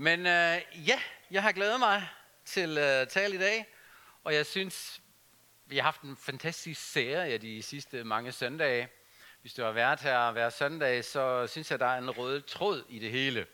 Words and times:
Men 0.00 0.20
øh, 0.20 0.62
ja, 0.88 1.00
jeg 1.30 1.42
har 1.42 1.52
glædet 1.52 1.80
mig 1.80 2.08
til 2.44 2.78
øh, 2.78 3.06
tale 3.06 3.34
i 3.34 3.38
dag, 3.38 3.66
og 4.24 4.34
jeg 4.34 4.46
synes, 4.46 5.02
vi 5.66 5.76
har 5.76 5.82
haft 5.82 6.02
en 6.02 6.16
fantastisk 6.16 6.92
serie 6.92 7.38
de 7.38 7.62
sidste 7.62 8.04
mange 8.04 8.32
søndage. 8.32 8.88
Hvis 9.40 9.54
du 9.54 9.62
har 9.62 9.72
været 9.72 10.00
her 10.00 10.32
hver 10.32 10.50
søndag, 10.50 11.04
så 11.04 11.46
synes 11.46 11.70
jeg, 11.70 11.78
der 11.78 11.86
er 11.86 11.98
en 11.98 12.10
rød 12.10 12.40
tråd 12.42 12.84
i 12.88 12.98
det 12.98 13.10
hele. 13.10 13.46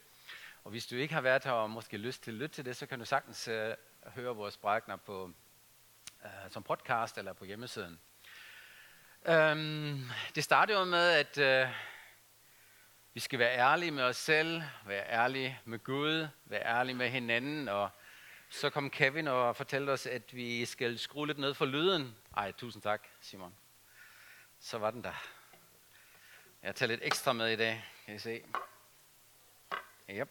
Og 0.64 0.70
hvis 0.70 0.86
du 0.86 0.96
ikke 0.96 1.14
har 1.14 1.20
været 1.20 1.44
her 1.44 1.52
og 1.52 1.70
måske 1.70 1.96
lyst 1.96 2.22
til 2.22 2.30
at 2.30 2.36
lytte 2.36 2.54
til 2.54 2.64
det, 2.64 2.76
så 2.76 2.86
kan 2.86 2.98
du 2.98 3.04
sagtens 3.04 3.48
øh, 3.48 3.74
høre 4.06 4.34
vores 4.34 4.56
prædikner 4.56 4.96
på, 4.96 5.30
øh, 6.24 6.50
som 6.50 6.62
podcast 6.62 7.18
eller 7.18 7.32
på 7.32 7.44
hjemmesiden. 7.44 8.00
Øhm, 9.28 10.10
det 10.34 10.44
startede 10.44 10.78
jo 10.78 10.84
med, 10.84 11.10
at 11.10 11.38
øh, 11.38 11.68
vi 13.16 13.20
skal 13.20 13.38
være 13.38 13.58
ærlige 13.58 13.90
med 13.90 14.02
os 14.02 14.16
selv, 14.16 14.62
være 14.86 15.06
ærlige 15.08 15.60
med 15.64 15.78
Gud, 15.78 16.28
være 16.44 16.62
ærlige 16.62 16.96
med 16.96 17.10
hinanden. 17.10 17.68
Og 17.68 17.90
så 18.48 18.70
kom 18.70 18.90
Kevin 18.90 19.28
og 19.28 19.56
fortalte 19.56 19.90
os, 19.90 20.06
at 20.06 20.36
vi 20.36 20.64
skal 20.64 20.98
skrue 20.98 21.26
lidt 21.26 21.38
ned 21.38 21.54
for 21.54 21.64
lyden. 21.64 22.16
Ej, 22.36 22.52
tusind 22.52 22.82
tak, 22.82 23.06
Simon. 23.20 23.54
Så 24.60 24.78
var 24.78 24.90
den 24.90 25.04
der. 25.04 25.26
Jeg 26.62 26.74
tager 26.74 26.88
lidt 26.88 27.00
ekstra 27.04 27.32
med 27.32 27.52
i 27.52 27.56
dag, 27.56 27.84
kan 28.06 28.14
I 28.14 28.18
se. 28.18 28.42
Yep. 30.10 30.28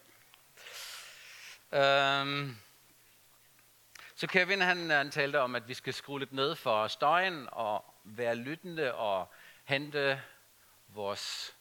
Øhm. 1.71 2.57
Så 4.15 4.27
Kevin 4.27 4.61
han, 4.61 4.89
han 4.89 5.11
talte 5.11 5.39
om, 5.39 5.55
at 5.55 5.67
vi 5.67 5.73
skal 5.73 5.93
skrue 5.93 6.19
lidt 6.19 6.33
ned 6.33 6.55
for 6.55 6.87
støjen 6.87 7.47
og 7.51 7.85
være 8.03 8.35
lyttende 8.35 8.93
og 8.93 9.33
hente 9.63 10.21
vores 10.87 11.54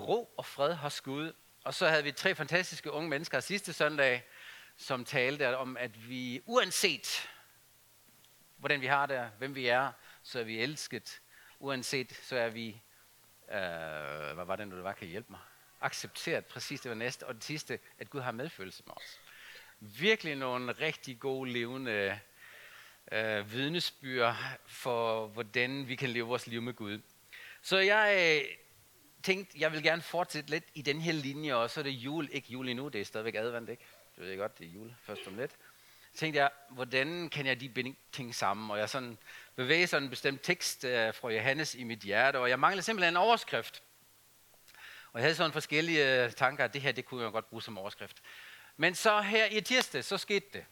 ro 0.00 0.34
og 0.36 0.46
fred 0.46 0.74
hos 0.74 1.00
Gud. 1.00 1.32
Og 1.64 1.74
så 1.74 1.88
havde 1.88 2.04
vi 2.04 2.12
tre 2.12 2.34
fantastiske 2.34 2.90
unge 2.90 3.08
mennesker 3.08 3.40
sidste 3.40 3.72
søndag, 3.72 4.24
som 4.76 5.04
talte 5.04 5.56
om, 5.56 5.76
at 5.76 6.08
vi 6.08 6.42
uanset 6.46 7.28
hvordan 8.64 8.80
vi 8.80 8.86
har 8.86 9.06
det, 9.06 9.30
hvem 9.38 9.54
vi 9.54 9.66
er, 9.66 9.92
så 10.22 10.40
er 10.40 10.44
vi 10.44 10.60
elsket. 10.60 11.20
Uanset, 11.58 12.12
så 12.22 12.36
er 12.36 12.48
vi, 12.48 12.68
øh, 13.48 14.34
hvad 14.34 14.44
var 14.44 14.56
det 14.56 14.68
nu, 14.68 14.76
det 14.76 14.84
var, 14.84 14.92
kan 14.92 15.08
I 15.08 15.10
hjælpe 15.10 15.32
mig? 15.32 15.40
Accepteret, 15.80 16.46
præcis 16.46 16.80
det 16.80 16.88
var 16.88 16.94
næste. 16.94 17.26
Og 17.26 17.34
det 17.34 17.44
sidste, 17.44 17.78
at 17.98 18.10
Gud 18.10 18.20
har 18.20 18.32
medfølelse 18.32 18.82
med 18.86 18.94
os. 18.96 19.20
Virkelig 19.80 20.36
nogle 20.36 20.72
rigtig 20.72 21.20
gode, 21.20 21.52
levende 21.52 22.20
øh, 23.12 23.52
vidnesbyrd 23.52 24.36
for, 24.66 25.26
hvordan 25.26 25.88
vi 25.88 25.96
kan 25.96 26.10
leve 26.10 26.26
vores 26.26 26.46
liv 26.46 26.62
med 26.62 26.74
Gud. 26.74 27.00
Så 27.62 27.78
jeg 27.78 28.44
tænkte, 29.24 29.56
jeg 29.60 29.72
vil 29.72 29.82
gerne 29.82 30.02
fortsætte 30.02 30.50
lidt 30.50 30.64
i 30.74 30.82
den 30.82 31.00
her 31.00 31.12
linje, 31.12 31.54
og 31.54 31.70
så 31.70 31.80
er 31.80 31.84
det 31.84 31.90
jul, 31.90 32.28
ikke 32.32 32.48
jul 32.52 32.68
endnu, 32.68 32.88
det 32.88 33.00
er 33.00 33.04
stadigvæk 33.04 33.34
advendt, 33.34 33.70
ikke? 33.70 33.84
Det 34.14 34.22
ved 34.22 34.28
jeg 34.28 34.38
godt, 34.38 34.58
det 34.58 34.66
er 34.66 34.70
jul 34.70 34.94
først 35.02 35.26
om 35.26 35.36
lidt. 35.36 35.52
Så 36.12 36.18
tænkte 36.18 36.40
jeg, 36.40 36.50
hvordan 36.70 37.28
kan 37.28 37.46
jeg 37.46 37.60
de 37.60 37.94
ting 38.12 38.34
sammen? 38.34 38.70
Og 38.70 38.78
jeg 38.78 38.88
sådan 38.88 39.18
bevæger 39.56 39.86
sådan 39.86 40.02
en 40.02 40.10
bestemt 40.10 40.42
tekst 40.42 40.84
uh, 40.84 40.90
fra 40.90 41.30
Johannes 41.30 41.74
i 41.74 41.84
mit 41.84 41.98
hjerte, 41.98 42.38
og 42.38 42.50
jeg 42.50 42.58
manglede 42.58 42.82
simpelthen 42.82 43.12
en 43.12 43.16
overskrift. 43.16 43.82
Og 45.12 45.20
jeg 45.20 45.24
havde 45.24 45.34
sådan 45.34 45.52
forskellige 45.52 46.24
øh, 46.24 46.30
tanker, 46.30 46.64
at 46.64 46.74
det 46.74 46.82
her, 46.82 46.92
det 46.92 47.04
kunne 47.04 47.24
jeg 47.24 47.32
godt 47.32 47.50
bruge 47.50 47.62
som 47.62 47.78
overskrift. 47.78 48.22
Men 48.76 48.94
så 48.94 49.20
her 49.20 49.46
i 49.46 49.60
tirsdag, 49.60 50.04
så 50.04 50.18
skete 50.18 50.46
det. 50.52 50.64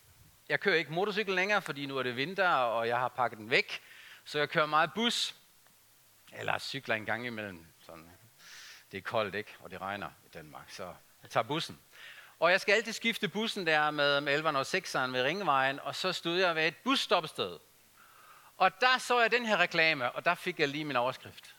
Jeg 0.48 0.60
kører 0.60 0.76
ikke 0.76 0.92
motorcykel 0.92 1.34
længere, 1.34 1.62
fordi 1.62 1.86
nu 1.86 1.98
er 1.98 2.02
det 2.02 2.16
vinter, 2.16 2.48
og 2.48 2.88
jeg 2.88 2.98
har 2.98 3.08
pakket 3.08 3.38
den 3.38 3.50
væk. 3.50 3.80
Så 4.24 4.38
jeg 4.38 4.48
kører 4.48 4.66
meget 4.66 4.90
bus, 4.94 5.34
eller 6.32 6.58
cykler 6.58 6.94
en 6.94 7.06
gang 7.06 7.26
imellem. 7.26 7.66
Sådan 7.86 8.10
det 8.92 8.98
er 8.98 9.02
koldt, 9.02 9.34
ikke? 9.34 9.54
Og 9.60 9.70
det 9.70 9.80
regner 9.80 10.10
i 10.26 10.28
Danmark, 10.28 10.70
så 10.70 10.94
jeg 11.22 11.30
tager 11.30 11.44
bussen. 11.44 11.80
Og 12.38 12.50
jeg 12.50 12.60
skal 12.60 12.74
altid 12.74 12.92
skifte 12.92 13.28
bussen 13.28 13.66
der 13.66 13.90
med, 13.90 14.20
med 14.20 14.38
11'eren 14.38 14.56
og 14.56 14.60
6'eren 14.60 15.10
ved 15.10 15.22
Ringvejen, 15.22 15.80
og 15.80 15.96
så 15.96 16.12
stod 16.12 16.38
jeg 16.38 16.54
ved 16.54 16.68
et 16.68 16.76
busstoppested. 16.76 17.58
Og 18.56 18.80
der 18.80 18.98
så 18.98 19.20
jeg 19.20 19.30
den 19.30 19.46
her 19.46 19.56
reklame, 19.56 20.12
og 20.12 20.24
der 20.24 20.34
fik 20.34 20.60
jeg 20.60 20.68
lige 20.68 20.84
min 20.84 20.96
overskrift. 20.96 21.54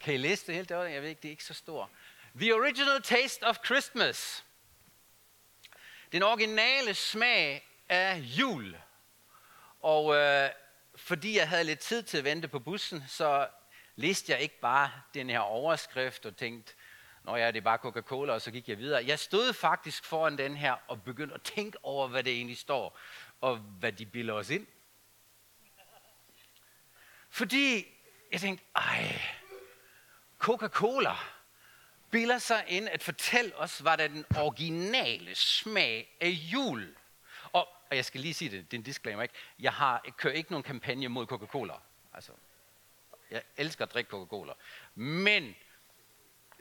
Kan 0.00 0.14
I 0.14 0.16
læse 0.16 0.46
det 0.46 0.54
helt 0.54 0.68
derovre? 0.68 0.90
Jeg 0.90 1.02
ved 1.02 1.08
ikke, 1.08 1.22
det 1.22 1.28
er 1.28 1.32
ikke 1.32 1.44
så 1.44 1.54
stor. 1.54 1.90
The 2.36 2.54
original 2.54 3.02
taste 3.02 3.42
of 3.42 3.56
Christmas. 3.64 4.44
Den 6.12 6.22
originale 6.22 6.94
smag 6.94 7.68
af 7.88 8.16
jul. 8.16 8.76
Og 9.82 10.14
øh, 10.14 10.50
fordi 10.96 11.36
jeg 11.36 11.48
havde 11.48 11.64
lidt 11.64 11.78
tid 11.78 12.02
til 12.02 12.18
at 12.18 12.24
vente 12.24 12.48
på 12.48 12.58
bussen, 12.58 13.04
så 13.08 13.48
læste 13.96 14.32
jeg 14.32 14.40
ikke 14.40 14.60
bare 14.60 14.90
den 15.14 15.30
her 15.30 15.40
overskrift 15.40 16.26
og 16.26 16.36
tænkte, 16.36 16.74
når 17.24 17.36
jeg 17.36 17.44
ja, 17.44 17.50
det 17.50 17.56
er 17.56 17.62
bare 17.62 17.78
Coca-Cola, 17.78 18.32
og 18.32 18.40
så 18.40 18.50
gik 18.50 18.68
jeg 18.68 18.78
videre. 18.78 19.04
Jeg 19.06 19.18
stod 19.18 19.52
faktisk 19.52 20.04
foran 20.04 20.38
den 20.38 20.56
her 20.56 20.76
og 20.88 21.02
begyndte 21.02 21.34
at 21.34 21.42
tænke 21.42 21.78
over, 21.82 22.08
hvad 22.08 22.24
det 22.24 22.32
egentlig 22.32 22.58
står, 22.58 22.98
og 23.40 23.56
hvad 23.56 23.92
de 23.92 24.06
bilder 24.06 24.34
os 24.34 24.50
ind. 24.50 24.66
Fordi 27.30 27.86
jeg 28.32 28.40
tænkte, 28.40 28.64
ej, 28.76 29.20
Coca-Cola 30.38 31.14
bilder 32.10 32.38
sig 32.38 32.64
ind 32.68 32.88
at 32.88 33.02
fortælle 33.02 33.56
os, 33.56 33.78
hvad 33.78 33.96
der 33.96 34.04
er 34.04 34.08
den 34.08 34.24
originale 34.36 35.34
smag 35.34 36.16
af 36.20 36.28
jul. 36.28 36.96
Og, 37.52 37.68
og 37.90 37.96
jeg 37.96 38.04
skal 38.04 38.20
lige 38.20 38.34
sige 38.34 38.50
det, 38.50 38.70
det 38.70 38.76
er 38.76 38.78
en 38.78 38.84
disclaimer, 38.84 39.22
ikke? 39.22 39.34
Jeg, 39.58 39.72
har, 39.72 40.00
jeg 40.04 40.16
kører 40.16 40.34
ikke 40.34 40.50
nogen 40.50 40.62
kampagne 40.62 41.08
mod 41.08 41.26
Coca-Cola. 41.26 41.74
Altså, 42.14 42.32
jeg 43.32 43.42
elsker 43.56 43.84
at 43.84 43.94
drikke 43.94 44.10
Coca-Cola. 44.10 44.52
Men 44.94 45.54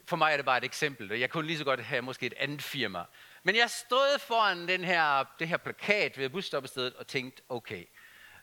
for 0.05 0.15
mig 0.15 0.33
er 0.33 0.37
det 0.37 0.45
bare 0.45 0.57
et 0.57 0.63
eksempel. 0.63 1.19
Jeg 1.19 1.29
kunne 1.29 1.47
lige 1.47 1.57
så 1.57 1.63
godt 1.63 1.79
have 1.79 2.01
måske 2.01 2.25
et 2.25 2.33
andet 2.37 2.61
firma. 2.61 3.03
Men 3.43 3.55
jeg 3.55 3.69
stod 3.69 4.19
foran 4.19 4.67
den 4.67 4.83
her, 4.83 5.23
det 5.39 5.47
her 5.47 5.57
plakat 5.57 6.17
ved 6.17 6.29
busstoppestedet 6.29 6.93
og 6.93 7.07
tænkte, 7.07 7.41
okay, 7.49 7.85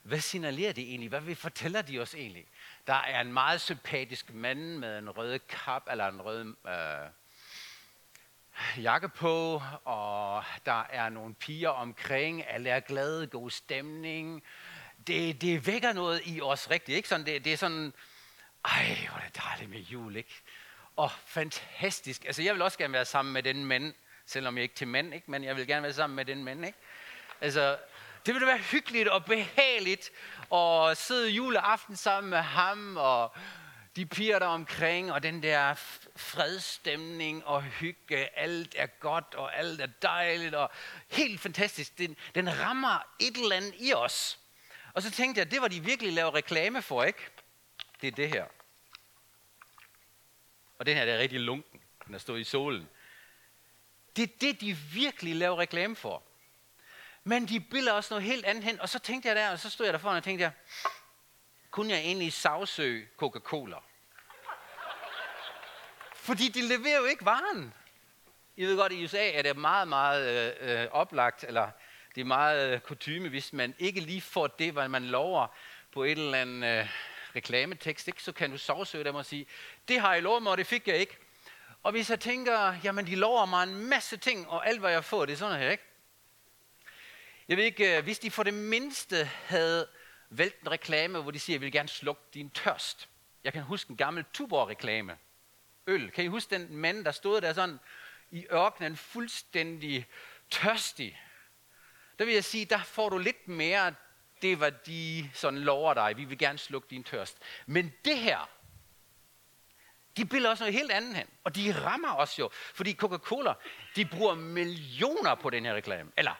hvad 0.03 0.21
signalerer 0.21 0.73
de 0.73 0.83
egentlig? 0.83 1.09
Hvad 1.09 1.35
fortæller 1.35 1.83
de 1.83 1.99
os 1.99 2.15
egentlig? 2.15 2.47
Der 2.87 2.95
er 2.95 3.21
en 3.21 3.33
meget 3.33 3.61
sympatisk 3.61 4.33
mand 4.33 4.79
med 4.79 4.99
en 4.99 5.11
rød 5.11 5.39
kap, 5.39 5.83
eller 5.91 6.09
en 6.09 6.23
rød 6.23 6.55
øh, 6.67 7.11
jakke 8.85 9.09
på, 9.09 9.63
og 9.85 10.45
der 10.67 10.87
er 10.91 11.09
nogle 11.09 11.35
piger 11.35 11.69
omkring, 11.69 12.47
alle 12.49 12.71
er 12.71 12.81
glade, 12.81 13.27
god 13.27 13.51
stemning. 13.51 14.43
Det, 15.07 15.41
det 15.41 15.67
vækker 15.67 15.93
noget 15.93 16.21
i 16.25 16.41
os 16.41 16.71
rigtigt, 16.71 16.97
ikke? 16.97 17.09
Sådan, 17.09 17.27
det, 17.27 17.45
det 17.45 17.53
er 17.53 17.57
sådan, 17.57 17.93
ej, 18.65 19.09
hvor 19.11 19.19
er 19.19 19.25
det 19.25 19.37
dejligt 19.37 19.71
med 19.71 19.81
jul, 19.81 20.17
ikke? 20.17 20.43
Og 20.97 21.11
fantastisk. 21.27 22.25
Altså, 22.25 22.43
jeg 22.43 22.55
vil 22.55 22.63
også 22.63 22.79
gerne 22.79 22.93
være 22.93 23.05
sammen 23.05 23.33
med 23.33 23.43
den 23.43 23.65
mand, 23.65 23.95
selvom 24.27 24.57
jeg 24.57 24.63
ikke 24.63 24.75
til 24.75 24.89
mand, 24.89 25.15
ikke? 25.15 25.31
Men 25.31 25.45
jeg 25.45 25.57
vil 25.57 25.67
gerne 25.67 25.83
være 25.83 25.93
sammen 25.93 26.17
med 26.17 26.25
den 26.25 26.45
mand, 26.45 26.67
ikke? 26.67 26.79
Altså, 27.41 27.79
det 28.27 28.35
ville 28.35 28.47
være 28.47 28.59
hyggeligt 28.59 29.09
og 29.09 29.25
behageligt 29.25 30.11
at 30.55 30.97
sidde 30.97 31.31
juleaften 31.31 31.97
sammen 31.97 32.31
med 32.31 32.39
ham 32.39 32.97
og 32.97 33.37
de 33.99 34.07
piger 34.07 34.39
der 34.39 34.47
omkring, 34.47 35.13
og 35.13 35.23
den 35.23 35.43
der 35.43 35.75
fredstemning 36.17 37.47
og 37.47 37.63
hygge, 37.63 38.39
alt 38.39 38.75
er 38.79 38.87
godt, 38.87 39.35
og 39.35 39.59
alt 39.59 39.81
er 39.81 39.87
dejligt, 39.87 40.55
og 40.55 40.71
helt 41.09 41.41
fantastisk. 41.41 41.99
Den, 41.99 42.17
den 42.35 42.61
rammer 42.61 43.07
et 43.19 43.37
eller 43.37 43.57
andet 43.57 43.75
i 43.79 43.93
os. 43.93 44.39
Og 44.93 45.03
så 45.03 45.11
tænkte 45.11 45.39
jeg, 45.39 45.51
det 45.51 45.61
var 45.61 45.69
de 45.69 45.85
virkelig 45.85 46.13
lavet 46.13 46.35
reklame 46.35 46.83
for, 46.83 47.05
ikke? 47.05 47.31
Det 48.01 48.07
er 48.07 48.13
det 48.13 48.29
her. 48.29 48.47
Og 50.79 50.87
den 50.87 50.97
her 50.97 51.05
der 51.05 51.15
er 51.15 51.19
rigtig 51.19 51.41
lunken. 51.41 51.81
Den 52.07 52.15
er 52.15 52.19
stået 52.19 52.41
i 52.41 52.45
solen. 52.45 52.89
Det 54.17 54.23
er 54.23 54.37
det, 54.41 54.61
de 54.61 54.73
virkelig 54.75 55.37
laver 55.37 55.59
reklame 55.59 55.97
for. 55.97 56.23
Men 57.25 57.49
de 57.49 57.61
billeder 57.61 57.93
også 57.93 58.15
noget 58.15 58.25
helt 58.25 58.45
andet 58.45 58.65
hen. 58.65 58.81
Og 58.81 58.89
så 58.89 58.99
tænkte 58.99 59.29
jeg 59.29 59.37
der, 59.37 59.51
og 59.51 59.59
så 59.59 59.71
stod 59.71 59.87
jeg 59.87 59.93
der 59.93 59.99
foran 59.99 60.17
og 60.17 60.25
tænkte 60.25 60.43
jeg, 60.43 60.53
kunne 61.71 61.93
jeg 61.93 61.99
egentlig 61.99 62.33
sagsøge 62.33 63.09
Coca-Cola? 63.17 63.77
Fordi 66.15 66.49
de 66.49 66.61
leverer 66.61 66.99
jo 66.99 67.05
ikke 67.05 67.25
varen. 67.25 67.75
I 68.57 68.65
ved 68.65 68.77
godt, 68.77 68.93
i 68.93 69.05
USA 69.05 69.31
er 69.31 69.43
det 69.43 69.57
meget, 69.57 69.89
meget 69.89 70.55
øh, 70.61 70.83
øh, 70.83 70.89
oplagt, 70.91 71.45
eller 71.45 71.71
det 72.15 72.21
er 72.21 72.25
meget 72.25 72.75
øh, 72.75 72.81
kutume, 72.81 73.29
hvis 73.29 73.53
man 73.53 73.75
ikke 73.79 74.01
lige 74.01 74.21
får 74.21 74.47
det, 74.47 74.73
hvad 74.73 74.89
man 74.89 75.05
lover 75.05 75.47
på 75.93 76.05
et 76.05 76.19
eller 76.19 76.39
andet 76.39 76.81
øh, 76.81 76.89
reklametekst, 77.37 78.09
ikke, 78.09 78.23
så 78.23 78.33
kan 78.33 78.51
du 78.51 78.59
sagsøge 78.59 79.05
dem 79.05 79.15
og 79.15 79.27
sige, 79.27 79.47
det 79.89 80.01
har 80.01 80.15
I 80.15 80.21
lovet 80.21 80.43
mig, 80.43 80.53
og 80.53 80.59
det 80.59 80.67
fik 80.67 80.89
jeg 80.89 80.97
ikke. 80.97 81.17
Og 81.83 81.93
hvis 81.93 82.11
jeg 82.11 82.21
tænker, 82.21 82.75
jamen 82.85 83.07
de 83.07 83.15
lover 83.15 83.47
mig 83.47 83.63
en 83.63 83.75
masse 83.75 84.17
ting, 84.17 84.49
og 84.49 84.69
alt 84.69 84.81
hvad 84.81 84.91
jeg 84.91 85.05
får, 85.05 85.27
det 85.27 85.33
er 85.33 85.37
sådan 85.37 85.61
her, 85.61 85.71
ikke? 85.71 85.85
Jeg 87.49 87.57
ved 87.57 87.65
ikke, 87.65 87.97
øh, 87.97 88.05
hvis 88.05 88.19
de 88.19 88.31
for 88.31 88.43
det 88.43 88.55
mindste 88.55 89.25
havde 89.25 89.89
valgt 90.31 90.61
en 90.61 90.71
reklame, 90.71 91.21
hvor 91.21 91.31
de 91.31 91.39
siger, 91.39 91.55
jeg 91.55 91.61
vil 91.61 91.73
gerne 91.73 91.89
slukke 91.89 92.23
din 92.35 92.51
tørst. 92.51 93.09
Jeg 93.45 93.53
kan 93.53 93.63
huske 93.63 93.91
en 93.91 93.97
gammel 93.97 94.25
Tuborg-reklame. 94.33 95.19
Øl. 95.87 96.11
Kan 96.11 96.25
I 96.25 96.29
huske 96.29 96.55
den 96.55 96.77
mand, 96.77 97.05
der 97.05 97.11
stod 97.11 97.41
der 97.41 97.53
sådan 97.53 97.79
i 98.31 98.47
ørkenen, 98.53 98.97
fuldstændig 98.97 100.07
tørstig? 100.51 101.23
Der 102.19 102.25
vil 102.25 102.35
jeg 102.35 102.45
sige, 102.45 102.65
der 102.65 102.83
får 102.83 103.09
du 103.09 103.19
lidt 103.19 103.49
mere 103.49 103.95
det, 104.43 104.57
hvad 104.57 104.73
de 104.73 105.31
sådan 105.35 105.59
lover 105.59 105.95
dig. 105.95 106.17
Vi 106.17 106.25
vil 106.25 106.39
gerne 106.39 106.59
slukke 106.59 106.89
din 106.91 107.05
tørst. 107.05 107.39
Men 107.67 107.95
det 108.05 108.19
her, 108.19 108.49
De 110.19 110.25
bilder 110.25 110.51
også 110.51 110.65
noget 110.65 110.75
helt 110.75 110.91
andet 110.91 111.17
hen. 111.17 111.27
Og 111.45 111.57
de 111.57 111.85
rammer 111.85 112.15
os 112.15 112.39
jo. 112.39 112.51
Fordi 112.75 112.93
Coca-Cola, 113.03 113.55
de 113.97 114.05
bruger 114.05 114.35
millioner 114.35 115.35
på 115.35 115.51
den 115.51 115.65
her 115.65 115.75
reklame. 115.75 116.13
Eller 116.17 116.35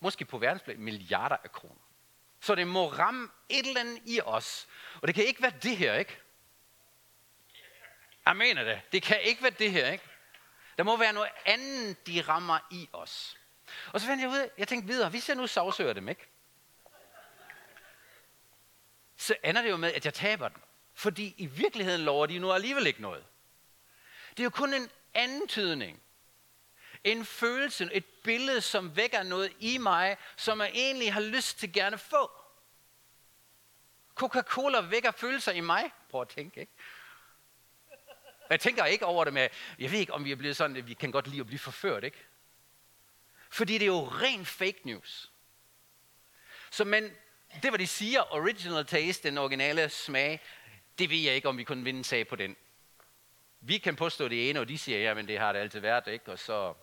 måske 0.00 0.24
på 0.24 0.38
verdensplan 0.38 0.78
milliarder 0.78 1.36
af 1.44 1.52
kroner. 1.52 1.80
Så 2.40 2.54
det 2.54 2.66
må 2.66 2.88
ramme 2.88 3.28
et 3.48 3.66
eller 3.66 3.80
andet 3.80 3.98
i 4.06 4.20
os. 4.20 4.68
Og 5.02 5.08
det 5.08 5.14
kan 5.14 5.24
ikke 5.24 5.42
være 5.42 5.52
det 5.62 5.76
her, 5.76 5.94
ikke? 5.94 6.18
Jeg 8.26 8.36
mener 8.36 8.64
det. 8.64 8.80
Det 8.92 9.02
kan 9.02 9.20
ikke 9.20 9.42
være 9.42 9.52
det 9.58 9.70
her, 9.70 9.92
ikke? 9.92 10.04
Der 10.78 10.84
må 10.84 10.96
være 10.96 11.12
noget 11.12 11.30
andet, 11.46 12.06
de 12.06 12.20
rammer 12.20 12.58
i 12.70 12.88
os. 12.92 13.38
Og 13.92 14.00
så 14.00 14.06
fandt 14.06 14.22
jeg 14.22 14.30
ud 14.30 14.38
af, 14.38 14.50
jeg 14.58 14.68
tænkte 14.68 14.88
videre, 14.88 15.10
hvis 15.10 15.28
jeg 15.28 15.36
nu 15.36 15.46
sagsøger 15.46 15.92
dem, 15.92 16.08
ikke? 16.08 16.31
Så 19.22 19.36
ender 19.44 19.62
det 19.62 19.70
jo 19.70 19.76
med, 19.76 19.92
at 19.92 20.04
jeg 20.04 20.14
taber 20.14 20.48
den. 20.48 20.62
Fordi 20.94 21.34
i 21.38 21.46
virkeligheden 21.46 22.00
lover 22.00 22.26
de 22.26 22.38
nu 22.38 22.52
alligevel 22.52 22.86
ikke 22.86 23.02
noget. 23.02 23.24
Det 24.30 24.40
er 24.40 24.44
jo 24.44 24.50
kun 24.50 24.74
en 24.74 24.90
antydning. 25.14 26.02
En 27.04 27.24
følelse, 27.24 27.88
et 27.92 28.04
billede, 28.04 28.60
som 28.60 28.96
vækker 28.96 29.22
noget 29.22 29.52
i 29.60 29.78
mig, 29.78 30.16
som 30.36 30.60
jeg 30.60 30.70
egentlig 30.74 31.12
har 31.12 31.20
lyst 31.20 31.58
til 31.58 31.72
gerne 31.72 31.98
få. 31.98 32.30
Coca-Cola 34.14 34.80
vækker 34.80 35.10
følelser 35.10 35.52
i 35.52 35.60
mig. 35.60 35.92
Prøv 36.10 36.20
at 36.20 36.28
tænke, 36.28 36.60
ikke? 36.60 36.72
Jeg 38.50 38.60
tænker 38.60 38.84
ikke 38.84 39.06
over 39.06 39.24
det 39.24 39.32
med, 39.32 39.48
jeg 39.78 39.90
ved 39.90 39.98
ikke, 39.98 40.14
om 40.14 40.24
vi 40.24 40.32
er 40.32 40.36
blevet 40.36 40.56
sådan, 40.56 40.76
at 40.76 40.86
vi 40.86 40.94
kan 40.94 41.12
godt 41.12 41.26
lide 41.26 41.40
at 41.40 41.46
blive 41.46 41.58
forført, 41.58 42.04
ikke? 42.04 42.24
Fordi 43.50 43.72
det 43.72 43.82
er 43.82 43.86
jo 43.86 44.04
ren 44.04 44.46
fake 44.46 44.80
news. 44.84 45.32
Så 46.70 46.84
men, 46.84 47.16
det 47.62 47.72
var 47.72 47.76
de 47.76 47.86
siger, 47.86 48.34
original 48.34 48.86
taste, 48.86 49.28
den 49.28 49.38
originale 49.38 49.88
smag, 49.88 50.40
det 50.98 51.10
ved 51.10 51.18
jeg 51.18 51.34
ikke, 51.34 51.48
om 51.48 51.58
vi 51.58 51.64
kunne 51.64 51.84
vinde 51.84 52.04
sag 52.04 52.28
på 52.28 52.36
den. 52.36 52.56
Vi 53.60 53.78
kan 53.78 53.96
påstå 53.96 54.28
det 54.28 54.50
ene, 54.50 54.60
og 54.60 54.68
de 54.68 54.78
siger, 54.78 54.98
ja, 54.98 55.14
men 55.14 55.28
det 55.28 55.38
har 55.38 55.52
det 55.52 55.60
altid 55.60 55.80
været, 55.80 56.06
ikke? 56.06 56.32
Og 56.32 56.38
så, 56.38 56.74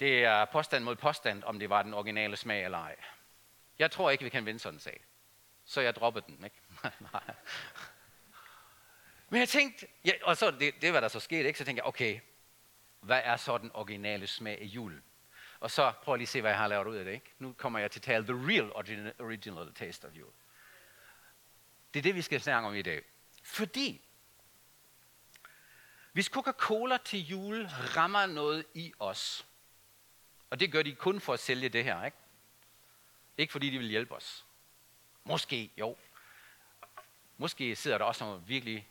det 0.00 0.24
er 0.24 0.44
påstand 0.44 0.84
mod 0.84 0.96
påstand, 0.96 1.44
om 1.44 1.58
det 1.58 1.70
var 1.70 1.82
den 1.82 1.94
originale 1.94 2.36
smag 2.36 2.64
eller 2.64 2.78
ej. 2.78 2.96
Jeg 3.78 3.90
tror 3.90 4.10
ikke, 4.10 4.24
vi 4.24 4.30
kan 4.30 4.46
vinde 4.46 4.60
sådan 4.60 4.76
en 4.76 4.80
sag. 4.80 5.04
Så 5.64 5.80
jeg 5.80 5.94
droppede 5.94 6.24
den, 6.26 6.44
ikke? 6.44 6.56
Men 9.30 9.40
jeg 9.40 9.48
tænkte, 9.48 9.86
ja, 10.04 10.12
og 10.22 10.36
så 10.36 10.50
det, 10.50 10.82
det 10.82 10.92
var 10.92 11.00
der 11.00 11.08
så 11.08 11.20
sket, 11.20 11.46
ikke? 11.46 11.58
Så 11.58 11.64
tænkte 11.64 11.80
jeg, 11.80 11.88
okay, 11.88 12.20
hvad 13.00 13.20
er 13.24 13.36
så 13.36 13.58
den 13.58 13.70
originale 13.74 14.26
smag 14.26 14.60
af 14.60 14.64
julen? 14.64 15.02
Og 15.60 15.70
så 15.70 15.92
prøv 16.02 16.16
lige 16.16 16.24
at 16.24 16.28
se, 16.28 16.40
hvad 16.40 16.50
jeg 16.50 16.58
har 16.58 16.68
lavet 16.68 16.86
ud 16.86 16.96
af 16.96 17.04
det. 17.04 17.12
Ikke? 17.12 17.34
Nu 17.38 17.52
kommer 17.52 17.78
jeg 17.78 17.90
til 17.90 17.98
at 17.98 18.02
tale 18.02 18.24
the 18.24 18.34
real 18.34 18.72
original 19.20 19.74
taste 19.74 20.04
of 20.04 20.14
jul. 20.14 20.32
Det 21.94 22.00
er 22.00 22.02
det, 22.02 22.14
vi 22.14 22.22
skal 22.22 22.40
snakke 22.40 22.68
om 22.68 22.74
i 22.74 22.82
dag. 22.82 23.02
Fordi, 23.42 24.00
hvis 26.12 26.26
Coca-Cola 26.28 26.96
til 27.04 27.26
jul 27.26 27.66
rammer 27.96 28.26
noget 28.26 28.64
i 28.74 28.92
os, 28.98 29.46
og 30.50 30.60
det 30.60 30.72
gør 30.72 30.82
de 30.82 30.94
kun 30.94 31.20
for 31.20 31.32
at 31.32 31.40
sælge 31.40 31.68
det 31.68 31.84
her, 31.84 32.04
ikke? 32.04 32.16
Ikke 33.38 33.52
fordi 33.52 33.70
de 33.70 33.78
vil 33.78 33.88
hjælpe 33.88 34.14
os. 34.14 34.46
Måske, 35.24 35.72
jo. 35.76 35.96
Måske 37.36 37.76
sidder 37.76 37.98
der 37.98 38.04
også 38.04 38.24
nogle 38.24 38.42
virkelig 38.46 38.88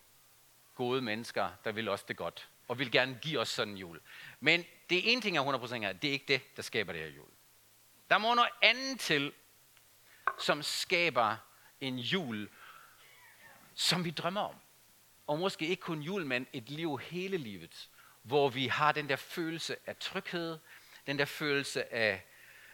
gode 0.75 1.01
mennesker, 1.01 1.51
der 1.63 1.71
vil 1.71 1.89
os 1.89 2.04
det 2.04 2.18
godt, 2.18 2.50
og 2.68 2.80
vil 2.80 2.92
gerne 2.92 3.19
give 3.21 3.39
os 3.39 3.50
sådan 3.50 3.74
en 3.74 3.77
jul. 3.77 4.01
Men 4.39 4.65
det 4.89 5.12
ene 5.12 5.21
ting 5.21 5.38
er 5.38 5.57
100% 5.57 5.86
er, 5.86 5.94
det 5.94 6.07
er 6.07 6.12
ikke 6.12 6.25
det, 6.27 6.56
der 6.56 6.62
skaber 6.62 6.94
det 6.94 7.01
her 7.01 7.09
jul. 7.09 7.30
Der 8.09 8.18
må 8.18 8.33
noget 8.33 8.51
andet 8.62 9.00
til, 9.00 9.33
som 10.39 10.63
skaber 10.63 11.36
en 11.81 12.00
jul, 12.00 12.50
som 13.75 14.06
vi 14.06 14.12
drømmer 14.12 14.41
om. 14.41 14.56
Og 15.27 15.39
måske 15.39 15.68
ikke 15.68 15.81
kun 15.81 16.01
jul, 16.01 16.25
men 16.25 16.47
et 16.53 16.69
liv 16.69 16.97
hele 16.97 17.38
livet, 17.38 17.89
hvor 18.21 18.50
vi 18.50 18.68
har 18.68 18.91
den 18.91 19.09
der 19.09 19.15
følelse 19.15 19.77
af 19.86 19.95
tryghed, 19.97 20.57
den 21.07 21.19
der 21.19 21.25
følelse 21.25 21.94
af, 21.94 22.25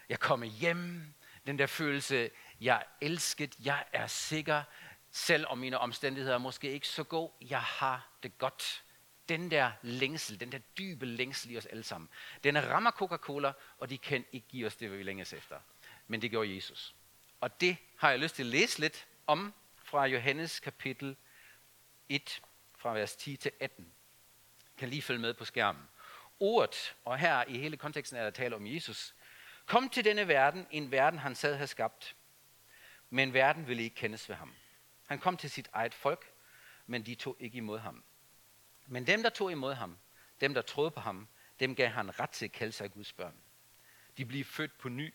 jeg 0.09 0.19
kommer 0.19 0.45
hjem, 0.45 1.13
den 1.47 1.59
der 1.59 1.67
følelse, 1.67 2.31
jeg 2.61 2.75
er 2.75 3.05
elsket, 3.05 3.55
jeg 3.59 3.85
er 3.93 4.07
sikker, 4.07 4.63
selvom 5.11 5.57
mine 5.57 5.77
omstændigheder 5.77 6.35
er 6.35 6.39
måske 6.39 6.71
ikke 6.71 6.87
så 6.87 7.03
gode, 7.03 7.31
jeg 7.41 7.61
har 7.61 8.07
det 8.23 8.37
godt. 8.37 8.83
Den 9.29 9.51
der 9.51 9.71
længsel, 9.81 10.39
den 10.39 10.51
der 10.51 10.57
dybe 10.57 11.05
længsel 11.05 11.51
i 11.51 11.57
os 11.57 11.65
alle 11.65 11.83
sammen, 11.83 12.09
den 12.43 12.69
rammer 12.69 12.91
Coca-Cola, 12.91 13.53
og 13.77 13.89
de 13.89 13.97
kan 13.97 14.25
ikke 14.31 14.47
give 14.47 14.67
os 14.67 14.75
det, 14.75 14.91
vi 14.91 15.03
længes 15.03 15.33
efter. 15.33 15.59
Men 16.07 16.21
det 16.21 16.31
gjorde 16.31 16.55
Jesus. 16.55 16.95
Og 17.41 17.61
det 17.61 17.77
har 17.97 18.09
jeg 18.09 18.19
lyst 18.19 18.35
til 18.35 18.43
at 18.43 18.47
læse 18.47 18.79
lidt 18.79 19.07
om 19.27 19.53
fra 19.83 20.05
Johannes 20.05 20.59
kapitel 20.59 21.15
1, 22.09 22.41
fra 22.77 22.93
vers 22.93 23.15
10 23.15 23.37
til 23.37 23.51
18. 23.59 23.85
Jeg 24.63 24.79
kan 24.79 24.89
lige 24.89 25.01
følge 25.01 25.21
med 25.21 25.33
på 25.33 25.45
skærmen. 25.45 25.83
Ordet, 26.39 26.95
og 27.05 27.17
her 27.17 27.43
i 27.47 27.57
hele 27.57 27.77
konteksten 27.77 28.17
er 28.17 28.23
der 28.23 28.29
tale 28.31 28.55
om 28.55 28.67
Jesus, 28.67 29.15
kom 29.65 29.89
til 29.89 30.05
denne 30.05 30.27
verden, 30.27 30.67
en 30.71 30.91
verden 30.91 31.19
han 31.19 31.35
selv 31.35 31.53
havde 31.53 31.67
skabt, 31.67 32.15
men 33.09 33.33
verden 33.33 33.67
ville 33.67 33.83
ikke 33.83 33.95
kendes 33.95 34.29
ved 34.29 34.35
ham. 34.35 34.53
Han 35.07 35.19
kom 35.19 35.37
til 35.37 35.49
sit 35.49 35.69
eget 35.73 35.93
folk, 35.93 36.31
men 36.87 37.05
de 37.05 37.15
tog 37.15 37.37
ikke 37.39 37.57
imod 37.57 37.79
ham. 37.79 38.03
Men 38.87 39.07
dem, 39.07 39.23
der 39.23 39.29
tog 39.29 39.51
imod 39.51 39.73
ham, 39.73 39.97
dem, 40.41 40.53
der 40.53 40.61
troede 40.61 40.91
på 40.91 40.99
ham, 40.99 41.27
dem 41.59 41.75
gav 41.75 41.89
han 41.89 42.19
ret 42.19 42.29
til 42.29 42.45
at 42.45 42.51
kalde 42.51 42.71
sig 42.71 42.91
Guds 42.91 43.13
børn. 43.13 43.35
De 44.17 44.25
blev 44.25 44.43
født 44.43 44.77
på 44.77 44.89
ny. 44.89 45.13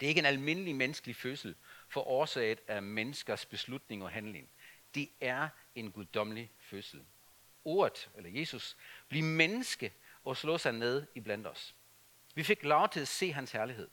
Det 0.00 0.06
er 0.06 0.08
ikke 0.08 0.18
en 0.18 0.26
almindelig 0.26 0.74
menneskelig 0.74 1.16
fødsel 1.16 1.56
for 1.88 2.00
årsaget 2.00 2.60
af 2.68 2.82
menneskers 2.82 3.46
beslutning 3.46 4.02
og 4.02 4.10
handling. 4.10 4.48
Det 4.94 5.08
er 5.20 5.48
en 5.74 5.92
guddommelig 5.92 6.50
fødsel. 6.60 7.04
Ordet, 7.64 8.10
eller 8.16 8.30
Jesus, 8.30 8.76
blev 9.08 9.22
menneske 9.22 9.92
og 10.24 10.36
slå 10.36 10.58
sig 10.58 10.72
ned 10.72 11.06
i 11.14 11.20
blandt 11.20 11.46
os. 11.46 11.74
Vi 12.34 12.42
fik 12.42 12.62
lov 12.62 12.88
til 12.88 13.00
at 13.00 13.08
se 13.08 13.32
hans 13.32 13.52
herlighed. 13.52 13.88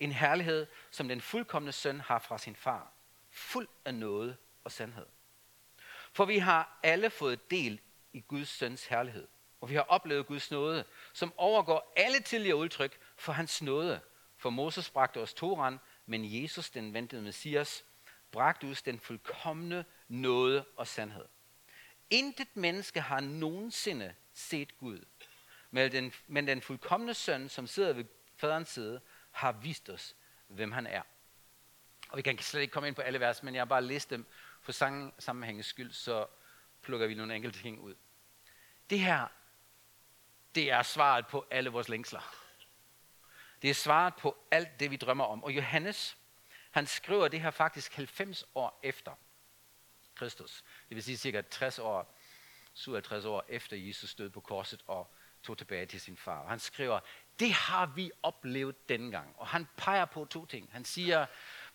En 0.00 0.12
herlighed, 0.12 0.66
som 0.90 1.08
den 1.08 1.20
fuldkommende 1.20 1.72
søn 1.72 2.00
har 2.00 2.18
fra 2.18 2.38
sin 2.38 2.56
far 2.56 2.92
fuld 3.30 3.68
af 3.84 3.94
noget 3.94 4.36
og 4.64 4.72
sandhed. 4.72 5.06
For 6.12 6.24
vi 6.24 6.38
har 6.38 6.78
alle 6.82 7.10
fået 7.10 7.50
del 7.50 7.80
i 8.14 8.20
Guds 8.20 8.48
søns 8.48 8.86
herlighed. 8.86 9.28
Og 9.60 9.70
vi 9.70 9.74
har 9.74 9.82
oplevet 9.82 10.26
Guds 10.26 10.50
nåde, 10.50 10.84
som 11.12 11.32
overgår 11.36 11.92
alle 11.96 12.20
tidligere 12.20 12.56
udtryk 12.56 12.98
for 13.16 13.32
hans 13.32 13.62
nåde. 13.62 14.00
For 14.36 14.50
Moses 14.50 14.90
bragte 14.90 15.18
os 15.20 15.34
Toran, 15.34 15.80
men 16.06 16.42
Jesus, 16.42 16.70
den 16.70 16.94
ventede 16.94 17.22
Messias, 17.22 17.84
bragte 18.30 18.64
os 18.64 18.82
den 18.82 19.00
fuldkommende 19.00 19.84
nåde 20.08 20.64
og 20.76 20.86
sandhed. 20.86 21.24
Intet 22.10 22.56
menneske 22.56 23.00
har 23.00 23.20
nogensinde 23.20 24.14
set 24.32 24.78
Gud, 24.78 25.04
men 25.70 25.92
den, 25.92 26.12
men 26.26 26.46
den 26.46 26.62
fuldkommende 26.62 27.14
søn, 27.14 27.48
som 27.48 27.66
sidder 27.66 27.92
ved 27.92 28.04
faderens 28.36 28.68
side, 28.68 29.00
har 29.30 29.52
vist 29.52 29.90
os, 29.90 30.16
hvem 30.48 30.72
han 30.72 30.86
er. 30.86 31.02
Og 32.08 32.16
vi 32.16 32.22
kan 32.22 32.38
slet 32.38 32.60
ikke 32.60 32.72
komme 32.72 32.88
ind 32.88 32.96
på 32.96 33.02
alle 33.02 33.20
vers, 33.20 33.42
men 33.42 33.54
jeg 33.54 33.60
har 33.60 33.64
bare 33.64 33.82
læst 33.82 34.10
dem 34.10 34.26
for 34.60 34.72
sammenhængens 35.18 35.66
skyld, 35.66 35.92
så 35.92 36.26
plukker 36.82 37.06
vi 37.06 37.14
nogle 37.14 37.34
enkelte 37.34 37.58
ting 37.58 37.80
ud. 37.80 37.94
Det 38.90 39.00
her, 39.00 39.26
det 40.54 40.70
er 40.70 40.82
svaret 40.82 41.26
på 41.26 41.46
alle 41.50 41.70
vores 41.70 41.88
længsler. 41.88 42.34
Det 43.62 43.70
er 43.70 43.74
svaret 43.74 44.14
på 44.14 44.36
alt 44.50 44.80
det, 44.80 44.90
vi 44.90 44.96
drømmer 44.96 45.24
om. 45.24 45.44
Og 45.44 45.52
Johannes, 45.52 46.16
han 46.70 46.86
skriver 46.86 47.28
det 47.28 47.40
her 47.40 47.50
faktisk 47.50 47.94
90 47.94 48.44
år 48.54 48.80
efter 48.82 49.12
Kristus. 50.14 50.64
Det 50.88 50.94
vil 50.94 51.02
sige 51.02 51.16
cirka 51.16 51.42
60 51.50 51.78
år, 51.78 52.14
57 52.74 53.24
år 53.24 53.44
efter 53.48 53.76
Jesus 53.76 54.14
døde 54.14 54.30
på 54.30 54.40
korset 54.40 54.82
og 54.86 55.14
tog 55.42 55.58
tilbage 55.58 55.86
til 55.86 56.00
sin 56.00 56.16
far. 56.16 56.38
Og 56.38 56.48
han 56.48 56.58
skriver, 56.58 57.00
det 57.38 57.52
har 57.52 57.86
vi 57.86 58.10
oplevet 58.22 58.88
dengang. 58.88 59.34
Og 59.38 59.46
han 59.46 59.68
peger 59.76 60.04
på 60.04 60.24
to 60.24 60.46
ting. 60.46 60.68
Han 60.72 60.84
siger, 60.84 61.26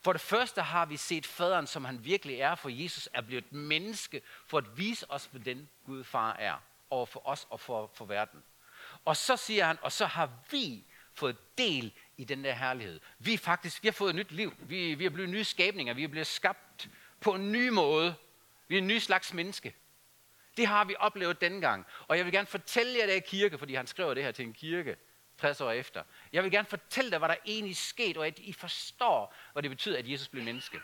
for 0.02 0.12
det 0.12 0.22
første 0.22 0.62
har 0.62 0.86
vi 0.86 0.98
set 0.98 1.26
faderen, 1.26 1.68
som 1.68 1.86
han 1.86 2.06
virkelig 2.06 2.40
er, 2.40 2.56
for 2.56 2.70
Jesus 2.70 3.10
er 3.14 3.22
blevet 3.22 3.52
menneske, 3.52 4.22
for 4.46 4.58
at 4.58 4.78
vise 4.78 5.12
os, 5.12 5.26
hvordan 5.26 5.58
den 5.58 5.70
Gud 5.86 6.04
far 6.04 6.34
er, 6.34 6.58
over 6.90 7.06
for 7.06 7.28
os 7.28 7.48
og 7.50 7.60
for, 7.60 7.92
for 7.94 8.06
verden. 8.06 8.44
Og 9.06 9.18
så 9.18 9.38
siger 9.38 9.66
han, 9.66 9.78
og 9.82 9.92
så 9.92 10.06
har 10.06 10.30
vi 10.52 10.86
fået 11.14 11.58
del 11.58 11.94
i 12.18 12.24
den 12.24 12.44
der 12.44 12.54
herlighed. 12.54 13.00
Vi 13.20 13.38
faktisk, 13.38 13.84
vi 13.84 13.88
har 13.88 13.94
fået 13.94 14.10
et 14.10 14.16
nyt 14.16 14.32
liv. 14.32 14.54
Vi, 14.60 14.96
vi 14.96 15.06
er 15.06 15.10
blevet 15.10 15.30
nye 15.30 15.44
skabninger. 15.44 15.94
Vi 15.94 16.04
er 16.04 16.08
blevet 16.08 16.28
skabt 16.28 16.90
på 17.22 17.34
en 17.34 17.52
ny 17.52 17.70
måde. 17.70 18.16
Vi 18.68 18.76
er 18.76 18.82
en 18.82 18.88
ny 18.88 18.98
slags 18.98 19.34
menneske. 19.34 19.76
Det 20.58 20.68
har 20.68 20.86
vi 20.86 20.96
oplevet 21.00 21.42
dengang. 21.42 21.86
Og 22.08 22.18
jeg 22.18 22.26
vil 22.26 22.34
gerne 22.34 22.48
fortælle 22.48 23.00
jer 23.00 23.06
det 23.06 23.16
i 23.16 23.20
kirke, 23.20 23.58
fordi 23.58 23.74
han 23.74 23.88
skriver 23.88 24.14
det 24.14 24.24
her 24.24 24.32
til 24.32 24.46
en 24.46 24.54
kirke 24.54 24.96
60 25.38 25.62
år 25.62 25.72
efter. 25.72 26.04
Jeg 26.34 26.44
vil 26.44 26.52
gerne 26.52 26.68
fortælle 26.68 27.12
dig, 27.12 27.20
hvad 27.20 27.30
der 27.30 27.36
egentlig 27.46 27.78
skete, 27.78 28.18
og 28.18 28.28
at 28.28 28.40
I 28.40 28.54
forstår, 28.54 29.36
hvad 29.54 29.64
det 29.64 29.72
betyder, 29.72 29.98
at 29.98 30.12
Jesus 30.12 30.28
blev 30.28 30.44
menneske. 30.44 30.80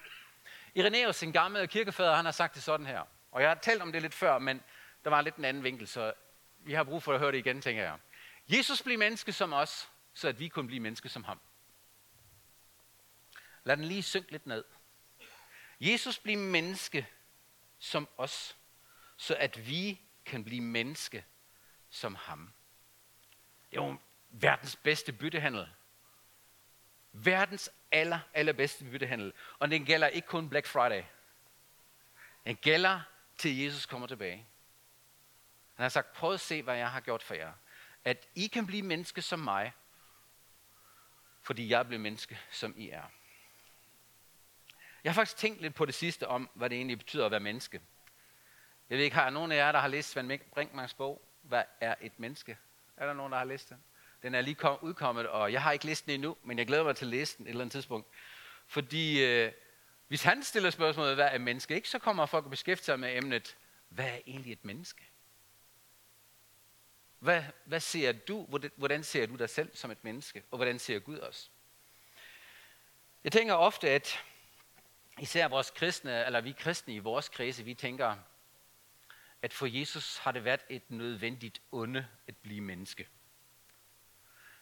Irenaeus, 0.76 1.24
en 1.24 1.34
gammel 1.34 1.68
kirkefader, 1.68 2.16
han 2.16 2.26
har 2.26 2.32
sagt 2.32 2.56
det 2.56 2.64
sådan 2.64 2.86
her. 2.86 3.02
Og 3.32 3.42
jeg 3.42 3.50
har 3.50 3.56
talt 3.56 3.82
om 3.82 3.92
det 3.92 4.02
lidt 4.02 4.14
før, 4.14 4.40
men 4.40 4.64
der 5.06 5.12
var 5.12 5.22
lidt 5.22 5.36
en 5.36 5.46
anden 5.46 5.64
vinkel, 5.64 5.88
så 5.88 6.14
vi 6.60 6.74
har 6.74 6.84
brug 6.84 7.04
for 7.04 7.14
at 7.14 7.20
høre 7.20 7.32
det 7.32 7.38
igen, 7.38 7.62
tænker 7.62 7.84
jeg. 7.84 7.98
Jesus 8.48 8.84
blev 8.84 9.00
menneske 9.00 9.32
som 9.32 9.54
os, 9.54 9.92
så 10.14 10.28
at 10.28 10.40
vi 10.40 10.48
kunne 10.48 10.68
blive 10.68 10.80
menneske 10.80 11.10
som 11.10 11.24
ham. 11.24 11.40
Lad 13.64 13.78
den 13.78 13.86
lige 13.86 14.04
synke 14.04 14.32
lidt 14.32 14.48
ned. 14.48 14.64
Jesus 15.80 16.20
blev 16.20 16.38
menneske 16.38 17.08
som 17.80 18.08
os, 18.18 18.58
så 19.18 19.36
at 19.36 19.68
vi 19.68 20.02
kan 20.26 20.44
blive 20.44 20.62
menneske 20.62 21.26
som 21.90 22.16
ham. 22.16 22.54
Det 23.72 23.78
er 23.78 23.86
jo 23.86 23.98
verdens 24.30 24.76
bedste 24.76 25.14
byttehandel. 25.14 25.70
Verdens 27.12 27.72
aller, 27.92 28.20
allerbedste 28.34 28.86
byttehandel. 28.86 29.34
Og 29.60 29.72
den 29.72 29.86
gælder 29.86 30.08
ikke 30.08 30.28
kun 30.28 30.50
Black 30.50 30.68
Friday. 30.68 31.04
Den 32.46 32.56
gælder 32.56 33.02
til 33.38 33.58
Jesus 33.58 33.86
kommer 33.86 34.08
tilbage. 34.08 34.48
Han 35.75 35.84
har 35.84 35.89
sagt, 35.89 36.13
prøv 36.13 36.34
at 36.34 36.39
se, 36.39 36.62
hvad 36.62 36.77
jeg 36.77 36.91
har 36.91 37.00
gjort 37.00 37.24
for 37.24 37.34
jer. 37.34 37.51
At 38.03 38.27
I 38.36 38.48
kan 38.48 38.67
blive 38.67 38.82
menneske 38.82 39.22
som 39.22 39.39
mig, 39.39 39.74
fordi 41.41 41.70
jeg 41.70 41.88
blev 41.88 42.00
menneske, 42.00 42.39
som 42.51 42.74
I 42.77 42.89
er. 42.89 43.03
Jeg 45.03 45.12
har 45.12 45.15
faktisk 45.15 45.38
tænkt 45.38 45.62
lidt 45.62 45.75
på 45.75 45.86
det 45.86 45.94
sidste 45.94 46.27
om, 46.27 46.50
hvad 46.53 46.70
det 46.70 46.75
egentlig 46.75 46.98
betyder 46.98 47.25
at 47.25 47.32
være 47.32 47.39
menneske. 47.39 47.82
Jeg 48.89 48.98
ved 48.98 49.05
ikke, 49.05 49.15
har 49.15 49.29
nogen 49.29 49.51
af 49.51 49.55
jer, 49.55 49.72
der 49.72 49.79
har 49.79 49.88
læst 49.88 50.10
Svend 50.10 50.39
Brinkmanns 50.53 50.94
bog, 50.94 51.22
Hvad 51.41 51.63
er 51.82 51.96
et 52.01 52.20
menneske? 52.20 52.58
Er 52.98 53.05
der 53.05 53.13
nogen, 53.13 53.32
der 53.32 53.38
har 53.38 53.46
læst 53.46 53.70
den? 53.70 53.84
Den 54.24 54.36
er 54.36 54.41
lige 54.41 54.55
kom, 54.55 54.77
udkommet, 54.82 55.27
og 55.27 55.51
jeg 55.51 55.62
har 55.62 55.72
ikke 55.72 55.86
læst 55.86 56.05
den 56.05 56.13
endnu, 56.13 56.38
men 56.44 56.58
jeg 56.58 56.67
glæder 56.67 56.84
mig 56.84 56.96
til 56.96 57.05
at 57.05 57.10
læse 57.10 57.38
den 57.38 57.46
et 57.46 57.50
eller 57.50 57.62
andet 57.62 57.72
tidspunkt. 57.72 58.08
Fordi 58.67 59.25
øh, 59.25 59.51
hvis 60.08 60.24
han 60.24 60.44
stiller 60.44 60.70
spørgsmålet, 60.70 61.15
hvad 61.15 61.29
er 61.32 61.38
menneske, 61.38 61.75
ikke, 61.75 61.89
så 61.89 62.00
kommer 62.00 62.25
folk 62.25 62.46
at 62.46 62.51
beskæftige 62.51 62.86
sig 62.86 63.00
med 63.00 63.17
emnet, 63.17 63.58
hvad 63.89 64.05
er 64.05 64.20
egentlig 64.27 64.53
et 64.53 64.65
menneske? 64.65 65.03
Hvad, 67.25 67.44
hvad 67.65 67.79
ser 67.79 68.12
du, 68.12 68.60
hvordan 68.75 69.03
ser 69.03 69.25
du 69.25 69.36
dig 69.36 69.50
selv 69.50 69.75
som 69.75 69.91
et 69.91 70.03
menneske, 70.03 70.44
og 70.51 70.58
hvordan 70.58 70.79
ser 70.79 71.00
Gud 71.00 71.20
os? 71.20 71.51
Jeg 73.24 73.32
tænker 73.32 73.53
ofte, 73.53 73.89
at 73.89 74.24
især 75.20 75.48
vores 75.48 75.72
kristne, 75.72 76.25
eller 76.25 76.41
vi 76.41 76.51
kristne 76.51 76.94
i 76.94 77.00
vores 77.00 77.29
kredse, 77.29 77.63
vi 77.63 77.74
tænker, 77.74 78.15
at 79.41 79.53
for 79.53 79.65
Jesus 79.65 80.17
har 80.17 80.32
det 80.32 80.44
været 80.44 80.65
et 80.70 80.91
nødvendigt 80.91 81.62
onde 81.72 82.08
at 82.27 82.38
blive 82.38 82.62
menneske. 82.62 83.08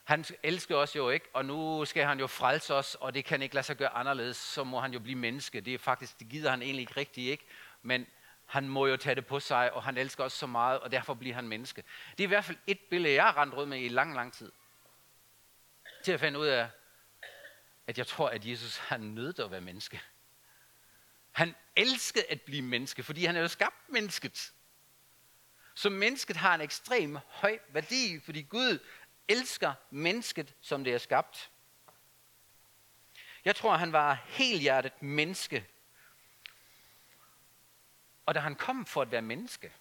Han 0.04 0.24
elsker 0.42 0.76
os 0.76 0.96
jo 0.96 1.10
ikke, 1.10 1.26
og 1.32 1.44
nu 1.44 1.84
skal 1.84 2.04
han 2.04 2.20
jo 2.20 2.26
frelse 2.26 2.74
os, 2.74 2.94
og 2.94 3.14
det 3.14 3.24
kan 3.24 3.42
ikke 3.42 3.54
lade 3.54 3.66
sig 3.66 3.76
gøre 3.76 3.88
anderledes, 3.88 4.36
så 4.36 4.64
må 4.64 4.80
han 4.80 4.92
jo 4.92 5.00
blive 5.00 5.18
menneske. 5.18 5.60
Det 5.60 5.74
er 5.74 5.78
faktisk, 5.78 6.18
det 6.18 6.28
gider 6.28 6.50
han 6.50 6.62
egentlig 6.62 6.80
ikke 6.80 6.96
rigtigt, 6.96 7.30
ikke? 7.30 7.44
Men 7.82 8.06
han 8.54 8.68
må 8.68 8.86
jo 8.86 8.96
tage 8.96 9.14
det 9.14 9.26
på 9.26 9.40
sig, 9.40 9.72
og 9.72 9.82
han 9.82 9.96
elsker 9.96 10.24
os 10.24 10.32
så 10.32 10.46
meget, 10.46 10.80
og 10.80 10.92
derfor 10.92 11.14
bliver 11.14 11.34
han 11.34 11.48
menneske. 11.48 11.84
Det 12.10 12.20
er 12.20 12.24
i 12.24 12.28
hvert 12.28 12.44
fald 12.44 12.58
et 12.66 12.80
billede, 12.90 13.14
jeg 13.14 13.24
har 13.24 13.36
rendt 13.36 13.54
rundt 13.54 13.68
med 13.68 13.80
i 13.80 13.88
lang, 13.88 14.14
lang 14.14 14.32
tid. 14.32 14.52
Til 16.04 16.12
at 16.12 16.20
finde 16.20 16.38
ud 16.38 16.46
af, 16.46 16.68
at 17.86 17.98
jeg 17.98 18.06
tror, 18.06 18.28
at 18.28 18.46
Jesus 18.46 18.76
har 18.76 18.96
nødt 18.96 19.38
at 19.38 19.50
være 19.50 19.60
menneske. 19.60 20.00
Han 21.32 21.54
elskede 21.76 22.24
at 22.28 22.42
blive 22.42 22.62
menneske, 22.62 23.02
fordi 23.02 23.24
han 23.24 23.36
er 23.36 23.40
jo 23.40 23.48
skabt 23.48 23.88
mennesket. 23.88 24.52
Så 25.74 25.90
mennesket 25.90 26.36
har 26.36 26.54
en 26.54 26.60
ekstrem 26.60 27.18
høj 27.28 27.58
værdi, 27.68 28.20
fordi 28.24 28.42
Gud 28.42 28.78
elsker 29.28 29.74
mennesket, 29.90 30.54
som 30.60 30.84
det 30.84 30.94
er 30.94 30.98
skabt. 30.98 31.50
Jeg 33.44 33.56
tror, 33.56 33.76
han 33.76 33.92
var 33.92 34.24
helhjertet 34.26 35.02
menneske. 35.02 35.66
Og 38.26 38.34
da 38.34 38.40
han 38.40 38.56
kom 38.56 38.86
for 38.86 39.02
at 39.02 39.10
være 39.10 39.22
menneske, 39.22 39.72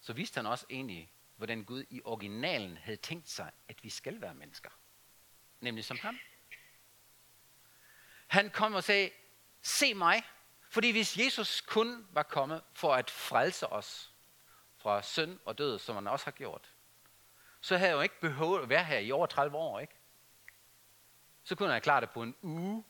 så 0.00 0.12
vidste 0.12 0.38
han 0.38 0.46
også 0.46 0.66
egentlig, 0.70 1.12
hvordan 1.36 1.64
Gud 1.64 1.84
i 1.90 2.00
originalen 2.04 2.76
havde 2.76 2.96
tænkt 2.96 3.28
sig, 3.28 3.50
at 3.68 3.84
vi 3.84 3.90
skal 3.90 4.20
være 4.20 4.34
mennesker. 4.34 4.70
Nemlig 5.60 5.84
som 5.84 5.98
ham. 5.98 6.18
Han 8.26 8.50
kom 8.50 8.74
og 8.74 8.84
sagde, 8.84 9.10
se 9.62 9.94
mig. 9.94 10.22
Fordi 10.68 10.90
hvis 10.90 11.18
Jesus 11.18 11.60
kun 11.60 12.06
var 12.10 12.22
kommet 12.22 12.62
for 12.72 12.94
at 12.94 13.10
frelse 13.10 13.66
os 13.66 14.12
fra 14.76 15.02
synd 15.02 15.38
og 15.44 15.58
død, 15.58 15.78
som 15.78 15.94
han 15.94 16.06
også 16.06 16.26
har 16.26 16.32
gjort, 16.32 16.72
så 17.60 17.76
havde 17.76 17.90
jeg 17.90 17.96
jo 17.96 18.00
ikke 18.00 18.20
behøvet 18.20 18.62
at 18.62 18.68
være 18.68 18.84
her 18.84 18.98
i 18.98 19.12
over 19.12 19.26
30 19.26 19.56
år, 19.56 19.80
ikke? 19.80 19.94
Så 21.44 21.54
kunne 21.54 21.72
han 21.72 21.82
klare 21.82 22.00
det 22.00 22.10
på 22.10 22.22
en 22.22 22.36
uge. 22.42 22.84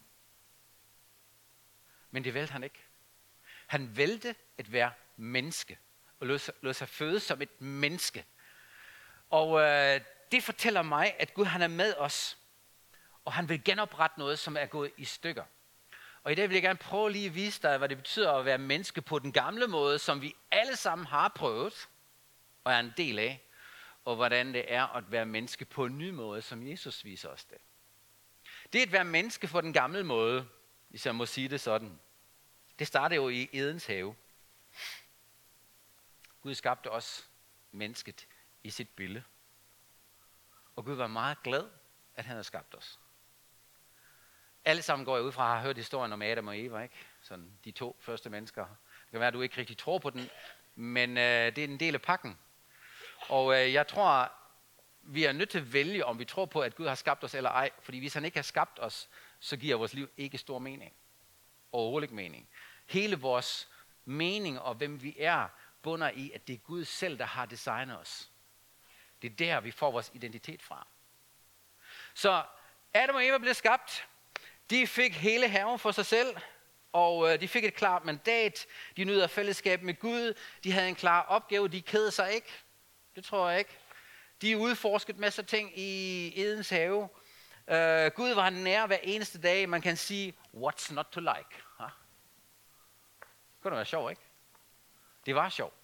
Men 2.13 2.25
det 2.25 2.35
vælte 2.35 2.53
han 2.53 2.65
ikke. 2.65 2.85
Han 3.67 3.97
vælte 3.97 4.35
at 4.59 4.73
være 4.73 4.93
menneske, 5.17 5.79
og 6.21 6.27
lod 6.27 6.39
sig, 6.39 6.55
lod 6.61 6.75
sig 6.75 6.89
føde 6.89 7.21
som 7.21 7.43
et 7.43 7.61
menneske. 7.61 8.25
Og 9.31 9.61
øh, 9.61 10.01
det 10.33 10.43
fortæller 10.43 10.83
mig, 10.83 11.15
at 11.19 11.35
Gud 11.35 11.45
han 11.45 11.63
er 11.63 11.69
med 11.69 11.95
os 11.95 12.39
og 13.25 13.33
han 13.33 13.49
vil 13.49 13.65
genoprette 13.65 14.19
noget, 14.19 14.39
som 14.39 14.57
er 14.57 14.67
gået 14.67 14.93
i 14.97 15.05
stykker. 15.05 15.45
Og 16.23 16.33
i 16.33 16.35
dag 16.35 16.49
vil 16.49 16.55
jeg 16.55 16.63
gerne 16.63 16.79
prøve 16.79 17.13
lige 17.13 17.27
at 17.27 17.35
vise 17.35 17.63
dig, 17.63 17.79
hvad 17.79 17.89
det 17.89 17.97
betyder 17.97 18.33
at 18.33 18.45
være 18.45 18.59
menneske 18.59 19.03
på 19.03 19.19
den 19.19 19.33
gamle 19.33 19.67
måde, 19.67 19.99
som 19.99 20.23
vi 20.23 20.35
alle 20.51 20.77
sammen 20.77 21.07
har 21.07 21.29
prøvet 21.29 21.89
og 22.65 22.73
er 22.73 22.79
en 22.79 22.93
del 22.97 23.19
af, 23.19 23.43
og 24.05 24.17
hvordan 24.17 24.55
det 24.55 24.73
er 24.73 24.97
at 24.97 25.05
være 25.13 25.27
menneske 25.27 25.65
på 25.65 25.85
en 25.85 25.99
ny 25.99 26.11
måde, 26.11 26.43
som 26.43 26.69
Jesus 26.69 27.05
viser 27.05 27.29
os 27.29 27.45
det. 27.45 27.59
Det 28.73 28.83
at 28.83 28.93
være 28.93 29.05
menneske 29.05 29.47
på 29.47 29.61
den 29.61 29.73
gamle 29.73 30.05
måde, 30.05 30.49
hvis 30.93 31.07
jeg 31.07 31.15
må 31.15 31.27
sige 31.27 31.49
det 31.49 31.61
sådan. 31.61 32.01
Det 32.79 32.87
startede 32.87 33.17
jo 33.17 33.29
i 33.29 33.49
Edens 33.53 33.87
have. 33.87 34.15
Gud 36.43 36.55
skabte 36.55 36.91
os 36.91 37.29
mennesket 37.71 38.27
i 38.63 38.71
sit 38.71 38.89
billede. 38.89 39.25
Og 40.77 40.85
Gud 40.85 40.95
var 40.95 41.07
meget 41.07 41.43
glad, 41.43 41.69
at 42.17 42.25
han 42.25 42.33
havde 42.33 42.45
skabt 42.45 42.75
os. 42.75 43.01
Alle 44.65 44.83
sammen 44.83 45.05
går 45.05 45.17
jeg 45.17 45.25
ud 45.25 45.33
fra 45.33 45.55
har 45.55 45.63
hørt 45.63 45.77
historien 45.77 46.13
om 46.13 46.23
Adam 46.23 46.49
og 46.49 46.59
Eva, 46.59 46.83
ikke? 46.83 46.95
Sådan 47.23 47.53
de 47.65 47.71
to 47.71 47.97
første 48.01 48.31
mennesker. 48.31 48.67
Det 48.67 49.11
kan 49.11 49.21
være, 49.21 49.29
at 49.29 49.35
du 49.35 49.41
ikke 49.41 49.59
rigtig 49.59 49.79
tror 49.79 49.99
på 49.99 50.11
den, 50.11 50.31
men 50.75 51.11
øh, 51.11 51.57
det 51.57 51.59
er 51.59 51.65
en 51.65 51.81
del 51.81 51.95
af 51.95 52.03
pakken. 52.03 52.39
Og 53.29 53.61
øh, 53.61 53.73
jeg 53.73 53.87
tror, 53.87 54.33
vi 55.03 55.25
er 55.25 55.33
nødt 55.33 55.51
til 55.51 55.59
at 55.59 55.73
vælge, 55.73 56.05
om 56.05 56.19
vi 56.19 56.25
tror 56.25 56.47
på, 56.47 56.61
at 56.61 56.75
Gud 56.75 56.87
har 56.87 56.95
skabt 56.95 57.25
os 57.25 57.35
eller 57.35 57.51
ej. 57.51 57.71
Fordi 57.83 57.99
hvis 57.99 58.15
han 58.15 58.25
ikke 58.25 58.39
har 58.39 58.43
skabt 58.43 58.79
os, 58.81 59.09
så 59.43 59.57
giver 59.57 59.77
vores 59.77 59.95
liv 59.95 60.09
ikke 60.17 60.39
stor 60.39 60.59
mening. 60.59 60.95
Overhovedet 61.73 62.05
ikke 62.05 62.15
mening. 62.15 62.49
Hele 62.87 63.17
vores 63.17 63.69
mening 64.05 64.61
og 64.61 64.75
hvem 64.75 65.03
vi 65.03 65.17
er, 65.19 65.49
bunder 65.83 66.11
i, 66.11 66.31
at 66.31 66.49
det 66.49 66.55
er 66.55 66.59
Gud 66.59 66.85
selv, 66.85 67.19
der 67.19 67.25
har 67.25 67.47
designet 67.47 67.99
os. 67.99 68.31
Det 69.23 69.33
er 69.33 69.37
der, 69.37 69.61
vi 69.61 69.71
får 69.71 69.91
vores 69.91 70.11
identitet 70.15 70.63
fra. 70.63 70.87
Så 72.15 72.45
Adam 72.95 73.15
og 73.15 73.27
Eva 73.27 73.39
blev 73.39 73.55
skabt. 73.55 74.09
De 74.71 74.87
fik 74.87 75.15
hele 75.15 75.49
haven 75.49 75.79
for 75.79 75.93
sig 75.93 76.07
selv, 76.07 76.37
og 76.93 77.33
øh, 77.33 77.41
de 77.41 77.49
fik 77.49 77.65
et 77.65 77.75
klart 77.75 78.05
mandat. 78.05 78.67
De 78.97 79.05
nyder 79.05 79.27
fællesskab 79.27 79.83
med 79.83 79.95
Gud. 79.95 80.35
De 80.65 80.73
havde 80.73 80.89
en 80.89 80.95
klar 80.95 81.23
opgave. 81.23 81.69
De 81.69 81.83
kædede 81.83 82.11
sig 82.11 82.33
ikke. 82.35 82.49
Det 83.17 83.25
tror 83.25 83.51
jeg 83.51 83.59
ikke. 83.59 83.79
De 84.43 84.59
udforskede 84.59 85.21
masser 85.21 85.43
af 85.43 85.47
ting 85.47 85.79
i 85.79 86.33
Edens 86.43 86.71
have. 86.71 87.09
Uh, 87.69 88.15
Gud 88.17 88.35
var 88.35 88.51
nær 88.51 88.87
hver 88.87 88.99
eneste 89.03 89.41
dag. 89.41 89.69
Man 89.69 89.81
kan 89.81 89.97
sige, 89.97 90.35
what's 90.55 90.95
not 90.95 91.07
to 91.07 91.21
like? 91.21 91.63
Ha? 91.79 91.85
Det 91.85 93.63
kunne 93.63 93.77
være 93.77 93.85
sjovt, 93.85 94.11
ikke? 94.11 94.23
Det 95.27 95.35
var 95.35 95.49
sjovt. 95.49 95.75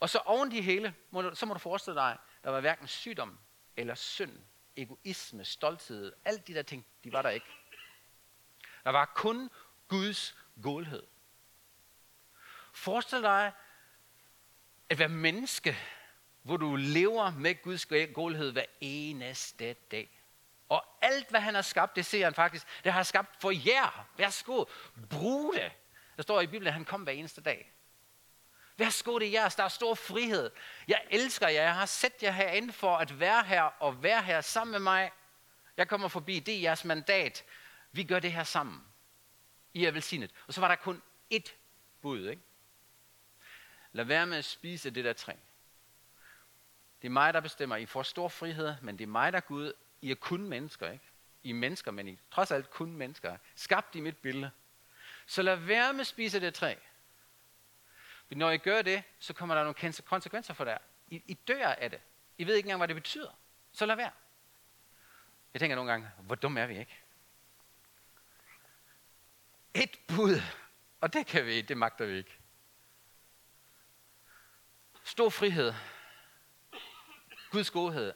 Og 0.00 0.10
så 0.10 0.18
oven 0.18 0.50
de 0.50 0.62
hele, 0.62 0.94
må 1.10 1.22
du, 1.22 1.34
så 1.34 1.46
må 1.46 1.54
du 1.54 1.58
forestille 1.58 2.00
dig, 2.00 2.18
der 2.44 2.50
var 2.50 2.60
hverken 2.60 2.88
sygdom 2.88 3.38
eller 3.76 3.94
synd, 3.94 4.38
egoisme, 4.76 5.44
stolthed, 5.44 6.12
alt 6.24 6.48
de 6.48 6.54
der 6.54 6.62
ting, 6.62 6.86
de 7.04 7.12
var 7.12 7.22
der 7.22 7.30
ikke. 7.30 7.46
Der 8.84 8.90
var 8.90 9.04
kun 9.04 9.50
Guds 9.88 10.36
godhed. 10.62 11.02
Forestil 12.72 13.22
dig 13.22 13.52
at 14.88 14.98
være 14.98 15.08
menneske, 15.08 15.76
hvor 16.42 16.56
du 16.56 16.76
lever 16.76 17.30
med 17.30 17.62
Guds 17.62 17.86
godhed 18.14 18.52
hver 18.52 18.64
eneste 18.80 19.72
dag. 19.72 20.15
Og 20.68 20.84
alt, 21.02 21.30
hvad 21.30 21.40
han 21.40 21.54
har 21.54 21.62
skabt, 21.62 21.96
det 21.96 22.06
ser 22.06 22.24
han 22.24 22.34
faktisk, 22.34 22.66
det 22.84 22.92
har 22.92 22.98
han 22.98 23.04
skabt 23.04 23.40
for 23.40 23.50
jer. 23.50 24.06
Værsgo, 24.16 24.64
brug 25.10 25.54
det. 25.54 25.72
Der 26.16 26.22
står 26.22 26.40
i 26.40 26.46
Bibelen, 26.46 26.66
at 26.66 26.72
han 26.72 26.84
kom 26.84 27.02
hver 27.02 27.12
eneste 27.12 27.40
dag. 27.40 27.72
Værsgo, 28.76 29.18
det 29.18 29.28
er 29.28 29.32
jeres. 29.32 29.54
Der 29.54 29.64
er 29.64 29.68
stor 29.68 29.94
frihed. 29.94 30.50
Jeg 30.88 31.04
elsker 31.10 31.48
jer. 31.48 31.62
Jeg 31.62 31.74
har 31.74 31.86
sat 31.86 32.22
jer 32.22 32.30
herinde 32.30 32.72
for 32.72 32.96
at 32.96 33.20
være 33.20 33.44
her 33.44 33.62
og 33.62 34.02
være 34.02 34.22
her 34.22 34.40
sammen 34.40 34.72
med 34.72 34.80
mig. 34.80 35.12
Jeg 35.76 35.88
kommer 35.88 36.08
forbi. 36.08 36.38
Det 36.38 36.54
er 36.54 36.60
jeres 36.60 36.84
mandat. 36.84 37.44
Vi 37.92 38.04
gør 38.04 38.20
det 38.20 38.32
her 38.32 38.44
sammen. 38.44 38.84
I 39.74 39.84
er 39.84 39.90
velsignet. 39.90 40.30
Og 40.46 40.54
så 40.54 40.60
var 40.60 40.68
der 40.68 40.76
kun 40.76 41.02
ét 41.34 41.52
bud. 42.00 42.28
Ikke? 42.28 42.42
Lad 43.92 44.04
være 44.04 44.26
med 44.26 44.38
at 44.38 44.44
spise 44.44 44.90
det 44.90 45.04
der 45.04 45.12
træ. 45.12 45.32
Det 47.02 47.08
er 47.08 47.12
mig, 47.12 47.34
der 47.34 47.40
bestemmer. 47.40 47.76
I 47.76 47.86
får 47.86 48.02
stor 48.02 48.28
frihed, 48.28 48.74
men 48.82 48.98
det 48.98 49.04
er 49.04 49.08
mig, 49.08 49.32
der 49.32 49.40
Gud. 49.40 49.72
I 50.00 50.10
er 50.10 50.14
kun 50.14 50.48
mennesker, 50.48 50.90
ikke? 50.90 51.04
I 51.42 51.50
er 51.50 51.54
mennesker, 51.54 51.90
men 51.90 52.08
I 52.08 52.12
er 52.12 52.16
trods 52.30 52.50
alt 52.50 52.70
kun 52.70 52.92
mennesker. 52.92 53.36
Skabt 53.54 53.94
i 53.94 54.00
mit 54.00 54.16
billede. 54.16 54.50
Så 55.26 55.42
lad 55.42 55.56
være 55.56 55.92
med 55.92 56.00
at 56.00 56.06
spise 56.06 56.40
det 56.40 56.54
træ. 56.54 56.74
Men 58.28 58.38
når 58.38 58.50
I 58.50 58.58
gør 58.58 58.82
det, 58.82 59.02
så 59.18 59.32
kommer 59.32 59.54
der 59.54 59.62
nogle 59.62 60.02
konsekvenser 60.04 60.54
for 60.54 60.64
det. 60.64 60.78
I, 61.08 61.22
I 61.26 61.34
dør 61.34 61.66
af 61.66 61.90
det. 61.90 62.00
I 62.38 62.46
ved 62.46 62.54
ikke 62.54 62.66
engang, 62.66 62.78
hvad 62.78 62.88
det 62.88 62.96
betyder. 62.96 63.38
Så 63.72 63.86
lad 63.86 63.96
være. 63.96 64.10
Jeg 65.54 65.60
tænker 65.60 65.76
nogle 65.76 65.90
gange, 65.90 66.10
hvor 66.18 66.34
dum 66.34 66.56
er 66.56 66.66
vi 66.66 66.78
ikke? 66.78 66.98
Et 69.74 69.98
bud. 70.08 70.40
Og 71.00 71.12
det 71.12 71.26
kan 71.26 71.46
vi 71.46 71.60
det 71.60 71.76
magter 71.76 72.06
vi 72.06 72.16
ikke. 72.16 72.38
Stor 75.04 75.28
frihed. 75.28 75.74
Guds 77.50 77.70
godhed. 77.70 78.12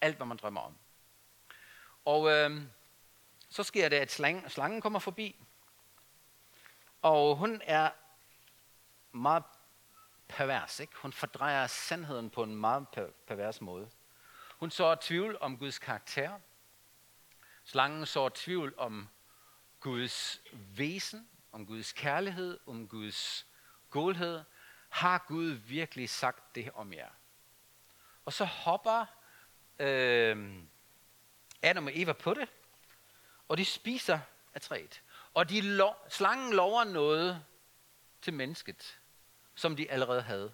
Alt, 0.00 0.16
hvad 0.16 0.26
man 0.26 0.36
drømmer 0.36 0.60
om. 0.60 0.78
Og 2.08 2.30
øh, 2.30 2.62
så 3.50 3.62
sker 3.62 3.88
det, 3.88 3.96
at 3.96 4.10
slangen, 4.10 4.50
slangen 4.50 4.80
kommer 4.80 4.98
forbi. 4.98 5.36
Og 7.02 7.36
hun 7.36 7.62
er 7.64 7.90
meget 9.12 9.44
pervers. 10.28 10.80
Ikke? 10.80 10.92
Hun 10.96 11.12
fordrejer 11.12 11.66
sandheden 11.66 12.30
på 12.30 12.42
en 12.42 12.56
meget 12.56 12.88
pervers 13.26 13.60
måde. 13.60 13.90
Hun 14.56 14.70
så 14.70 14.94
tvivl 14.94 15.38
om 15.40 15.58
Guds 15.58 15.78
karakter. 15.78 16.38
Slangen 17.64 18.06
så 18.06 18.28
tvivl 18.28 18.74
om 18.76 19.08
Guds 19.80 20.40
væsen, 20.52 21.28
om 21.52 21.66
Guds 21.66 21.92
kærlighed, 21.92 22.60
om 22.66 22.88
Guds 22.88 23.46
godhed. 23.90 24.44
Har 24.88 25.24
Gud 25.28 25.50
virkelig 25.50 26.10
sagt 26.10 26.54
det 26.54 26.70
om 26.74 26.92
jer? 26.92 27.10
Og 28.24 28.32
så 28.32 28.44
hopper 28.44 29.06
øh, 29.78 30.62
Adam 31.62 31.86
og 31.86 31.92
Eva 31.94 32.12
på 32.12 32.34
det, 32.34 32.48
og 33.48 33.58
de 33.58 33.64
spiser 33.64 34.18
af 34.54 34.60
træet. 34.60 35.02
Og 35.34 35.48
de 35.48 35.60
lo- 35.60 36.08
slangen 36.08 36.52
lover 36.52 36.84
noget 36.84 37.44
til 38.22 38.32
mennesket, 38.34 38.98
som 39.54 39.76
de 39.76 39.90
allerede 39.90 40.22
havde. 40.22 40.52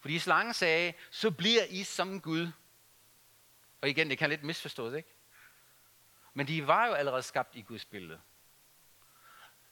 Fordi 0.00 0.18
slangen 0.18 0.54
sagde, 0.54 0.94
så 1.10 1.30
bliver 1.30 1.64
I 1.64 1.84
som 1.84 2.20
Gud. 2.20 2.48
Og 3.80 3.88
igen, 3.88 4.10
det 4.10 4.18
kan 4.18 4.30
lidt 4.30 4.42
misforstås, 4.42 4.94
ikke? 4.94 5.14
Men 6.34 6.48
de 6.48 6.66
var 6.66 6.86
jo 6.86 6.92
allerede 6.92 7.22
skabt 7.22 7.56
i 7.56 7.62
Guds 7.62 7.84
billede. 7.84 8.20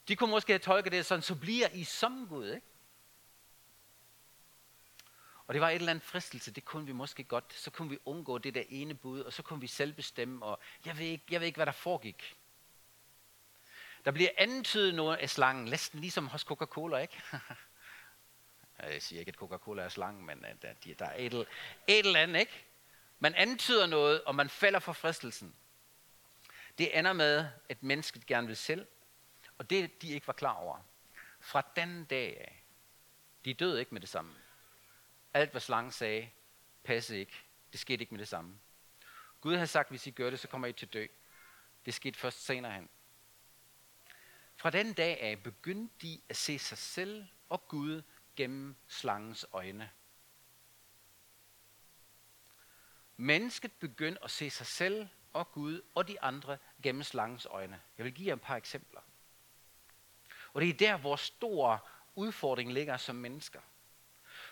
De 0.09 0.17
kunne 0.17 0.31
måske 0.31 0.53
have 0.53 0.59
tolket 0.59 0.93
det 0.93 1.07
sådan, 1.07 1.23
så 1.23 1.35
bliver 1.35 1.69
I 1.69 1.85
som 1.85 2.29
Gud, 2.29 2.51
ikke? 2.51 2.67
Og 5.47 5.55
det 5.55 5.61
var 5.61 5.71
et 5.71 5.75
eller 5.75 5.91
andet 5.91 6.05
fristelse, 6.05 6.51
det 6.51 6.65
kunne 6.65 6.87
vi 6.87 6.93
måske 6.93 7.25
godt. 7.25 7.55
Så 7.55 7.71
kunne 7.71 7.91
vi 7.91 7.99
undgå 8.05 8.39
det 8.39 8.55
der 8.55 8.63
ene 8.69 8.95
bud, 8.95 9.21
og 9.21 9.33
så 9.33 9.43
kunne 9.43 9.61
vi 9.61 9.67
selv 9.67 9.93
bestemme, 9.93 10.45
og 10.45 10.59
jeg 10.87 10.99
ved 10.99 11.07
ikke, 11.07 11.25
jeg 11.31 11.41
ved 11.41 11.47
ikke 11.47 11.57
hvad 11.57 11.67
der 11.67 11.73
foregik. 11.73 12.37
Der 14.05 14.11
bliver 14.11 14.31
antydet 14.37 14.95
noget 14.95 15.17
af 15.17 15.31
slangen, 15.31 15.65
næsten 15.65 16.01
ligesom 16.01 16.27
hos 16.27 16.43
Coca-Cola, 16.43 16.97
ikke? 16.99 17.23
jeg 18.79 19.03
siger 19.03 19.21
ikke, 19.21 19.29
at 19.29 19.37
Coca-Cola 19.37 19.83
er 19.83 19.89
slangen, 19.89 20.27
men 20.27 20.45
der, 20.63 20.95
der 20.99 21.07
er 21.07 21.15
et, 21.17 21.35
et 21.87 22.07
eller 22.07 22.21
andet, 22.21 22.41
ikke? 22.41 22.65
Man 23.19 23.35
antyder 23.35 23.87
noget, 23.87 24.25
og 24.25 24.35
man 24.35 24.49
falder 24.49 24.79
for 24.79 24.93
fristelsen. 24.93 25.55
Det 26.79 26.99
ender 26.99 27.13
med, 27.13 27.49
at 27.69 27.83
mennesket 27.83 28.27
gerne 28.27 28.47
vil 28.47 28.57
selv, 28.57 28.87
og 29.59 29.71
det 29.71 30.03
de 30.03 30.09
ikke 30.09 30.27
var 30.27 30.33
klar 30.33 30.55
over. 30.55 30.79
Fra 31.41 31.63
den 31.77 32.05
dag 32.05 32.41
af, 32.41 32.65
de 33.45 33.55
døde 33.55 33.81
ikke 33.81 33.95
med 33.95 34.01
det 34.01 34.09
samme. 34.09 34.35
Alt 35.35 35.51
hvad 35.51 35.61
slangen 35.61 35.93
sagde, 35.93 36.31
passede 36.85 37.19
ikke. 37.19 37.33
Det 37.73 37.81
skete 37.81 38.01
ikke 38.03 38.15
med 38.15 38.19
det 38.19 38.29
samme. 38.29 38.59
Gud 39.41 39.55
havde 39.55 39.67
sagt, 39.67 39.91
hvis 39.91 40.07
I 40.07 40.11
gør 40.11 40.31
det, 40.31 40.41
så 40.41 40.49
kommer 40.49 40.69
I 40.69 40.73
til 40.73 40.89
dø. 40.89 41.07
Det 41.85 41.95
skete 41.95 42.19
først 42.19 42.45
senere 42.45 42.73
hen. 42.73 42.89
Fra 44.57 44.71
den 44.71 44.93
dag 44.93 45.21
af 45.21 45.43
begyndte 45.43 45.95
de 46.03 46.21
at 46.29 46.37
se 46.37 46.59
sig 46.59 46.79
selv 46.79 47.27
og 47.49 47.69
Gud 47.69 48.03
gennem 48.37 48.77
slangens 48.89 49.47
øjne. 49.53 49.91
Mennesket 53.17 53.73
begyndte 53.73 54.25
at 54.25 54.31
se 54.31 54.51
sig 54.51 54.67
selv 54.67 55.09
og 55.33 55.53
Gud 55.53 55.83
og 55.95 56.09
de 56.09 56.21
andre 56.21 56.59
gennem 56.83 57.03
slangens 57.03 57.47
øjne. 57.47 57.81
Jeg 57.99 58.05
vil 58.05 58.15
give 58.15 58.29
jer 58.29 58.35
et 58.35 58.41
par 58.41 58.57
eksempler. 58.57 59.01
Og 60.53 60.61
det 60.61 60.69
er 60.69 60.75
der, 60.75 60.97
hvor 60.97 61.17
stor 61.17 61.89
udfordring 62.15 62.73
ligger 62.73 62.97
som 62.97 63.17
mennesker. 63.17 63.61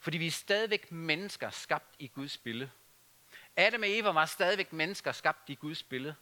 Fordi 0.03 0.19
vi 0.19 0.27
er 0.27 0.31
stadigvæk 0.31 0.93
mennesker 0.93 1.51
skabt 1.51 1.97
i 1.99 2.07
Guds 2.07 2.39
billede. 2.39 2.71
Adam 3.57 3.83
og 3.83 3.91
Eva 3.91 4.11
var 4.11 4.27
stadigvæk 4.27 4.73
mennesker 4.73 5.13
skabt 5.13 5.51
i 5.51 5.55
Guds 5.55 5.83
billede. 5.83 6.15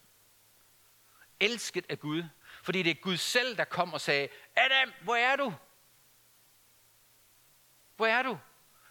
Elsket 1.39 1.85
af 1.89 1.99
Gud. 1.99 2.23
Fordi 2.63 2.83
det 2.83 2.89
er 2.89 3.01
Gud 3.01 3.17
selv, 3.17 3.57
der 3.57 3.63
kom 3.63 3.93
og 3.93 4.01
sagde, 4.01 4.29
Adam, 4.55 4.93
hvor 5.03 5.15
er 5.15 5.35
du? 5.35 5.53
Hvor 7.95 8.05
er 8.05 8.23
du? 8.23 8.39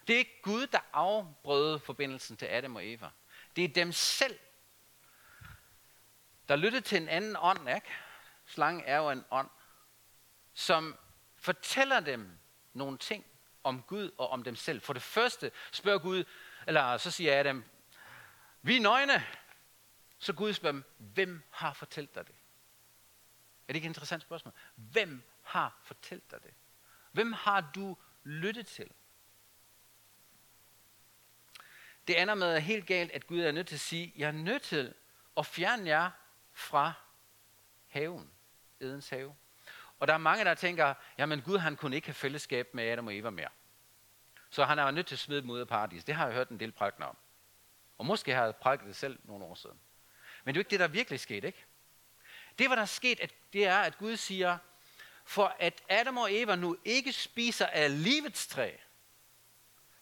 Det 0.07 0.14
er 0.14 0.18
ikke 0.18 0.42
Gud, 0.42 0.66
der 0.66 0.81
afbrød 0.92 1.79
forbindelsen 1.79 2.37
til 2.37 2.46
Adam 2.46 2.76
og 2.76 2.87
Eva. 2.87 3.11
Det 3.57 3.64
er 3.64 3.68
dem 3.68 3.92
selv, 3.92 4.38
der 6.48 6.57
lyttede 6.57 6.83
til 6.83 7.03
en 7.03 7.09
anden 7.09 7.37
ånd. 7.38 7.68
Ikke? 7.68 7.88
Slangen 8.46 8.85
er 8.87 8.96
jo 8.96 9.11
en 9.11 9.24
ånd, 9.31 9.50
som 10.55 10.96
fortæller 11.37 12.00
dem 12.00 12.38
nogle 12.72 12.98
ting 12.98 13.24
om 13.64 13.83
Gud 13.83 14.11
og 14.18 14.29
om 14.29 14.42
dem 14.42 14.57
selv. 14.57 14.81
For 14.81 14.92
det 14.92 15.03
første 15.03 15.51
spørger 15.73 15.99
Gud, 15.99 16.25
eller 16.66 16.96
så 16.96 17.11
siger 17.11 17.40
Adam, 17.40 17.64
vi 18.62 18.77
er 18.77 18.81
nøgne. 18.81 19.27
Så 20.18 20.33
Gud 20.33 20.53
spørger 20.53 20.73
dem, 20.73 20.85
hvem 20.99 21.42
har 21.51 21.73
fortalt 21.73 22.14
dig 22.14 22.27
det? 22.27 22.35
Er 23.68 23.73
det 23.73 23.75
ikke 23.75 23.87
et 23.87 23.90
interessant 23.90 24.23
spørgsmål? 24.23 24.55
Hvem 24.75 25.23
har 25.42 25.81
fortalt 25.83 26.31
dig 26.31 26.42
det? 26.42 26.55
Hvem 27.12 27.33
har 27.33 27.70
du 27.75 27.96
lyttet 28.25 28.66
til? 28.66 28.90
Det 32.09 32.20
ender 32.20 32.35
med 32.35 32.61
helt 32.61 32.87
galt, 32.87 33.11
at 33.11 33.27
Gud 33.27 33.40
er 33.40 33.53
nødt 33.53 33.66
til 33.66 33.75
at 33.75 33.81
sige, 33.81 34.12
jeg 34.16 34.29
er 34.29 34.33
nødt 34.33 34.62
til 34.62 34.94
at 35.37 35.46
fjerne 35.46 35.88
jer 35.88 36.11
fra 36.53 36.92
haven, 37.88 38.31
Edens 38.81 39.09
have. 39.09 39.37
Og 40.00 40.08
der 40.08 40.14
er 40.14 40.18
mange, 40.18 40.44
der 40.44 40.54
tænker, 40.54 40.94
jamen 41.18 41.42
Gud 41.42 41.58
han 41.58 41.76
kunne 41.76 41.96
ikke 41.96 42.08
have 42.08 42.14
fællesskab 42.14 42.74
med 42.74 42.84
Adam 42.84 43.06
og 43.06 43.16
Eva 43.16 43.30
mere. 43.30 43.48
Så 44.50 44.64
han 44.64 44.78
er 44.78 44.90
nødt 44.90 45.06
til 45.06 45.14
at 45.14 45.18
smide 45.18 45.40
dem 45.40 45.50
ud 45.50 45.60
af 45.60 45.68
paradis. 45.68 46.04
Det 46.04 46.14
har 46.14 46.26
jeg 46.26 46.34
hørt 46.34 46.48
en 46.48 46.60
del 46.60 46.72
prædikner 46.72 47.06
om. 47.06 47.16
Og 47.98 48.06
måske 48.06 48.34
har 48.34 48.44
jeg 48.44 48.56
prædiket 48.56 48.86
det 48.86 48.96
selv 48.96 49.18
nogle 49.24 49.44
år 49.44 49.54
siden. 49.54 49.78
Men 50.44 50.54
det 50.54 50.58
er 50.58 50.60
jo 50.60 50.64
ikke 50.64 50.70
det, 50.70 50.80
der 50.80 50.88
virkelig 50.88 51.20
skete, 51.20 51.46
ikke? 51.46 51.64
Det, 52.58 52.66
hvad 52.66 52.76
der 52.76 52.82
er 52.82 52.86
sket, 52.86 53.20
at 53.20 53.34
det 53.52 53.66
er, 53.66 53.78
at 53.78 53.98
Gud 53.98 54.16
siger, 54.16 54.58
for 55.24 55.56
at 55.58 55.82
Adam 55.88 56.16
og 56.16 56.34
Eva 56.34 56.56
nu 56.56 56.76
ikke 56.84 57.12
spiser 57.12 57.66
af 57.66 58.02
livets 58.04 58.46
træ, 58.46 58.72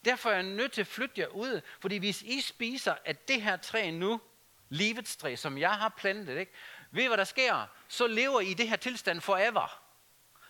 derfor 0.04 0.30
er 0.30 0.34
jeg 0.34 0.42
nødt 0.42 0.72
til 0.72 0.80
at 0.80 0.86
flytte 0.86 1.20
jer 1.20 1.26
ud, 1.26 1.60
fordi 1.80 1.96
hvis 1.96 2.22
I 2.22 2.40
spiser 2.40 2.94
af 3.04 3.16
det 3.16 3.42
her 3.42 3.56
træ 3.56 3.90
nu, 3.90 4.20
livets 4.68 5.16
træ, 5.16 5.36
som 5.36 5.58
jeg 5.58 5.72
har 5.72 5.88
plantet, 5.88 6.38
ikke? 6.38 6.52
ved 6.90 7.04
I, 7.04 7.06
hvad 7.06 7.16
der 7.16 7.24
sker? 7.24 7.66
Så 7.88 8.06
lever 8.06 8.40
I 8.40 8.50
i 8.50 8.54
det 8.54 8.68
her 8.68 8.76
tilstand 8.76 9.20
forever 9.20 9.87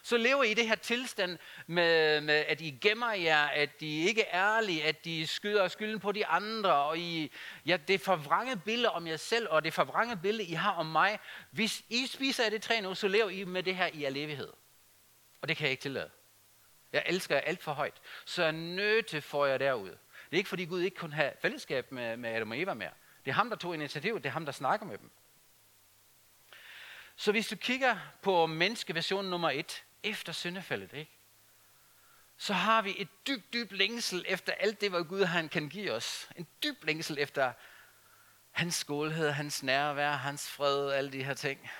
så 0.03 0.17
lever 0.17 0.43
I 0.43 0.51
i 0.51 0.55
det 0.55 0.69
her 0.69 0.75
tilstand 0.75 1.39
med, 1.67 2.21
med, 2.21 2.35
at 2.35 2.61
I 2.61 2.79
gemmer 2.81 3.13
jer, 3.13 3.47
at 3.47 3.71
I 3.83 4.09
ikke 4.09 4.23
er 4.23 4.57
ærlige, 4.57 4.85
at 4.85 5.07
I 5.07 5.27
skyder 5.27 5.69
skylden 5.69 6.01
på 6.01 6.13
de 6.13 6.27
andre, 6.27 6.75
og 6.75 6.99
I, 6.99 7.33
ja, 7.67 7.77
det 7.77 8.01
forvrange 8.01 8.57
billede 8.57 8.91
om 8.91 9.07
jer 9.07 9.17
selv, 9.17 9.49
og 9.51 9.65
det 9.65 9.75
forvrange 9.75 10.17
billede, 10.17 10.49
I 10.49 10.53
har 10.53 10.73
om 10.73 10.87
mig. 10.87 11.19
Hvis 11.51 11.83
I 11.89 12.07
spiser 12.07 12.45
af 12.45 12.51
det 12.51 12.63
træ 12.63 12.81
nu, 12.81 12.95
så 12.95 13.09
lever 13.09 13.29
I 13.29 13.45
med 13.45 13.63
det 13.63 13.77
her 13.77 13.87
i 13.87 14.05
al 14.05 14.17
evighed. 14.17 14.53
Og 15.41 15.49
det 15.49 15.57
kan 15.57 15.65
jeg 15.65 15.71
ikke 15.71 15.83
tillade. 15.83 16.11
Jeg 16.93 17.03
elsker 17.07 17.35
jer 17.35 17.43
alt 17.43 17.63
for 17.63 17.73
højt. 17.73 18.01
Så 18.25 18.43
jeg 18.43 18.49
er 18.49 18.53
nødt 18.53 19.13
jer 19.35 19.59
derud. 19.59 19.89
Det 19.89 19.97
er 20.33 20.37
ikke 20.37 20.49
fordi 20.49 20.65
Gud 20.65 20.81
ikke 20.81 20.97
kunne 20.97 21.15
have 21.15 21.33
fællesskab 21.43 21.93
med, 21.93 22.17
med 22.17 22.31
Adam 22.31 22.51
og 22.51 22.61
Eva 22.61 22.75
mere. 22.75 22.91
Det 23.25 23.31
er 23.31 23.35
ham, 23.35 23.51
der 23.51 23.57
tog 23.57 23.75
initiativ. 23.75 24.17
Det 24.17 24.27
er 24.27 24.31
ham, 24.31 24.45
der 24.45 24.53
snakker 24.53 24.87
med 24.87 24.99
dem. 24.99 25.11
Så 27.17 27.33
hvis 27.33 27.49
du 27.49 27.57
kigger 27.57 27.97
på 28.23 28.47
menneskeversion 28.47 29.25
nummer 29.25 29.51
et, 29.51 29.85
efter 30.03 30.33
syndefaldet, 30.33 30.93
ikke? 30.93 31.19
så 32.39 32.53
har 32.55 32.83
vi 32.83 32.95
et 32.99 33.09
dybt, 33.27 33.53
dybt 33.53 33.73
længsel 33.73 34.25
efter 34.29 34.53
alt 34.53 34.81
det, 34.81 34.91
hvad 34.91 35.05
Gud 35.05 35.25
han 35.25 35.49
kan 35.49 35.69
give 35.69 35.93
os. 35.93 36.29
En 36.37 36.47
dyb 36.63 36.85
længsel 36.85 37.19
efter 37.19 37.53
hans 38.51 38.75
skålhed, 38.75 39.31
hans 39.31 39.63
nærvær, 39.63 40.13
hans 40.13 40.51
fred, 40.51 40.91
alle 40.91 41.13
de 41.13 41.25
her 41.25 41.35
ting. 41.35 41.71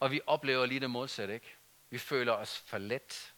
Og 0.00 0.10
vi 0.10 0.20
oplever 0.26 0.66
lige 0.66 0.80
det 0.80 0.90
modsatte, 0.90 1.34
ikke? 1.34 1.56
Vi 1.90 1.98
føler 1.98 2.32
os 2.32 2.58
for 2.66 2.78
let. 2.78 3.34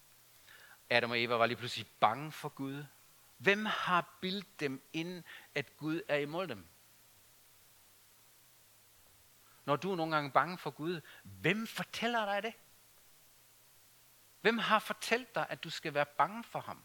Adam 0.89 1.11
og 1.11 1.23
Eva 1.23 1.35
var 1.35 1.45
lige 1.45 1.57
pludselig 1.57 1.87
bange 1.99 2.31
for 2.31 2.49
Gud. 2.49 2.85
Hvem 3.37 3.65
har 3.65 4.17
bildt 4.21 4.59
dem 4.59 4.81
ind, 4.93 5.23
at 5.55 5.77
Gud 5.77 6.01
er 6.07 6.17
imod 6.17 6.47
dem? 6.47 6.67
Når 9.65 9.75
du 9.75 9.91
er 9.91 9.95
nogle 9.95 10.15
gange 10.15 10.31
bange 10.31 10.57
for 10.57 10.69
Gud, 10.69 11.01
hvem 11.23 11.67
fortæller 11.67 12.25
dig 12.25 12.43
det? 12.43 12.53
Hvem 14.47 14.57
har 14.57 14.79
fortalt 14.79 15.35
dig, 15.35 15.45
at 15.49 15.63
du 15.63 15.69
skal 15.69 15.93
være 15.93 16.05
bange 16.05 16.43
for 16.43 16.59
ham? 16.59 16.83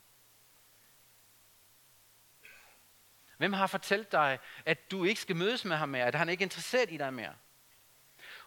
Hvem 3.37 3.53
har 3.53 3.67
fortalt 3.67 4.13
dig, 4.13 4.39
at 4.67 4.91
du 4.91 5.05
ikke 5.05 5.21
skal 5.21 5.37
mødes 5.37 5.65
med 5.65 5.77
ham 5.77 5.89
mere, 5.89 6.05
at 6.05 6.15
han 6.15 6.29
ikke 6.29 6.43
er 6.43 6.47
interesseret 6.47 6.91
i 6.91 6.97
dig 6.97 7.15
mere? 7.15 7.35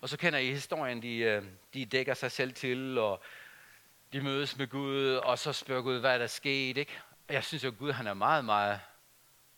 Og 0.01 0.09
så 0.09 0.17
kender 0.17 0.39
I 0.39 0.51
historien, 0.51 1.01
de, 1.01 1.17
øh, 1.17 1.45
de 1.73 1.85
dækker 1.85 2.13
sig 2.13 2.31
selv 2.31 2.53
til, 2.53 2.97
og 2.97 3.23
de 4.13 4.21
mødes 4.21 4.57
med 4.57 4.67
Gud, 4.67 5.13
og 5.13 5.39
så 5.39 5.53
spørger 5.53 5.81
Gud, 5.81 5.99
hvad 5.99 6.13
er 6.13 6.17
der 6.17 6.27
sket? 6.27 6.77
Ikke? 6.77 7.01
Jeg 7.29 7.43
synes 7.43 7.63
jo, 7.63 7.69
at 7.69 7.77
Gud 7.77 7.91
han 7.91 8.07
er 8.07 8.13
meget, 8.13 8.45
meget 8.45 8.79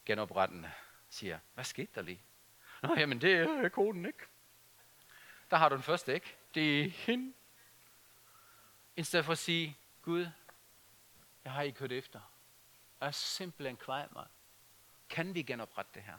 genoprettende. 0.06 0.72
Siger, 1.10 1.40
hvad 1.54 1.64
skete 1.64 1.92
der 1.96 2.02
lige? 2.02 2.22
Nå, 2.82 2.96
jamen 2.98 3.22
det 3.22 3.34
er 3.34 3.64
øh, 3.64 3.70
koden, 3.70 4.06
ikke? 4.06 4.26
Der 5.52 5.58
har 5.58 5.70
du 5.70 5.76
den 5.76 5.84
første, 5.84 6.14
ikke? 6.14 6.36
Det 6.56 6.82
er 6.82 6.90
hende, 6.90 7.34
stedet 9.04 9.26
for 9.26 9.32
at 9.32 9.38
sige, 9.38 9.78
Gud, 10.02 10.28
jeg 11.44 11.52
har 11.52 11.62
ikke 11.62 11.80
hørt 11.80 11.92
efter. 11.92 12.20
Jeg 13.02 13.08
er 13.08 13.12
simpelthen 13.12 13.78
kvej 13.78 14.08
mig. 14.12 14.28
Kan 15.10 15.36
vi 15.36 15.42
genoprette 15.42 15.92
det 15.94 16.04
her? 16.04 16.18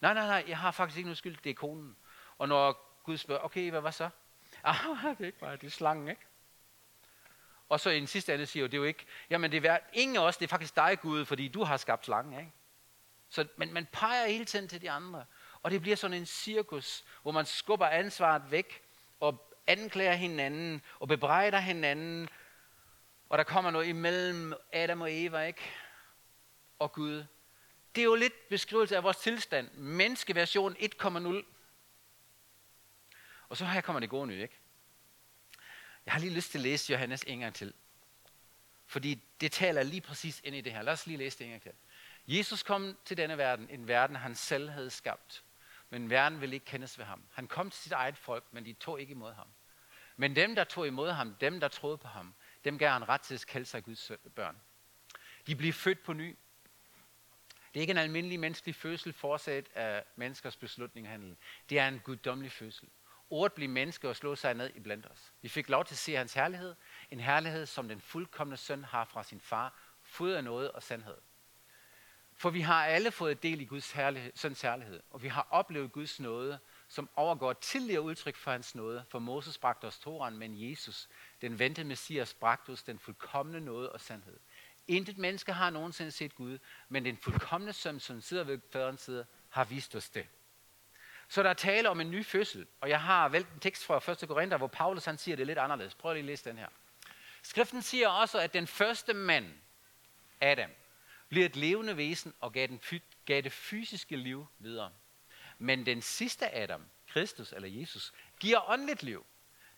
Nej, 0.00 0.14
nej, 0.14 0.26
nej, 0.26 0.44
jeg 0.48 0.58
har 0.58 0.70
faktisk 0.70 0.96
ikke 0.96 1.08
noget 1.08 1.18
skyld, 1.18 1.36
det 1.44 1.50
er 1.50 1.54
konen. 1.54 1.96
Og 2.38 2.48
når 2.48 2.90
Gud 3.02 3.16
spørger, 3.16 3.44
okay, 3.44 3.70
hvad 3.70 3.80
var 3.80 3.90
så? 3.90 4.10
Ah, 4.64 4.76
det 5.02 5.20
er 5.20 5.26
ikke 5.26 5.38
bare, 5.38 5.56
det 5.56 5.66
er 5.66 5.70
slangen, 5.70 6.08
ikke? 6.08 6.22
Og 7.68 7.80
så 7.80 7.90
i 7.90 7.98
den 7.98 8.06
sidste 8.06 8.34
ende 8.34 8.46
siger 8.46 8.60
jo, 8.60 8.66
det 8.66 8.74
er 8.74 8.78
jo 8.78 8.84
ikke, 8.84 9.06
jamen 9.30 9.52
det 9.52 9.66
er 9.66 9.78
ingen 9.92 10.16
af 10.16 10.20
os, 10.20 10.36
det 10.36 10.44
er 10.44 10.48
faktisk 10.48 10.76
dig 10.76 10.98
Gud, 11.00 11.24
fordi 11.24 11.48
du 11.48 11.64
har 11.64 11.76
skabt 11.76 12.04
slangen, 12.04 12.38
ikke? 12.38 12.52
Så 13.28 13.46
men 13.56 13.72
man 13.72 13.86
peger 13.92 14.26
hele 14.26 14.44
tiden 14.44 14.68
til 14.68 14.82
de 14.82 14.90
andre. 14.90 15.24
Og 15.62 15.70
det 15.70 15.80
bliver 15.80 15.96
sådan 15.96 16.16
en 16.16 16.26
cirkus, 16.26 17.04
hvor 17.22 17.32
man 17.32 17.46
skubber 17.46 17.86
ansvaret 17.86 18.50
væk, 18.50 18.82
og 19.20 19.49
anklager 19.70 20.14
hinanden, 20.14 20.82
og 21.00 21.08
bebrejder 21.08 21.58
hinanden, 21.58 22.28
og 23.28 23.38
der 23.38 23.44
kommer 23.44 23.70
noget 23.70 23.86
imellem 23.86 24.54
Adam 24.72 25.00
og 25.00 25.08
Eva, 25.12 25.42
ikke? 25.42 25.62
Og 26.78 26.92
Gud. 26.92 27.24
Det 27.94 28.00
er 28.00 28.04
jo 28.04 28.14
lidt 28.14 28.48
beskrivelse 28.48 28.96
af 28.96 29.02
vores 29.02 29.16
tilstand. 29.16 29.72
Menneskeversion 29.72 30.76
1,0. 30.76 31.44
Og 33.48 33.56
så 33.56 33.64
her 33.64 33.80
kommer 33.80 34.00
det 34.00 34.10
gode 34.10 34.26
nyt, 34.26 34.40
ikke? 34.42 34.58
Jeg 36.06 36.12
har 36.12 36.20
lige 36.20 36.34
lyst 36.34 36.50
til 36.50 36.58
at 36.58 36.62
læse 36.62 36.92
Johannes 36.92 37.24
en 37.26 37.38
gang 37.38 37.54
til. 37.54 37.74
Fordi 38.86 39.22
det 39.40 39.52
taler 39.52 39.82
lige 39.82 40.00
præcis 40.00 40.40
ind 40.44 40.56
i 40.56 40.60
det 40.60 40.72
her. 40.72 40.82
Lad 40.82 40.92
os 40.92 41.06
lige 41.06 41.16
læse 41.16 41.38
det 41.38 41.44
en 41.44 41.50
gang 41.50 41.62
til. 41.62 41.72
Jesus 42.26 42.62
kom 42.62 42.98
til 43.04 43.16
denne 43.16 43.38
verden, 43.38 43.70
en 43.70 43.88
verden 43.88 44.16
han 44.16 44.34
selv 44.34 44.70
havde 44.70 44.90
skabt. 44.90 45.44
Men 45.90 46.10
verden 46.10 46.40
ville 46.40 46.54
ikke 46.54 46.66
kendes 46.66 46.98
ved 46.98 47.04
ham. 47.04 47.24
Han 47.32 47.46
kom 47.46 47.70
til 47.70 47.82
sit 47.82 47.92
eget 47.92 48.18
folk, 48.18 48.44
men 48.52 48.64
de 48.64 48.72
tog 48.72 49.00
ikke 49.00 49.10
imod 49.10 49.32
ham. 49.32 49.48
Men 50.20 50.36
dem, 50.36 50.54
der 50.54 50.64
tog 50.64 50.86
imod 50.86 51.10
ham, 51.10 51.34
dem, 51.34 51.60
der 51.60 51.68
troede 51.68 51.98
på 51.98 52.08
ham, 52.08 52.34
dem 52.64 52.78
gav 52.78 52.90
han 52.90 53.08
ret 53.08 53.20
til 53.20 53.34
at 53.34 53.46
kalde 53.46 53.66
sig 53.66 53.84
Guds 53.84 54.12
børn. 54.34 54.60
De 55.46 55.56
blev 55.56 55.72
født 55.72 56.02
på 56.02 56.12
ny. 56.12 56.36
Det 57.48 57.76
er 57.76 57.80
ikke 57.80 57.90
en 57.90 57.98
almindelig 57.98 58.40
menneskelig 58.40 58.74
fødsel 58.74 59.12
forsat 59.12 59.68
af 59.74 60.04
menneskers 60.16 60.56
beslutning 60.56 61.06
og 61.06 61.10
handling. 61.10 61.38
Det 61.70 61.78
er 61.78 61.88
en 61.88 62.00
guddommelig 62.00 62.52
fødsel. 62.52 62.88
Ordet 63.30 63.52
blev 63.52 63.68
menneske 63.68 64.08
og 64.08 64.16
slog 64.16 64.38
sig 64.38 64.54
ned 64.54 64.70
i 64.74 64.80
blandt 64.80 65.06
os. 65.06 65.32
Vi 65.42 65.48
fik 65.48 65.68
lov 65.68 65.84
til 65.84 65.94
at 65.94 65.98
se 65.98 66.14
hans 66.14 66.34
herlighed. 66.34 66.74
En 67.10 67.20
herlighed, 67.20 67.66
som 67.66 67.88
den 67.88 68.00
fuldkommende 68.00 68.56
søn 68.56 68.84
har 68.84 69.04
fra 69.04 69.24
sin 69.24 69.40
far, 69.40 69.78
fod 70.02 70.32
af 70.32 70.44
noget 70.44 70.70
og 70.70 70.82
sandhed. 70.82 71.16
For 72.34 72.50
vi 72.50 72.60
har 72.60 72.86
alle 72.86 73.10
fået 73.10 73.42
del 73.42 73.60
i 73.60 73.64
Guds 73.64 73.92
herlighed, 73.92 74.32
søns 74.34 74.60
herlighed, 74.62 75.02
og 75.10 75.22
vi 75.22 75.28
har 75.28 75.46
oplevet 75.50 75.92
Guds 75.92 76.20
nåde, 76.20 76.58
som 76.90 77.10
overgår 77.16 77.52
tidligere 77.52 78.00
udtryk 78.00 78.36
for 78.36 78.50
hans 78.50 78.74
nåde. 78.74 79.04
For 79.08 79.18
Moses 79.18 79.58
bragte 79.58 79.84
os 79.84 79.98
Toran, 79.98 80.36
men 80.36 80.70
Jesus, 80.70 81.08
den 81.40 81.58
ventede 81.58 81.86
Messias, 81.86 82.34
bragte 82.34 82.70
os 82.70 82.82
den 82.82 82.98
fuldkommende 82.98 83.60
nåde 83.60 83.92
og 83.92 84.00
sandhed. 84.00 84.36
Intet 84.88 85.18
menneske 85.18 85.52
har 85.52 85.70
nogensinde 85.70 86.10
set 86.10 86.34
Gud, 86.34 86.58
men 86.88 87.04
den 87.04 87.16
fuldkommende 87.16 87.72
søn, 87.72 88.00
som 88.00 88.20
sidder 88.20 88.44
ved 88.44 88.60
faderens 88.72 89.00
side, 89.00 89.26
har 89.48 89.64
vist 89.64 89.96
os 89.96 90.08
det. 90.10 90.26
Så 91.28 91.42
der 91.42 91.50
er 91.50 91.54
tale 91.54 91.88
om 91.88 92.00
en 92.00 92.10
ny 92.10 92.24
fødsel, 92.24 92.66
og 92.80 92.88
jeg 92.88 93.00
har 93.02 93.28
valgt 93.28 93.52
en 93.52 93.60
tekst 93.60 93.84
fra 93.84 94.12
1. 94.12 94.28
Korinther, 94.28 94.58
hvor 94.58 94.66
Paulus 94.66 95.04
han 95.04 95.18
siger 95.18 95.36
det 95.36 95.46
lidt 95.46 95.58
anderledes. 95.58 95.94
Prøv 95.94 96.12
lige 96.12 96.20
at 96.20 96.24
læse 96.24 96.50
den 96.50 96.58
her. 96.58 96.68
Skriften 97.42 97.82
siger 97.82 98.08
også, 98.08 98.38
at 98.38 98.54
den 98.54 98.66
første 98.66 99.14
mand, 99.14 99.52
Adam, 100.40 100.70
bliver 101.28 101.46
et 101.46 101.56
levende 101.56 101.96
væsen 101.96 102.34
og 102.40 102.52
gav, 102.52 102.66
den, 102.66 102.80
gav 103.24 103.42
det 103.42 103.52
fysiske 103.52 104.16
liv 104.16 104.46
videre. 104.58 104.92
Men 105.62 105.86
den 105.86 106.02
sidste 106.02 106.54
Adam, 106.54 106.84
Kristus 107.08 107.52
eller 107.52 107.68
Jesus, 107.68 108.12
giver 108.40 108.70
åndeligt 108.70 109.02
liv. 109.02 109.26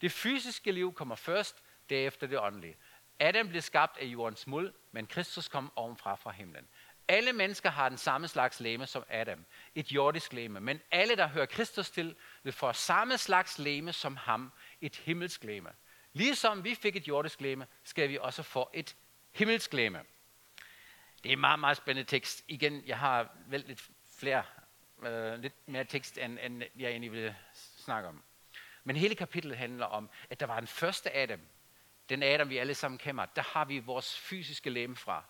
Det 0.01 0.13
fysiske 0.13 0.73
liv 0.73 0.95
kommer 0.95 1.15
først, 1.15 1.63
derefter 1.91 2.27
det 2.27 2.39
åndelige. 2.39 2.77
Adam 3.21 3.49
blev 3.49 3.63
skabt 3.63 3.99
af 3.99 4.05
jordens 4.05 4.47
muld, 4.47 4.73
men 4.93 5.07
Kristus 5.07 5.49
kom 5.49 5.73
ovenfra 5.77 6.15
fra 6.15 6.31
himlen. 6.31 6.69
Alle 7.09 7.33
mennesker 7.33 7.71
har 7.71 7.89
den 7.89 7.99
samme 7.99 8.29
slags 8.29 8.61
læme 8.61 8.87
som 8.87 9.05
Adam, 9.09 9.45
et 9.75 9.93
jordisk 9.93 10.33
læme, 10.33 10.61
men 10.61 10.81
alle, 10.91 11.17
der 11.17 11.27
hører 11.27 11.47
Kristus 11.47 11.91
til, 11.91 12.17
vil 12.43 12.53
få 12.53 12.73
samme 12.73 13.19
slags 13.19 13.59
læme 13.59 13.93
som 13.93 14.17
ham, 14.17 14.53
et 14.81 14.97
himmelsk 14.97 15.45
læme. 15.45 15.71
Ligesom 16.13 16.65
vi 16.65 16.75
fik 16.75 16.97
et 16.97 17.09
jordisk 17.09 17.41
læme, 17.41 17.67
skal 17.85 18.09
vi 18.09 18.19
også 18.19 18.43
få 18.43 18.71
et 18.75 18.97
himmelsk 19.33 19.73
læme. 19.73 20.05
Det 21.23 21.29
er 21.29 21.33
en 21.33 21.41
meget, 21.41 21.61
meget 21.61 21.77
spændende 21.77 22.11
tekst. 22.11 22.45
Igen, 22.49 22.83
jeg 22.87 22.99
har 22.99 23.37
vel 23.47 23.65
lidt 23.67 23.91
flere, 24.19 24.43
øh, 25.07 25.39
lidt 25.39 25.69
mere 25.69 25.85
tekst, 25.85 26.19
end, 26.19 26.39
end 26.43 26.63
jeg 26.77 26.91
egentlig 26.91 27.13
ville 27.13 27.37
snakke 27.77 28.09
om. 28.09 28.23
Men 28.85 28.97
hele 28.97 29.15
kapitlet 29.15 29.59
handler 29.59 29.87
om, 29.87 30.11
at 30.31 30.41
der 30.41 30.47
var 30.47 30.59
en 30.59 30.67
første 30.67 31.17
Adam, 31.17 31.41
den 32.09 32.23
Adam, 32.23 32.49
vi 32.49 32.59
alle 32.59 32.75
sammen 32.75 32.99
kender, 32.99 33.27
der 33.27 33.43
har 33.43 33.65
vi 33.65 33.79
vores 33.79 34.19
fysiske 34.19 34.71
læme 34.71 34.97
fra. 34.97 35.25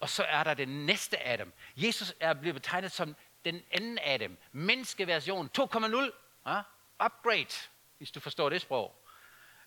Og 0.00 0.08
så 0.08 0.24
er 0.24 0.44
der 0.44 0.54
den 0.54 0.86
næste 0.86 1.26
Adam. 1.26 1.52
Jesus 1.76 2.14
er 2.20 2.34
blevet 2.34 2.54
betegnet 2.54 2.92
som 2.92 3.16
den 3.44 3.62
anden 3.70 3.98
Adam. 4.02 4.36
Menneskeversion 4.52 5.50
2.0. 5.58 5.96
Ja? 6.46 6.62
Upgrade, 7.04 7.68
hvis 7.98 8.10
du 8.10 8.20
forstår 8.20 8.48
det 8.48 8.60
sprog. 8.60 9.06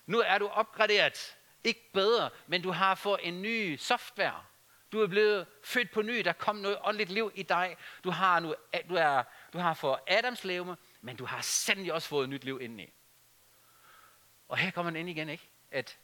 Nu 0.06 0.20
er 0.20 0.38
du 0.38 0.48
opgraderet. 0.48 1.36
Ikke 1.64 1.90
bedre, 1.92 2.30
men 2.46 2.62
du 2.62 2.70
har 2.70 2.94
fået 2.94 3.20
en 3.22 3.42
ny 3.42 3.76
software. 3.76 4.44
Du 4.92 5.00
er 5.02 5.06
blevet 5.06 5.46
født 5.64 5.90
på 5.90 6.02
ny. 6.02 6.18
Der 6.18 6.32
kom 6.32 6.56
noget 6.56 6.78
åndeligt 6.84 7.10
liv 7.10 7.32
i 7.34 7.42
dig. 7.42 7.76
Du 8.04 8.10
har, 8.10 8.40
nu, 8.40 8.54
du 8.88 8.94
er, 8.94 9.22
du 9.54 9.58
har 9.58 9.74
fået 9.74 9.98
Adams 10.06 10.44
levende, 10.44 10.76
men 11.00 11.16
du 11.16 11.24
har 11.24 11.40
sandelig 11.40 11.92
også 11.92 12.08
fået 12.08 12.24
et 12.24 12.30
nyt 12.30 12.44
liv 12.44 12.60
indeni. 12.60 12.92
Og 14.48 14.58
her 14.58 14.70
kommer 14.70 14.90
man 14.90 15.00
ind 15.00 15.10
igen, 15.10 15.28
ikke? 15.28 15.48
At 15.70 15.98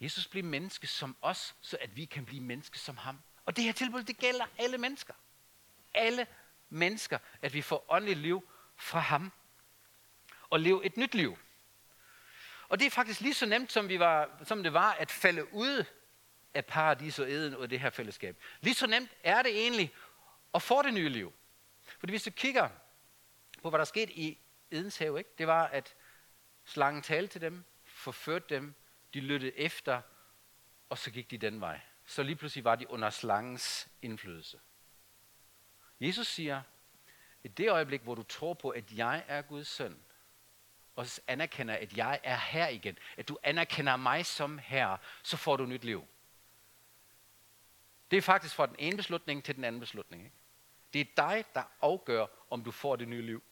Jesus 0.00 0.26
bliver 0.26 0.44
menneske 0.44 0.86
som 0.86 1.16
os, 1.22 1.54
så 1.60 1.78
at 1.80 1.96
vi 1.96 2.04
kan 2.04 2.24
blive 2.24 2.42
menneske 2.42 2.78
som 2.78 2.96
ham. 2.96 3.22
Og 3.44 3.56
det 3.56 3.64
her 3.64 3.72
tilbud, 3.72 4.02
det 4.02 4.18
gælder 4.18 4.44
alle 4.58 4.78
mennesker. 4.78 5.14
Alle 5.94 6.26
mennesker, 6.68 7.18
at 7.42 7.54
vi 7.54 7.62
får 7.62 7.84
åndeligt 7.88 8.18
liv 8.18 8.48
fra 8.76 8.98
ham. 8.98 9.32
Og 10.50 10.60
leve 10.60 10.84
et 10.84 10.96
nyt 10.96 11.14
liv. 11.14 11.38
Og 12.68 12.78
det 12.78 12.86
er 12.86 12.90
faktisk 12.90 13.20
lige 13.20 13.34
så 13.34 13.46
nemt, 13.46 13.72
som, 13.72 13.88
vi 13.88 13.98
var, 13.98 14.40
som 14.44 14.62
det 14.62 14.72
var 14.72 14.92
at 14.92 15.10
falde 15.10 15.54
ud 15.54 15.84
af 16.54 16.66
paradis 16.66 17.18
og 17.18 17.30
eden 17.30 17.54
og 17.54 17.70
det 17.70 17.80
her 17.80 17.90
fællesskab. 17.90 18.42
Lige 18.60 18.74
så 18.74 18.86
nemt 18.86 19.10
er 19.22 19.42
det 19.42 19.60
egentlig 19.62 19.94
at 20.54 20.62
få 20.62 20.82
det 20.82 20.94
nye 20.94 21.08
liv. 21.08 21.32
Fordi 21.98 22.12
hvis 22.12 22.22
du 22.22 22.30
kigger 22.30 22.68
på, 23.66 23.70
hvad 23.70 23.78
der 23.78 23.84
skete 23.84 24.12
i 24.12 24.38
Edens 24.70 24.98
have, 24.98 25.18
ikke? 25.18 25.30
det 25.38 25.46
var, 25.46 25.66
at 25.66 25.94
slangen 26.64 27.02
talte 27.02 27.32
til 27.32 27.40
dem, 27.40 27.64
forførte 27.84 28.54
dem, 28.54 28.74
de 29.14 29.20
lyttede 29.20 29.58
efter, 29.58 30.02
og 30.88 30.98
så 30.98 31.10
gik 31.10 31.30
de 31.30 31.38
den 31.38 31.60
vej. 31.60 31.80
Så 32.04 32.22
lige 32.22 32.36
pludselig 32.36 32.64
var 32.64 32.76
de 32.76 32.90
under 32.90 33.10
slangens 33.10 33.88
indflydelse. 34.02 34.60
Jesus 36.00 36.26
siger, 36.26 36.62
i 37.44 37.48
det 37.48 37.70
øjeblik, 37.70 38.02
hvor 38.02 38.14
du 38.14 38.22
tror 38.22 38.54
på, 38.54 38.70
at 38.70 38.92
jeg 38.92 39.24
er 39.28 39.42
Guds 39.42 39.68
søn, 39.68 39.98
og 40.96 41.06
anerkender, 41.26 41.74
at 41.74 41.96
jeg 41.96 42.20
er 42.22 42.36
her 42.36 42.68
igen, 42.68 42.98
at 43.16 43.28
du 43.28 43.38
anerkender 43.42 43.96
mig 43.96 44.26
som 44.26 44.58
her, 44.58 44.96
så 45.22 45.36
får 45.36 45.56
du 45.56 45.66
nyt 45.66 45.84
liv. 45.84 46.06
Det 48.10 48.16
er 48.16 48.22
faktisk 48.22 48.54
fra 48.54 48.66
den 48.66 48.76
ene 48.78 48.96
beslutning 48.96 49.44
til 49.44 49.56
den 49.56 49.64
anden 49.64 49.80
beslutning. 49.80 50.24
Ikke? 50.24 50.36
Det 50.92 51.00
er 51.00 51.04
dig, 51.16 51.44
der 51.54 51.62
afgør, 51.80 52.26
om 52.50 52.64
du 52.64 52.70
får 52.70 52.96
det 52.96 53.08
nye 53.08 53.22
liv. 53.22 53.42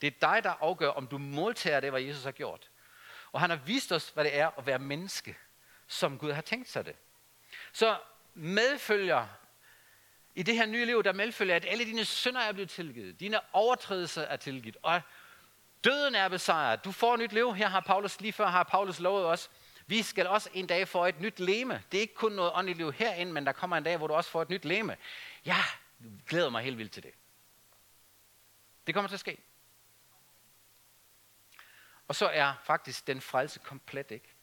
Det 0.00 0.06
er 0.06 0.28
dig, 0.28 0.44
der 0.44 0.50
afgør, 0.60 0.88
om 0.88 1.06
du 1.06 1.18
modtager 1.18 1.80
det, 1.80 1.90
hvad 1.90 2.00
Jesus 2.00 2.24
har 2.24 2.32
gjort. 2.32 2.70
Og 3.32 3.40
han 3.40 3.50
har 3.50 3.56
vist 3.56 3.92
os, 3.92 4.08
hvad 4.08 4.24
det 4.24 4.36
er 4.36 4.50
at 4.58 4.66
være 4.66 4.78
menneske, 4.78 5.36
som 5.86 6.18
Gud 6.18 6.32
har 6.32 6.42
tænkt 6.42 6.68
sig 6.68 6.86
det. 6.86 6.96
Så 7.72 7.98
medfølger 8.34 9.26
i 10.34 10.42
det 10.42 10.56
her 10.56 10.66
nye 10.66 10.84
liv, 10.84 11.02
der 11.02 11.12
medfølger, 11.12 11.56
at 11.56 11.64
alle 11.68 11.84
dine 11.84 12.04
synder 12.04 12.40
er 12.40 12.52
blevet 12.52 12.70
tilgivet. 12.70 13.20
Dine 13.20 13.40
overtrædelser 13.52 14.22
er 14.22 14.36
tilgivet. 14.36 14.76
Og 14.82 15.00
døden 15.84 16.14
er 16.14 16.28
besejret. 16.28 16.84
Du 16.84 16.92
får 16.92 17.14
et 17.14 17.20
nyt 17.20 17.32
liv. 17.32 17.54
Her 17.54 17.68
har 17.68 17.80
Paulus, 17.80 18.20
lige 18.20 18.32
før 18.32 18.46
har 18.46 18.62
Paulus 18.62 19.00
lovet 19.00 19.26
os, 19.26 19.50
vi 19.86 20.02
skal 20.02 20.26
også 20.26 20.50
en 20.52 20.66
dag 20.66 20.88
få 20.88 21.06
et 21.06 21.20
nyt 21.20 21.40
leme. 21.40 21.82
Det 21.92 21.98
er 21.98 22.00
ikke 22.00 22.14
kun 22.14 22.32
noget 22.32 22.52
åndeligt 22.54 22.78
liv 22.78 22.92
herinde, 22.92 23.32
men 23.32 23.46
der 23.46 23.52
kommer 23.52 23.76
en 23.76 23.84
dag, 23.84 23.96
hvor 23.96 24.06
du 24.06 24.14
også 24.14 24.30
får 24.30 24.42
et 24.42 24.50
nyt 24.50 24.64
leme. 24.64 24.96
Jeg 25.44 25.64
glæder 26.26 26.50
mig 26.50 26.62
helt 26.62 26.78
vildt 26.78 26.92
til 26.92 27.02
det. 27.02 27.12
Det 28.86 28.94
kommer 28.94 29.08
til 29.08 29.16
at 29.16 29.20
ske. 29.20 29.38
Og 32.08 32.14
så 32.14 32.26
er 32.26 32.54
faktisk 32.62 33.06
den 33.06 33.20
frelse 33.20 33.58
komplet, 33.58 34.10
ikke? 34.10 34.34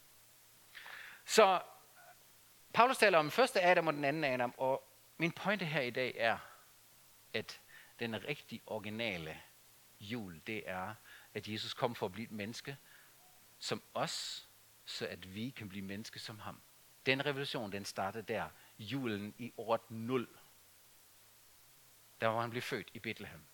Så 1.25 1.61
Paulus 2.73 2.97
taler 2.97 3.17
om 3.17 3.25
den 3.25 3.31
første 3.31 3.61
Adam 3.61 3.87
og 3.87 3.93
den 3.93 4.05
anden 4.05 4.23
Adam, 4.23 4.53
og 4.57 4.87
min 5.17 5.31
pointe 5.31 5.65
her 5.65 5.81
i 5.81 5.89
dag 5.89 6.15
er, 6.17 6.37
at 7.33 7.61
den 7.99 8.23
rigtig 8.27 8.61
originale 8.65 9.41
jul, 9.99 10.41
det 10.47 10.69
er, 10.69 10.95
at 11.33 11.47
Jesus 11.47 11.73
kom 11.73 11.95
for 11.95 12.05
at 12.05 12.11
blive 12.11 12.25
et 12.25 12.31
menneske 12.31 12.77
som 13.59 13.83
os, 13.93 14.47
så 14.85 15.07
at 15.07 15.35
vi 15.35 15.49
kan 15.49 15.69
blive 15.69 15.85
menneske 15.85 16.19
som 16.19 16.39
ham. 16.39 16.61
Den 17.05 17.25
revolution, 17.25 17.71
den 17.71 17.85
startede 17.85 18.23
der, 18.23 18.49
julen 18.79 19.33
i 19.37 19.53
år 19.57 19.85
0. 19.89 20.27
Der 22.21 22.27
var 22.27 22.41
han 22.41 22.49
blev 22.49 22.61
født 22.61 22.89
i 22.93 22.99
Bethlehem. 22.99 23.45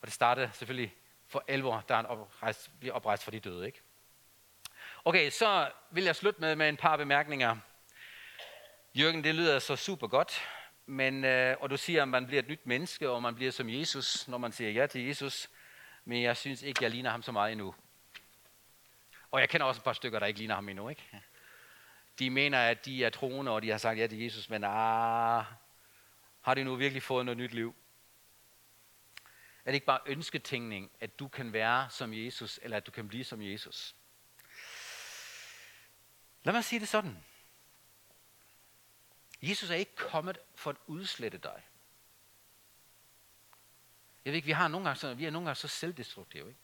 Og 0.00 0.06
det 0.06 0.12
startede 0.12 0.50
selvfølgelig 0.52 0.96
for 1.30 1.44
11 1.48 1.68
år, 1.68 1.80
da 1.88 1.94
han 1.94 2.06
oprejst, 2.06 2.70
bliver 2.80 2.94
oprejst 2.94 3.24
for 3.24 3.30
de 3.30 3.40
døde. 3.40 3.66
Ikke? 3.66 3.80
Okay, 5.04 5.30
så 5.30 5.70
vil 5.90 6.04
jeg 6.04 6.16
slutte 6.16 6.40
med, 6.40 6.56
med 6.56 6.68
en 6.68 6.76
par 6.76 6.96
bemærkninger. 6.96 7.56
Jørgen, 8.94 9.24
det 9.24 9.34
lyder 9.34 9.58
så 9.58 9.76
super 9.76 10.06
godt, 10.06 10.40
men, 10.86 11.24
øh, 11.24 11.56
og 11.60 11.70
du 11.70 11.76
siger, 11.76 12.02
at 12.02 12.08
man 12.08 12.26
bliver 12.26 12.42
et 12.42 12.48
nyt 12.48 12.66
menneske, 12.66 13.10
og 13.10 13.22
man 13.22 13.34
bliver 13.34 13.52
som 13.52 13.68
Jesus, 13.68 14.28
når 14.28 14.38
man 14.38 14.52
siger 14.52 14.70
ja 14.70 14.86
til 14.86 15.06
Jesus. 15.06 15.50
Men 16.04 16.22
jeg 16.22 16.36
synes 16.36 16.62
ikke, 16.62 16.84
jeg 16.84 16.90
ligner 16.90 17.10
ham 17.10 17.22
så 17.22 17.32
meget 17.32 17.52
endnu. 17.52 17.74
Og 19.30 19.40
jeg 19.40 19.48
kender 19.48 19.66
også 19.66 19.78
et 19.78 19.84
par 19.84 19.92
stykker, 19.92 20.18
der 20.18 20.26
ikke 20.26 20.38
ligner 20.38 20.54
ham 20.54 20.68
endnu. 20.68 20.88
Ikke? 20.88 21.22
De 22.18 22.30
mener, 22.30 22.58
at 22.58 22.84
de 22.84 23.04
er 23.04 23.10
troende, 23.10 23.52
og 23.52 23.62
de 23.62 23.70
har 23.70 23.78
sagt 23.78 23.98
ja 23.98 24.06
til 24.06 24.22
Jesus, 24.22 24.50
men 24.50 24.64
ah, 24.64 25.44
har 26.40 26.54
de 26.54 26.64
nu 26.64 26.74
virkelig 26.74 27.02
fået 27.02 27.24
noget 27.24 27.38
nyt 27.38 27.54
liv? 27.54 27.74
Er 29.64 29.70
det 29.70 29.74
ikke 29.74 29.86
bare 29.86 30.00
ønsketænkning, 30.06 30.90
at 31.00 31.18
du 31.18 31.28
kan 31.28 31.52
være 31.52 31.90
som 31.90 32.14
Jesus, 32.14 32.60
eller 32.62 32.76
at 32.76 32.86
du 32.86 32.90
kan 32.90 33.08
blive 33.08 33.24
som 33.24 33.42
Jesus? 33.42 33.96
Lad 36.42 36.54
mig 36.54 36.64
sige 36.64 36.80
det 36.80 36.88
sådan. 36.88 37.24
Jesus 39.42 39.70
er 39.70 39.74
ikke 39.74 39.96
kommet 39.96 40.38
for 40.54 40.70
at 40.70 40.76
udslette 40.86 41.38
dig. 41.38 41.62
Jeg 44.24 44.30
ved 44.30 44.36
ikke, 44.36 44.46
vi, 44.46 44.52
har 44.52 44.68
nogle 44.68 44.84
gange 44.84 44.98
så, 44.98 45.14
vi 45.14 45.24
er 45.24 45.30
nogle 45.30 45.46
gange 45.46 45.56
så 45.56 45.68
selvdestruktive, 45.68 46.48
ikke? 46.48 46.60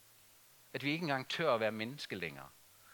at 0.73 0.85
vi 0.85 0.91
ikke 0.91 1.03
engang 1.03 1.29
tør 1.29 1.55
at 1.55 1.61
være 1.61 1.73
menneske 1.73 2.17
længere. 2.17 2.49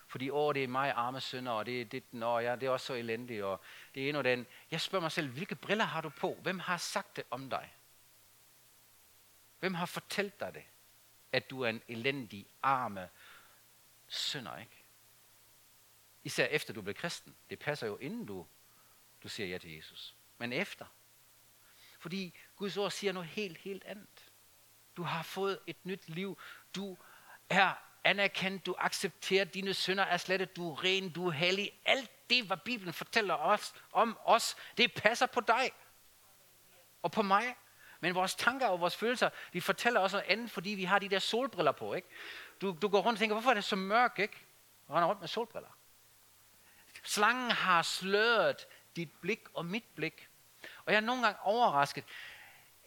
Fordi, 0.09 0.31
åh, 0.31 0.55
det 0.55 0.65
er 0.65 0.69
mig 0.69 0.93
arme 0.93 1.21
sønder, 1.21 1.53
og 1.53 1.67
det 1.67 1.81
er 1.81 1.85
det, 1.85 2.05
nå, 2.11 2.39
ja, 2.39 2.57
det 2.57 2.63
er 2.63 2.71
også 2.71 2.87
så 2.87 2.95
elendigt, 2.95 3.43
og 3.43 3.61
det 3.95 4.05
er 4.05 4.09
endnu 4.09 4.23
den. 4.23 4.47
Jeg 4.71 4.81
spørger 4.81 5.01
mig 5.01 5.13
selv, 5.13 5.29
hvilke 5.29 5.55
briller 5.55 5.85
har 5.85 6.01
du 6.01 6.09
på? 6.09 6.39
Hvem 6.43 6.59
har 6.59 6.77
sagt 6.77 7.17
det 7.17 7.25
om 7.31 7.51
dig? 7.51 7.73
Hvem 9.63 9.75
har 9.75 9.87
fortalt 9.87 10.41
dig 10.41 10.55
det? 10.55 10.65
At 11.33 11.51
du 11.51 11.61
er 11.61 11.69
en 11.69 11.83
elendig, 11.89 12.47
arme 12.63 13.09
sønder, 14.09 14.59
ikke? 14.59 14.85
Især 16.25 16.47
efter 16.47 16.75
du 16.75 16.83
blev 16.83 16.95
kristen. 16.95 17.37
Det 17.51 17.59
passer 17.59 17.87
jo 17.87 17.97
inden 17.97 18.27
du, 18.27 18.47
du 19.23 19.29
siger 19.29 19.47
ja 19.47 19.59
til 19.59 19.71
Jesus. 19.71 20.17
Men 20.39 20.53
efter. 20.53 20.87
Fordi 21.99 22.39
Guds 22.57 22.77
ord 22.77 22.91
siger 22.91 23.13
noget 23.13 23.29
helt, 23.29 23.59
helt 23.59 23.85
andet. 23.85 24.33
Du 24.97 25.03
har 25.03 25.23
fået 25.23 25.59
et 25.67 25.77
nyt 25.87 26.09
liv. 26.09 26.39
Du 26.75 26.99
er 27.49 27.75
anerkendt. 28.05 28.67
Du 28.67 28.75
accepterer 28.79 29.45
dine 29.45 29.75
synder 29.75 30.05
er 30.05 30.17
slettet. 30.17 30.57
Du 30.57 30.73
er 30.73 30.85
ren. 30.85 31.13
Du 31.13 31.27
er 31.27 31.33
hellig. 31.33 31.81
Alt 31.85 32.31
det, 32.31 32.47
hvad 32.47 32.57
Bibelen 32.57 32.93
fortæller 32.93 33.35
os 33.35 33.75
om 33.93 34.19
os, 34.25 34.57
det 34.77 34.95
passer 34.95 35.27
på 35.27 35.41
dig. 35.41 35.71
Og 37.03 37.13
på 37.13 37.23
mig. 37.23 37.57
Men 38.03 38.15
vores 38.15 38.35
tanker 38.35 38.67
og 38.67 38.81
vores 38.81 38.97
følelser, 38.97 39.31
de 39.53 39.61
fortæller 39.61 40.01
også 40.01 40.17
noget 40.17 40.31
andet, 40.31 40.51
fordi 40.51 40.71
vi 40.71 40.85
har 40.85 40.99
de 40.99 41.09
der 41.09 41.19
solbriller 41.19 41.73
på. 41.73 41.95
Ikke? 41.95 42.09
Du, 42.61 42.77
du 42.83 42.89
går 42.89 43.01
rundt 43.01 43.17
og 43.17 43.19
tænker, 43.19 43.35
hvorfor 43.35 43.51
er 43.51 43.55
det 43.55 43.65
så 43.65 43.77
mørkt? 43.77 44.19
Ikke? 44.19 44.37
Og 44.89 44.97
render 44.97 45.09
rundt 45.09 45.21
med 45.21 45.29
solbriller. 45.29 45.69
Slangen 47.05 47.51
har 47.51 47.83
sløret 47.83 48.67
dit 48.97 49.11
blik 49.21 49.41
og 49.55 49.67
mit 49.67 49.85
blik. 49.95 50.29
Og 50.85 50.93
jeg 50.93 50.97
er 50.97 51.01
nogle 51.01 51.23
gange 51.23 51.41
overrasket. 51.43 52.05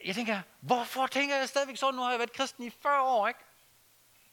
Jeg 0.06 0.16
tænker, 0.16 0.42
hvorfor 0.60 1.08
tænker 1.08 1.36
jeg 1.36 1.50
stadigvæk 1.50 1.78
så? 1.78 1.92
Nu 1.92 2.02
har 2.02 2.10
jeg 2.10 2.20
været 2.20 2.34
kristen 2.34 2.64
i 2.64 2.70
40 2.70 3.02
år, 3.02 3.28
ikke? 3.28 3.40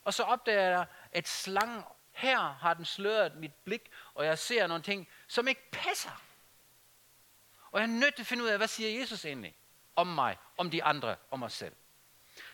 Og 0.04 0.14
så 0.14 0.22
opdager 0.22 0.70
jeg, 0.70 0.86
at 1.12 1.28
slangen 1.28 1.82
her 2.12 2.38
har 2.38 2.74
den 2.74 2.84
sløret 2.84 3.36
mit 3.36 3.54
blik, 3.54 3.90
og 4.14 4.24
jeg 4.24 4.38
ser 4.38 4.66
nogle 4.66 4.82
ting, 4.82 5.08
som 5.26 5.48
ikke 5.48 5.70
passer. 5.70 6.22
Og 7.70 7.80
jeg 7.80 7.86
er 7.88 7.92
nødt 7.92 8.14
til 8.14 8.22
at 8.22 8.26
finde 8.26 8.42
ud 8.42 8.48
af, 8.48 8.56
hvad 8.56 8.68
siger 8.68 9.00
Jesus 9.00 9.24
egentlig 9.24 9.56
om 9.96 10.06
mig, 10.06 10.36
om 10.56 10.70
de 10.70 10.84
andre, 10.84 11.16
om 11.30 11.42
os 11.42 11.52
selv. 11.52 11.72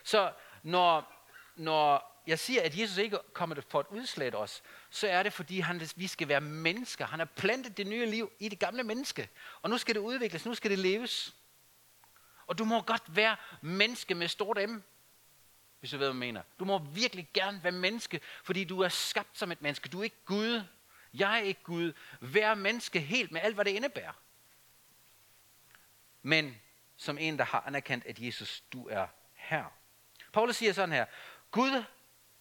Så 0.03 0.31
når, 0.63 1.13
når 1.55 2.21
jeg 2.27 2.39
siger, 2.39 2.61
at 2.63 2.79
Jesus 2.79 2.97
ikke 2.97 3.19
kommer 3.33 3.61
for 3.69 3.79
at 3.79 3.85
udslætte 3.89 4.35
os, 4.35 4.63
så 4.89 5.07
er 5.07 5.23
det, 5.23 5.33
fordi 5.33 5.59
han, 5.59 5.81
vi 5.95 6.07
skal 6.07 6.27
være 6.27 6.41
mennesker. 6.41 7.05
Han 7.05 7.19
har 7.19 7.25
plantet 7.25 7.77
det 7.77 7.87
nye 7.87 8.05
liv 8.05 8.31
i 8.39 8.49
det 8.49 8.59
gamle 8.59 8.83
menneske. 8.83 9.29
Og 9.61 9.69
nu 9.69 9.77
skal 9.77 9.95
det 9.95 10.01
udvikles, 10.01 10.45
nu 10.45 10.53
skal 10.53 10.71
det 10.71 10.79
leves. 10.79 11.35
Og 12.47 12.57
du 12.57 12.65
må 12.65 12.81
godt 12.81 13.03
være 13.07 13.35
menneske 13.61 14.15
med 14.15 14.27
stort 14.27 14.69
M, 14.69 14.77
hvis 15.79 15.91
du 15.91 15.97
ved, 15.97 16.07
hvad 16.07 16.07
jeg 16.07 16.15
mener. 16.15 16.41
Du 16.59 16.65
må 16.65 16.77
virkelig 16.77 17.29
gerne 17.33 17.63
være 17.63 17.71
menneske, 17.71 18.21
fordi 18.43 18.63
du 18.63 18.79
er 18.79 18.89
skabt 18.89 19.37
som 19.37 19.51
et 19.51 19.61
menneske. 19.61 19.89
Du 19.89 19.99
er 19.99 20.03
ikke 20.03 20.25
Gud. 20.25 20.63
Jeg 21.13 21.39
er 21.39 21.41
ikke 21.41 21.63
Gud. 21.63 21.93
Vær 22.19 22.55
menneske 22.55 22.99
helt 22.99 23.31
med 23.31 23.41
alt, 23.41 23.55
hvad 23.55 23.65
det 23.65 23.71
indebærer. 23.71 24.13
Men 26.21 26.61
som 26.99 27.17
en, 27.17 27.37
der 27.37 27.45
har 27.45 27.63
anerkendt, 27.67 28.05
at 28.05 28.19
Jesus, 28.19 28.61
du 28.61 28.87
er 28.87 29.07
her. 29.33 29.63
Paulus 30.33 30.55
siger 30.55 30.73
sådan 30.73 30.91
her. 30.91 31.05
Gud 31.51 31.83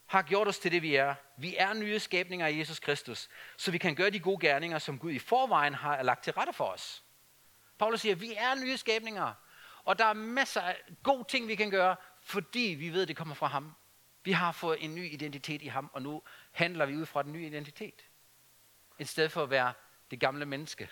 har 0.07 0.23
gjort 0.23 0.49
os 0.49 0.59
til 0.59 0.73
det, 0.73 0.83
vi 0.83 0.95
er. 0.95 1.15
Vi 1.37 1.57
er 1.57 1.73
nye 1.73 1.99
skabninger 1.99 2.47
af 2.47 2.53
Jesus 2.53 2.79
Kristus, 2.79 3.29
så 3.57 3.71
vi 3.71 3.79
kan 3.79 3.95
gøre 3.95 4.11
de 4.11 4.21
gode 4.21 4.47
gerninger, 4.47 4.79
som 4.79 4.99
Gud 4.99 5.13
i 5.13 5.19
forvejen 5.19 5.75
har 5.75 6.03
lagt 6.03 6.25
til 6.25 6.33
rette 6.33 6.53
for 6.53 6.65
os. 6.65 7.05
Paulus 7.79 8.01
siger, 8.01 8.15
vi 8.15 8.35
er 8.35 8.55
nye 8.65 8.77
skabninger, 8.77 9.35
og 9.85 9.99
der 9.99 10.05
er 10.05 10.13
masser 10.13 10.61
af 10.61 10.77
gode 11.03 11.25
ting, 11.29 11.49
vi 11.49 11.55
kan 11.55 11.71
gøre, 11.71 11.97
fordi 12.23 12.77
vi 12.79 12.91
ved, 12.91 13.03
at 13.03 13.09
det 13.09 13.17
kommer 13.17 13.35
fra 13.35 13.47
ham. 13.47 13.75
Vi 14.25 14.33
har 14.33 14.53
fået 14.53 14.85
en 14.85 14.95
ny 14.95 15.13
identitet 15.13 15.63
i 15.63 15.67
ham, 15.67 15.91
og 15.93 16.03
nu 16.03 16.23
handler 16.53 16.87
vi 16.87 16.97
ud 16.97 17.07
fra 17.07 17.23
den 17.23 17.33
nye 17.33 17.47
identitet. 17.47 18.07
I 18.99 19.05
stedet 19.05 19.33
for 19.33 19.43
at 19.43 19.51
være 19.51 19.73
det 20.11 20.21
gamle 20.21 20.47
menneske. 20.47 20.89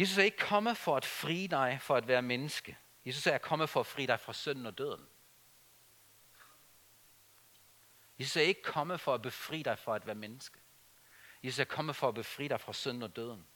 Jesus 0.00 0.18
er 0.18 0.22
ikke 0.22 0.36
kommet 0.36 0.76
for 0.76 0.96
at 0.96 1.04
fri 1.04 1.46
dig 1.46 1.78
for 1.80 1.96
at 1.96 2.08
være 2.08 2.22
menneske. 2.22 2.78
Jesus 3.04 3.26
er 3.26 3.38
kommet 3.38 3.68
for 3.68 3.80
at 3.80 3.86
fri 3.86 4.06
dig 4.06 4.20
fra 4.20 4.32
synden 4.32 4.66
og 4.66 4.78
døden. 4.78 5.08
Jesus 8.18 8.36
er 8.36 8.40
ikke 8.40 8.62
kommet 8.62 9.00
for 9.00 9.14
at 9.14 9.22
befri 9.22 9.62
dig 9.62 9.78
fra 9.78 9.96
at 9.96 10.06
være 10.06 10.14
menneske. 10.14 10.60
Jesus 11.42 11.58
er 11.58 11.64
kommet 11.64 11.96
for 11.96 12.08
at 12.08 12.14
befri 12.14 12.48
dig 12.48 12.60
fra 12.60 12.72
synden 12.72 13.02
og 13.02 13.16
døden. 13.16 13.46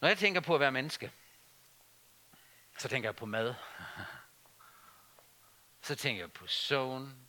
Når 0.00 0.08
jeg 0.08 0.18
tænker 0.18 0.40
på 0.40 0.54
at 0.54 0.60
være 0.60 0.72
menneske, 0.72 1.12
så 2.78 2.88
tænker 2.88 3.08
jeg 3.08 3.16
på 3.16 3.26
mad. 3.26 3.54
Så 5.82 5.94
tænker 5.94 6.22
jeg 6.22 6.32
på 6.32 6.46
søvn. 6.46 7.28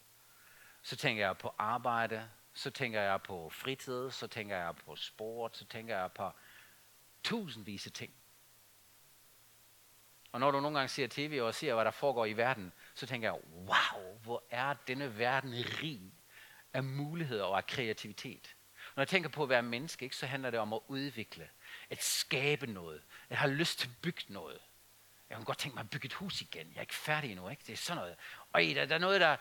Så 0.82 0.96
tænker 0.96 1.26
jeg 1.26 1.38
på 1.38 1.56
arbejde. 1.58 2.30
Så 2.58 2.70
tænker 2.70 3.02
jeg 3.02 3.22
på 3.22 3.50
fritid. 3.50 4.12
Så 4.12 4.28
tænker 4.28 4.58
jeg 4.58 4.76
på 4.76 4.96
sport. 4.96 5.58
Så 5.58 5.66
tænker 5.66 5.98
jeg 5.98 6.12
på 6.12 6.32
tusindvis 7.24 7.86
af 7.86 7.92
ting. 7.92 8.14
Og 10.32 10.40
når 10.40 10.52
du 10.52 10.60
nogle 10.60 10.78
gange 10.78 10.90
ser 10.90 11.08
tv 11.08 11.40
og 11.44 11.56
ser, 11.56 11.74
hvad 11.74 11.86
der 11.86 11.92
foregår 11.92 12.26
i 12.26 12.34
verden, 12.34 12.74
så 12.94 13.06
tænker 13.06 13.28
jeg, 13.28 13.42
wow, 13.54 14.18
hvor 14.24 14.44
er 14.50 14.74
denne 14.74 15.18
verden 15.18 15.54
rig 15.54 16.14
af 16.74 16.84
muligheder 16.84 17.44
og 17.44 17.58
af 17.58 17.68
kreativitet. 17.68 18.56
Når 18.96 19.02
jeg 19.02 19.08
tænker 19.08 19.30
på 19.30 19.44
at 19.44 19.50
være 19.50 19.64
menneske, 19.64 20.04
ikke, 20.04 20.16
så 20.16 20.26
handler 20.26 20.50
det 20.50 20.60
om 20.60 20.74
at 20.74 20.80
udvikle, 20.88 21.50
at 21.90 22.04
skabe 22.04 22.68
noget. 22.68 23.04
Jeg 23.30 23.38
har 23.38 23.48
lyst 23.48 23.80
til 23.80 23.88
at 23.88 23.94
bygge 24.02 24.24
noget. 24.28 24.60
Jeg 25.30 25.38
kunne 25.38 25.46
godt 25.46 25.58
tænke 25.58 25.76
mig 25.76 25.82
at 25.82 25.90
bygge 25.90 26.06
et 26.06 26.14
hus 26.14 26.42
igen. 26.42 26.68
Jeg 26.68 26.78
er 26.78 26.82
ikke 26.82 26.96
færdig 26.96 27.32
endnu. 27.32 27.50
Ikke? 27.50 27.64
Det 27.68 27.74
er 27.74 27.78
sådan 27.78 28.02
noget. 28.02 28.16
Og 28.54 28.62
der, 28.62 28.86
der 28.86 28.96
er 28.96 29.00
noget, 29.00 29.22
der... 29.22 29.38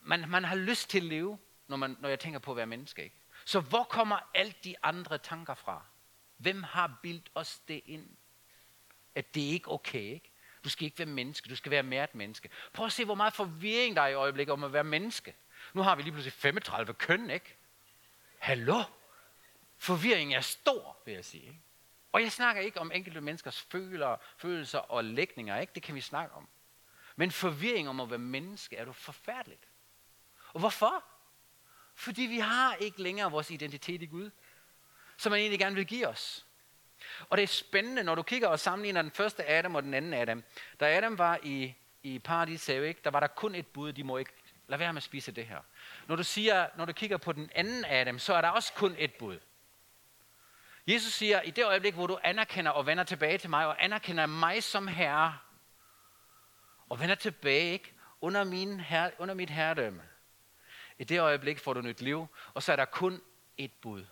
Man, 0.00 0.28
man 0.28 0.44
har 0.44 0.56
lyst 0.56 0.90
til 0.90 0.98
at 0.98 1.04
leve, 1.04 1.38
når, 1.68 1.76
man, 1.76 1.96
når 2.00 2.08
jeg 2.08 2.20
tænker 2.20 2.38
på 2.38 2.50
at 2.50 2.56
være 2.56 2.66
menneske. 2.66 3.04
Ikke? 3.04 3.16
Så 3.44 3.60
hvor 3.60 3.84
kommer 3.84 4.18
alle 4.34 4.54
de 4.64 4.74
andre 4.82 5.18
tanker 5.18 5.54
fra? 5.54 5.84
Hvem 6.36 6.62
har 6.62 6.98
bildt 7.02 7.30
os 7.34 7.58
det 7.58 7.80
ind? 7.86 8.08
At 9.14 9.34
det 9.34 9.44
er 9.46 9.50
ikke 9.50 9.70
okay, 9.70 10.02
ikke? 10.14 10.32
Du 10.64 10.68
skal 10.68 10.84
ikke 10.84 10.98
være 10.98 11.06
menneske, 11.06 11.48
du 11.48 11.56
skal 11.56 11.70
være 11.70 11.82
mere 11.82 12.04
et 12.04 12.14
menneske. 12.14 12.50
Prøv 12.72 12.86
at 12.86 12.92
se, 12.92 13.04
hvor 13.04 13.14
meget 13.14 13.32
forvirring 13.32 13.96
der 13.96 14.02
er 14.02 14.06
i 14.08 14.14
øjeblikket 14.14 14.52
om 14.52 14.64
at 14.64 14.72
være 14.72 14.84
menneske. 14.84 15.34
Nu 15.74 15.82
har 15.82 15.96
vi 15.96 16.02
lige 16.02 16.12
pludselig 16.12 16.32
35 16.32 16.94
køn, 16.94 17.30
ikke? 17.30 17.56
Hallo? 18.38 18.82
Forvirringen 19.76 20.36
er 20.36 20.40
stor, 20.40 20.98
vil 21.04 21.14
jeg 21.14 21.24
sige. 21.24 21.42
Ikke? 21.42 21.60
Og 22.12 22.22
jeg 22.22 22.32
snakker 22.32 22.62
ikke 22.62 22.80
om 22.80 22.92
enkelte 22.94 23.20
menneskers 23.20 23.60
føler, 23.60 24.16
følelser 24.36 24.78
og 24.78 25.04
lægninger, 25.04 25.58
ikke? 25.58 25.72
det 25.74 25.82
kan 25.82 25.94
vi 25.94 26.00
snakke 26.00 26.34
om. 26.34 26.48
Men 27.16 27.30
forvirring 27.30 27.88
om 27.88 28.00
at 28.00 28.10
være 28.10 28.18
menneske 28.18 28.76
er 28.76 28.84
jo 28.84 28.92
forfærdeligt. 28.92 29.68
Og 30.52 30.60
hvorfor? 30.60 31.04
Fordi 31.96 32.22
vi 32.22 32.38
har 32.38 32.74
ikke 32.74 33.02
længere 33.02 33.30
vores 33.30 33.50
identitet 33.50 34.02
i 34.02 34.06
Gud, 34.06 34.30
som 35.16 35.30
man 35.30 35.40
egentlig 35.40 35.58
gerne 35.58 35.76
vil 35.76 35.86
give 35.86 36.08
os. 36.08 36.46
Og 37.28 37.36
det 37.36 37.42
er 37.42 37.46
spændende, 37.46 38.04
når 38.04 38.14
du 38.14 38.22
kigger 38.22 38.48
og 38.48 38.60
sammenligner 38.60 39.02
den 39.02 39.10
første 39.10 39.48
Adam 39.48 39.74
og 39.74 39.82
den 39.82 39.94
anden 39.94 40.14
Adam. 40.14 40.44
Da 40.80 40.96
Adam 40.96 41.18
var 41.18 41.38
i, 41.42 41.74
i 42.02 42.18
paradis, 42.18 42.68
ikke, 42.68 43.00
der 43.04 43.10
var 43.10 43.20
der 43.20 43.26
kun 43.26 43.54
et 43.54 43.66
bud, 43.66 43.92
de 43.92 44.04
må 44.04 44.16
ikke 44.16 44.32
lade 44.68 44.80
være 44.80 44.92
med 44.92 44.96
at 44.96 45.02
spise 45.02 45.32
det 45.32 45.46
her. 45.46 45.60
Når 46.06 46.16
du, 46.16 46.24
siger, 46.24 46.68
når 46.76 46.84
du 46.84 46.92
kigger 46.92 47.16
på 47.16 47.32
den 47.32 47.50
anden 47.54 47.84
Adam, 47.84 48.18
så 48.18 48.34
er 48.34 48.40
der 48.40 48.48
også 48.48 48.72
kun 48.72 48.94
et 48.98 49.14
bud. 49.14 49.38
Jesus 50.86 51.12
siger, 51.12 51.40
i 51.40 51.50
det 51.50 51.64
øjeblik, 51.64 51.94
hvor 51.94 52.06
du 52.06 52.18
anerkender 52.22 52.70
og 52.70 52.86
vender 52.86 53.04
tilbage 53.04 53.38
til 53.38 53.50
mig, 53.50 53.66
og 53.66 53.84
anerkender 53.84 54.26
mig 54.26 54.62
som 54.62 54.88
herre, 54.88 55.38
og 56.88 57.00
vender 57.00 57.14
tilbage 57.14 57.72
ikke, 57.72 57.92
under, 58.20 58.44
min 58.44 58.80
her, 58.80 59.10
under 59.18 59.34
mit 59.34 59.50
herredømme, 59.50 60.02
i 60.98 61.04
det 61.04 61.20
øjeblik 61.20 61.58
får 61.58 61.72
du 61.74 61.80
nyt 61.80 62.00
liv, 62.00 62.26
og 62.54 62.62
så 62.62 62.72
er 62.72 62.76
der 62.76 62.84
kun 62.84 63.22
et 63.58 63.72
bud. 63.72 64.06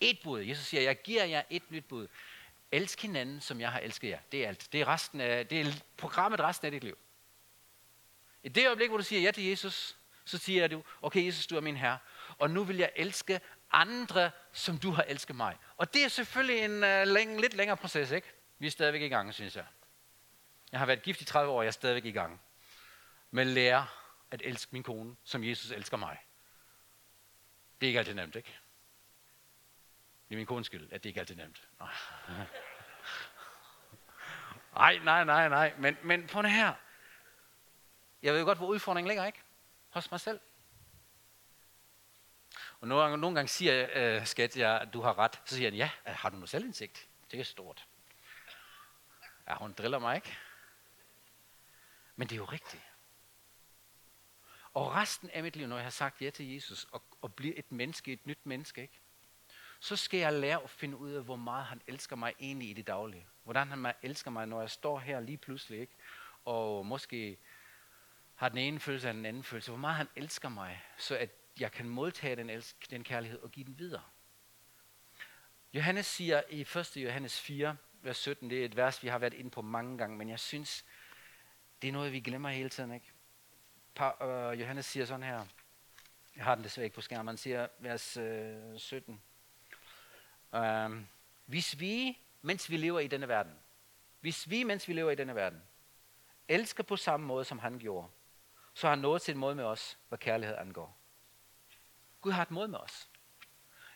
Et 0.00 0.18
bud. 0.24 0.40
Jesus 0.40 0.66
siger, 0.66 0.82
jeg 0.82 1.02
giver 1.02 1.24
jer 1.24 1.42
et 1.50 1.70
nyt 1.70 1.84
bud. 1.84 2.08
Elsk 2.72 3.02
hinanden, 3.02 3.40
som 3.40 3.60
jeg 3.60 3.72
har 3.72 3.78
elsket 3.78 4.08
jer. 4.08 4.18
Det 4.32 4.44
er 4.44 4.48
alt. 4.48 4.72
Det 4.72 4.80
er, 4.80 4.88
resten 4.88 5.20
af, 5.20 5.46
det 5.46 5.60
er 5.60 5.72
programmet 5.96 6.40
resten 6.40 6.66
af 6.66 6.72
dit 6.72 6.84
liv. 6.84 6.98
I 8.42 8.48
det 8.48 8.66
øjeblik, 8.66 8.88
hvor 8.88 8.96
du 8.96 9.04
siger 9.04 9.22
ja 9.22 9.30
til 9.30 9.44
Jesus, 9.44 9.96
så 10.24 10.38
siger 10.38 10.68
du, 10.68 10.82
okay 11.02 11.26
Jesus, 11.26 11.46
du 11.46 11.56
er 11.56 11.60
min 11.60 11.76
herre, 11.76 11.98
og 12.38 12.50
nu 12.50 12.64
vil 12.64 12.76
jeg 12.76 12.90
elske 12.96 13.40
andre, 13.72 14.30
som 14.52 14.78
du 14.78 14.90
har 14.90 15.02
elsket 15.02 15.36
mig. 15.36 15.56
Og 15.76 15.94
det 15.94 16.04
er 16.04 16.08
selvfølgelig 16.08 16.64
en 16.64 16.70
uh, 16.70 17.14
læng, 17.14 17.40
lidt 17.40 17.54
længere 17.54 17.76
proces, 17.76 18.10
ikke? 18.10 18.32
Vi 18.58 18.66
er 18.66 18.70
stadigvæk 18.70 19.02
i 19.02 19.08
gang, 19.08 19.34
synes 19.34 19.56
jeg. 19.56 19.64
Jeg 20.72 20.80
har 20.80 20.86
været 20.86 21.02
gift 21.02 21.20
i 21.20 21.24
30 21.24 21.52
år, 21.52 21.62
jeg 21.62 21.66
er 21.66 21.72
stadigvæk 21.72 22.04
i 22.04 22.10
gang. 22.10 22.40
Men 23.30 23.48
lære 23.48 23.86
at 24.32 24.42
elske 24.44 24.72
min 24.72 24.82
kone, 24.82 25.16
som 25.24 25.44
Jesus 25.44 25.70
elsker 25.70 25.96
mig. 25.96 26.18
Det 27.80 27.86
er 27.86 27.88
ikke 27.88 27.98
altid 27.98 28.14
nemt, 28.14 28.36
ikke? 28.36 28.58
Det 30.28 30.34
er 30.34 30.36
min 30.36 30.46
kones 30.46 30.66
skyld, 30.66 30.92
at 30.92 31.02
det 31.04 31.10
ikke 31.10 31.20
altid 31.20 31.38
er 31.38 31.42
nemt. 31.42 31.68
Nej, 34.74 34.98
nej, 35.04 35.24
nej, 35.24 35.48
nej. 35.48 35.74
Men, 35.78 35.96
men 36.02 36.26
på 36.26 36.42
det 36.42 36.50
her. 36.50 36.74
Jeg 38.22 38.32
ved 38.32 38.40
jo 38.40 38.46
godt, 38.46 38.58
hvor 38.58 38.66
udfordringen 38.66 39.08
ligger, 39.08 39.24
ikke? 39.24 39.40
Hos 39.88 40.10
mig 40.10 40.20
selv. 40.20 40.40
Og 42.80 42.88
nogle, 42.88 43.16
nogle 43.16 43.34
gange 43.34 43.48
siger 43.48 43.88
øh, 43.94 44.26
skat, 44.26 44.56
jeg, 44.56 44.80
at 44.80 44.92
du 44.92 45.00
har 45.00 45.18
ret. 45.18 45.40
Så 45.44 45.56
siger 45.56 45.70
han, 45.70 45.76
ja, 45.76 45.90
har 46.06 46.30
du 46.30 46.36
noget 46.36 46.50
selvindsigt? 46.50 47.08
Det 47.30 47.40
er 47.40 47.44
stort. 47.44 47.86
Ja, 49.48 49.54
hun 49.54 49.72
driller 49.72 49.98
mig 49.98 50.16
ikke. 50.16 50.38
Men 52.16 52.28
det 52.28 52.34
er 52.34 52.38
jo 52.38 52.44
rigtigt. 52.44 52.91
Og 54.74 54.94
resten 54.94 55.30
af 55.30 55.42
mit 55.42 55.56
liv, 55.56 55.66
når 55.66 55.76
jeg 55.76 55.84
har 55.84 55.90
sagt 55.90 56.22
ja 56.22 56.30
til 56.30 56.52
Jesus, 56.54 56.84
og, 56.84 57.02
og 57.22 57.34
bliver 57.34 57.54
et 57.56 57.72
menneske, 57.72 58.12
et 58.12 58.26
nyt 58.26 58.46
menneske, 58.46 58.82
ikke? 58.82 59.00
så 59.80 59.96
skal 59.96 60.20
jeg 60.20 60.32
lære 60.32 60.62
at 60.62 60.70
finde 60.70 60.96
ud 60.96 61.10
af, 61.10 61.22
hvor 61.22 61.36
meget 61.36 61.66
han 61.66 61.80
elsker 61.86 62.16
mig 62.16 62.34
egentlig 62.40 62.70
i 62.70 62.72
det 62.72 62.86
daglige. 62.86 63.26
Hvordan 63.44 63.68
han 63.68 63.94
elsker 64.02 64.30
mig, 64.30 64.46
når 64.46 64.60
jeg 64.60 64.70
står 64.70 64.98
her 64.98 65.20
lige 65.20 65.38
pludselig, 65.38 65.80
ikke? 65.80 65.94
og 66.44 66.86
måske 66.86 67.38
har 68.34 68.48
den 68.48 68.58
ene 68.58 68.80
følelse 68.80 69.08
af 69.08 69.14
den 69.14 69.26
anden 69.26 69.42
følelse. 69.42 69.70
Hvor 69.70 69.78
meget 69.78 69.96
han 69.96 70.08
elsker 70.16 70.48
mig, 70.48 70.82
så 70.98 71.16
at 71.16 71.30
jeg 71.60 71.72
kan 71.72 71.88
modtage 71.88 72.36
den, 72.36 72.50
elsk, 72.50 72.90
den 72.90 73.04
kærlighed 73.04 73.38
og 73.38 73.50
give 73.50 73.66
den 73.66 73.78
videre. 73.78 74.02
Johannes 75.74 76.06
siger 76.06 76.42
i 76.50 76.60
1. 76.60 76.96
Johannes 76.96 77.40
4, 77.40 77.76
vers 78.02 78.16
17, 78.16 78.50
det 78.50 78.60
er 78.60 78.64
et 78.64 78.76
vers, 78.76 79.02
vi 79.02 79.08
har 79.08 79.18
været 79.18 79.34
inde 79.34 79.50
på 79.50 79.62
mange 79.62 79.98
gange, 79.98 80.16
men 80.16 80.28
jeg 80.28 80.40
synes, 80.40 80.84
det 81.82 81.88
er 81.88 81.92
noget, 81.92 82.12
vi 82.12 82.20
glemmer 82.20 82.50
hele 82.50 82.68
tiden. 82.68 82.92
Ikke? 82.92 83.11
Pa, 83.94 84.24
øh, 84.26 84.60
Johannes 84.60 84.86
siger 84.86 85.06
sådan 85.06 85.22
her, 85.22 85.46
jeg 86.36 86.44
har 86.44 86.54
den 86.54 86.64
desværre 86.64 86.84
ikke 86.84 86.94
på 86.94 87.00
skærmen, 87.00 87.28
han 87.28 87.36
siger 87.36 87.68
vers 87.78 88.16
øh, 88.16 88.78
17. 88.78 89.22
Øh, 90.54 90.90
hvis 91.46 91.80
vi, 91.80 92.18
mens 92.42 92.70
vi 92.70 92.76
lever 92.76 93.00
i 93.00 93.06
denne 93.06 93.28
verden, 93.28 93.52
hvis 94.20 94.50
vi, 94.50 94.62
mens 94.62 94.88
vi 94.88 94.92
lever 94.92 95.10
i 95.10 95.14
denne 95.14 95.34
verden, 95.34 95.62
elsker 96.48 96.82
på 96.82 96.96
samme 96.96 97.26
måde, 97.26 97.44
som 97.44 97.58
han 97.58 97.78
gjorde, 97.78 98.08
så 98.74 98.86
har 98.86 98.94
han 98.94 99.02
nået 99.02 99.22
til 99.22 99.32
en 99.32 99.38
måde 99.38 99.54
med 99.54 99.64
os, 99.64 99.98
hvad 100.08 100.18
kærlighed 100.18 100.56
angår. 100.56 100.98
Gud 102.20 102.32
har 102.32 102.42
et 102.42 102.50
måde 102.50 102.68
med 102.68 102.78
os. 102.78 103.08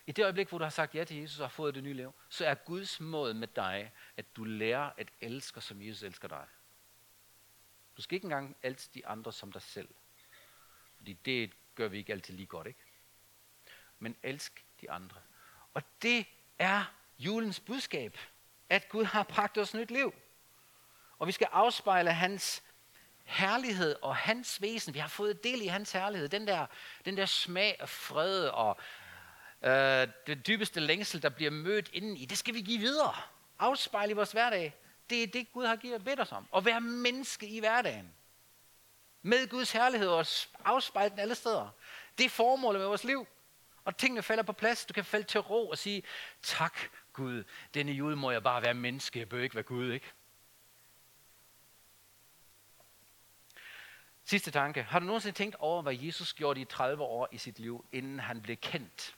I 0.07 0.13
det 0.13 0.23
øjeblik, 0.23 0.49
hvor 0.49 0.59
du 0.59 0.65
har 0.65 0.71
sagt 0.71 0.95
ja 0.95 1.05
til 1.05 1.17
Jesus 1.17 1.41
og 1.41 1.45
har 1.45 1.51
fået 1.51 1.75
det 1.75 1.85
nye 1.85 1.93
liv, 1.93 2.15
så 2.29 2.47
er 2.47 2.55
Guds 2.55 3.01
måde 3.01 3.35
med 3.35 3.49
dig, 3.49 3.93
at 4.17 4.37
du 4.37 4.45
lærer 4.45 4.91
at 4.97 5.11
elske, 5.21 5.61
som 5.61 5.83
Jesus 5.83 6.03
elsker 6.03 6.29
dig. 6.29 6.47
Du 7.97 8.03
skal 8.03 8.15
ikke 8.15 8.25
engang 8.25 8.57
elske 8.63 8.91
de 8.95 9.07
andre 9.07 9.33
som 9.33 9.53
dig 9.53 9.63
selv. 9.63 9.89
Fordi 10.97 11.13
det 11.13 11.53
gør 11.75 11.89
vi 11.89 11.99
ikke 11.99 12.13
altid 12.13 12.35
lige 12.35 12.47
godt, 12.47 12.67
ikke? 12.67 12.81
Men 13.99 14.17
elsk 14.23 14.65
de 14.81 14.91
andre. 14.91 15.21
Og 15.75 15.83
det 16.03 16.27
er 16.59 16.95
julens 17.19 17.61
budskab, 17.61 18.19
at 18.69 18.89
Gud 18.89 19.05
har 19.05 19.23
bragt 19.23 19.59
os 19.59 19.75
nyt 19.75 19.91
liv. 19.91 20.15
Og 21.19 21.27
vi 21.27 21.33
skal 21.33 21.49
afspejle 21.53 22.13
hans 22.13 22.63
herlighed 23.25 23.97
og 24.03 24.17
hans 24.17 24.63
væsen. 24.63 24.95
Vi 24.95 24.99
har 24.99 25.09
fået 25.09 25.45
del 25.45 25.63
i 25.63 25.67
hans 25.67 25.93
herlighed. 25.93 26.29
Den 26.29 26.47
der, 26.47 26.67
den 27.05 27.17
der 27.17 27.27
smag 27.27 27.77
af 27.81 27.89
fred 27.89 28.49
og 28.49 28.79
øh, 29.63 30.09
det 30.27 30.47
dybeste 30.47 30.81
længsel, 30.81 31.23
der 31.23 31.29
bliver 31.29 31.51
mødt 31.51 31.91
inden 31.93 32.17
i, 32.17 32.25
det 32.25 32.39
skal 32.39 32.55
vi 32.55 32.61
give 32.61 32.79
videre. 32.79 33.15
Afspejle 33.59 34.11
i 34.11 34.15
vores 34.15 34.33
hverdag. 34.33 34.75
Det 35.11 35.23
er 35.23 35.27
det, 35.27 35.53
Gud 35.53 35.67
har 35.67 35.77
givet 35.77 36.05
bedt 36.05 36.21
os 36.21 36.33
om. 36.33 36.49
At 36.57 36.65
være 36.65 36.81
menneske 36.81 37.49
i 37.49 37.61
hverdagen. 37.61 38.15
Med 39.23 39.49
Guds 39.49 39.73
herlighed 39.73 40.09
og 40.09 40.27
afspejle 40.65 41.11
den 41.11 41.19
alle 41.19 41.35
steder. 41.35 41.69
Det 42.19 42.27
er 42.27 42.31
formålet 42.31 42.81
med 42.81 42.87
vores 42.87 43.05
liv. 43.05 43.27
Og 43.85 43.97
tingene 43.97 44.23
falder 44.23 44.43
på 44.43 44.53
plads. 44.53 44.87
Du 44.87 44.95
kan 44.95 45.05
falde 45.05 45.27
til 45.27 45.41
ro 45.41 45.69
og 45.69 45.79
sige, 45.79 46.03
tak 46.43 46.79
Gud, 47.13 47.45
denne 47.75 47.93
jul 47.93 48.17
må 48.17 48.31
jeg 48.31 48.43
bare 48.43 48.63
være 48.63 48.75
menneske, 48.75 49.19
jeg 49.19 49.29
bør 49.29 49.43
ikke 49.43 49.55
være 49.55 49.65
Gud, 49.65 49.93
ikke? 49.93 50.13
Sidste 54.25 54.51
tanke. 54.51 54.83
Har 54.83 54.99
du 54.99 55.07
nogensinde 55.07 55.37
tænkt 55.37 55.57
over, 55.57 55.83
hvad 55.83 55.95
Jesus 55.95 56.35
gjorde 56.35 56.61
i 56.61 56.65
30 56.65 57.03
år 57.03 57.29
i 57.33 57.39
sit 57.39 57.59
liv, 57.59 57.87
inden 57.93 58.21
han 58.21 58.43
blev 58.43 58.57
kendt? 58.57 59.16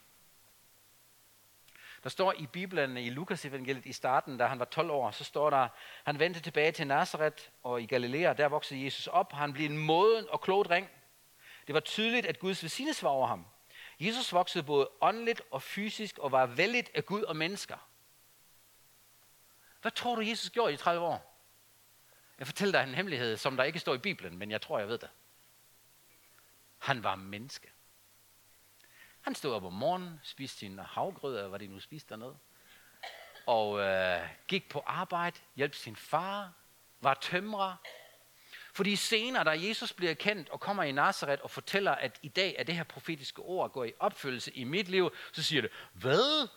Der 2.08 2.10
står 2.10 2.32
i 2.32 2.46
Bibelen, 2.46 2.96
i 2.96 3.10
Lukas 3.10 3.44
evangeliet 3.44 3.86
i 3.86 3.92
starten, 3.92 4.38
da 4.38 4.46
han 4.46 4.58
var 4.58 4.64
12 4.64 4.90
år, 4.90 5.10
så 5.10 5.24
står 5.24 5.50
der, 5.50 5.68
han 6.04 6.18
vendte 6.18 6.40
tilbage 6.40 6.72
til 6.72 6.86
Nazareth 6.86 7.42
og 7.62 7.82
i 7.82 7.86
Galilea, 7.86 8.32
der 8.32 8.48
voksede 8.48 8.84
Jesus 8.84 9.06
op. 9.06 9.32
Han 9.32 9.52
blev 9.52 9.66
en 9.66 9.78
moden 9.78 10.26
og 10.28 10.40
klog 10.40 10.64
dreng. 10.64 10.90
Det 11.66 11.74
var 11.74 11.80
tydeligt, 11.80 12.26
at 12.26 12.38
Guds 12.38 12.62
velsignelse 12.62 13.02
var 13.02 13.10
over 13.10 13.26
ham. 13.26 13.46
Jesus 14.00 14.32
voksede 14.32 14.64
både 14.64 14.88
åndeligt 15.00 15.42
og 15.50 15.62
fysisk 15.62 16.18
og 16.18 16.32
var 16.32 16.46
vældigt 16.46 16.90
af 16.94 17.06
Gud 17.06 17.22
og 17.22 17.36
mennesker. 17.36 17.88
Hvad 19.80 19.92
tror 19.92 20.14
du, 20.14 20.20
Jesus 20.20 20.50
gjorde 20.50 20.72
i 20.72 20.76
30 20.76 21.06
år? 21.06 21.42
Jeg 22.38 22.46
fortæller 22.46 22.80
dig 22.80 22.88
en 22.88 22.94
hemmelighed, 22.94 23.36
som 23.36 23.56
der 23.56 23.64
ikke 23.64 23.78
står 23.78 23.94
i 23.94 23.98
Bibelen, 23.98 24.38
men 24.38 24.50
jeg 24.50 24.60
tror, 24.60 24.78
jeg 24.78 24.88
ved 24.88 24.98
det. 24.98 25.10
Han 26.78 27.02
var 27.02 27.14
menneske. 27.14 27.68
Han 29.28 29.34
stod 29.34 29.52
op 29.52 29.64
om 29.64 29.72
morgenen, 29.72 30.20
spiste 30.22 30.58
sin 30.58 30.78
havgrød, 30.78 31.36
eller 31.36 31.48
hvad 31.48 31.58
det 31.58 31.70
nu 31.70 31.80
spiste 31.80 32.08
dernede, 32.08 32.36
og 33.46 33.80
øh, 33.80 34.28
gik 34.46 34.68
på 34.68 34.82
arbejde, 34.86 35.40
hjalp 35.56 35.74
sin 35.74 35.96
far, 35.96 36.52
var 37.00 37.14
tømrer. 37.14 37.76
Fordi 38.74 38.96
senere, 38.96 39.44
da 39.44 39.50
Jesus 39.50 39.92
bliver 39.92 40.14
kendt 40.14 40.48
og 40.48 40.60
kommer 40.60 40.82
i 40.82 40.92
Nazareth 40.92 41.42
og 41.42 41.50
fortæller, 41.50 41.92
at 41.92 42.18
i 42.22 42.28
dag 42.28 42.54
er 42.58 42.62
det 42.62 42.74
her 42.74 42.82
profetiske 42.82 43.42
ord 43.42 43.72
går 43.72 43.84
i 43.84 43.92
opfyldelse 43.98 44.52
i 44.52 44.64
mit 44.64 44.88
liv, 44.88 45.10
så 45.32 45.42
siger 45.42 45.62
det, 45.62 45.70
hvad? 45.92 46.48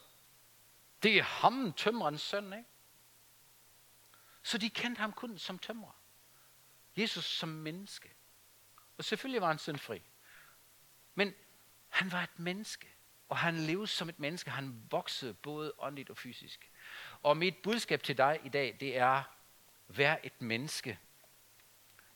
Det 1.04 1.18
er 1.18 1.24
ham, 1.24 1.74
tømrerens 1.74 2.22
søn, 2.22 2.54
ikke? 2.54 2.70
Så 4.44 4.58
de 4.58 4.70
kendte 4.70 5.00
ham 5.00 5.14
kun 5.14 5.38
som 5.38 5.60
tømrer. 5.60 6.02
Jesus 6.98 7.26
som 7.26 7.50
menneske. 7.50 8.14
Og 8.98 9.04
selvfølgelig 9.04 9.42
var 9.42 9.48
han 9.48 9.60
syndfri. 9.60 10.02
Men 11.16 11.34
han 11.92 12.12
var 12.12 12.24
et 12.24 12.40
menneske. 12.40 12.88
Og 13.30 13.38
han 13.38 13.56
levede 13.56 13.88
som 13.88 14.10
et 14.10 14.20
menneske. 14.20 14.50
Han 14.50 14.84
voksede 14.90 15.34
både 15.34 15.74
åndeligt 15.78 16.10
og 16.10 16.18
fysisk. 16.18 16.72
Og 17.24 17.38
mit 17.38 17.58
budskab 17.58 18.04
til 18.04 18.18
dig 18.18 18.40
i 18.44 18.50
dag, 18.50 18.78
det 18.80 18.98
er, 18.98 19.24
vær 19.88 20.18
et 20.24 20.42
menneske. 20.42 21.00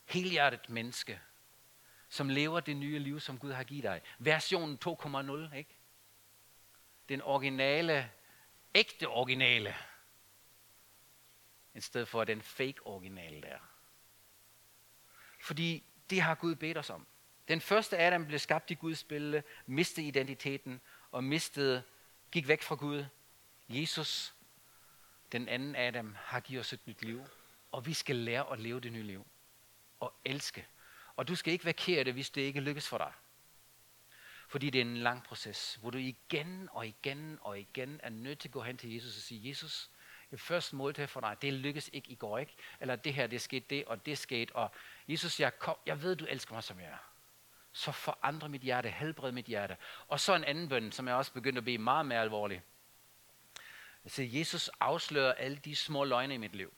Helhjertet 0.06 0.70
menneske. 0.70 1.22
Som 2.10 2.30
lever 2.30 2.60
det 2.60 2.78
nye 2.78 3.00
liv, 3.00 3.20
som 3.20 3.40
Gud 3.40 3.52
har 3.52 3.64
givet 3.64 3.84
dig. 3.84 4.02
Version 4.20 4.80
2.0, 4.86 5.56
ikke? 5.56 5.78
Den 7.10 7.22
originale, 7.22 8.12
ægte 8.76 9.08
originale 9.08 9.76
i 11.74 11.82
stedet 11.82 12.08
for 12.08 12.24
den 12.24 12.42
fake 12.42 12.88
original 12.88 13.42
der. 13.42 13.60
Fordi 15.40 15.84
det 16.10 16.22
har 16.22 16.36
Gud 16.36 16.56
bedt 16.56 16.78
os 16.78 16.90
om. 16.90 17.08
Den 17.48 17.62
første 17.62 17.98
Adam 17.98 18.26
blev 18.26 18.40
skabt 18.40 18.72
i 18.72 18.74
Guds 18.74 19.04
billede, 19.04 19.44
mistede 19.66 20.08
identiteten 20.08 20.82
og 21.12 21.24
mistede, 21.24 21.84
gik 22.32 22.48
væk 22.48 22.62
fra 22.62 22.76
Gud. 22.76 23.06
Jesus, 23.70 24.34
den 25.32 25.48
anden 25.48 25.76
Adam, 25.76 26.16
har 26.20 26.40
givet 26.40 26.60
os 26.60 26.74
et 26.74 26.88
nyt 26.88 27.02
liv. 27.02 27.26
Og 27.72 27.86
vi 27.86 27.94
skal 27.94 28.16
lære 28.16 28.52
at 28.52 28.60
leve 28.60 28.80
det 28.80 28.92
nye 28.92 29.04
liv. 29.04 29.28
Og 30.00 30.14
elske. 30.26 30.68
Og 31.16 31.28
du 31.28 31.36
skal 31.36 31.54
ikke 31.54 31.66
være 31.66 31.74
ked 31.74 32.06
det, 32.06 32.14
hvis 32.14 32.30
det 32.30 32.42
ikke 32.42 32.60
lykkes 32.60 32.88
for 32.88 32.98
dig. 32.98 33.12
Fordi 34.48 34.70
det 34.70 34.82
er 34.82 34.86
en 34.86 34.98
lang 34.98 35.24
proces, 35.24 35.76
hvor 35.76 35.90
du 35.90 35.98
igen 35.98 36.70
og 36.72 36.88
igen 36.88 37.40
og 37.42 37.60
igen 37.60 38.00
er 38.04 38.10
nødt 38.10 38.40
til 38.40 38.48
at 38.48 38.52
gå 38.52 38.62
hen 38.62 38.78
til 38.78 38.94
Jesus 38.94 39.16
og 39.16 39.22
sige, 39.22 39.50
Jesus, 39.50 39.90
det 40.32 40.40
første 40.40 40.76
måltid 40.76 41.08
for 41.08 41.20
dig, 41.20 41.38
det 41.42 41.54
lykkes 41.54 41.90
ikke 41.94 42.12
i 42.12 42.16
går, 42.16 42.38
ikke? 42.38 42.56
Eller 42.80 42.96
det 42.96 43.14
her, 43.14 43.28
det 43.28 43.42
skete 43.42 43.66
det, 43.70 43.86
og 43.86 44.06
det 44.06 44.18
skete, 44.18 44.56
og 44.56 44.72
Jesus, 45.08 45.40
jeg, 45.40 45.60
kom, 45.60 45.76
jeg 45.86 46.02
ved, 46.02 46.16
du 46.16 46.26
elsker 46.26 46.54
mig, 46.54 46.64
som 46.64 46.80
jeg 46.80 46.88
er. 46.88 47.15
Så 47.76 47.92
forandre 47.92 48.50
mit 48.50 48.62
hjerte, 48.62 48.90
helbred 48.90 49.32
mit 49.32 49.46
hjerte. 49.46 49.78
Og 50.08 50.20
så 50.20 50.36
en 50.36 50.44
anden 50.44 50.70
bøn, 50.70 50.92
som 50.92 51.08
jeg 51.08 51.16
også 51.16 51.34
begyndte 51.34 51.58
at 51.58 51.64
blive 51.64 51.78
meget 51.78 52.06
mere 52.06 52.22
alvorlig. 52.22 52.62
Så 54.08 54.24
Jesus 54.24 54.70
afslører 54.80 55.34
alle 55.34 55.58
de 55.58 55.76
små 55.76 56.04
løgne 56.04 56.34
i 56.34 56.38
mit 56.38 56.56
liv. 56.56 56.74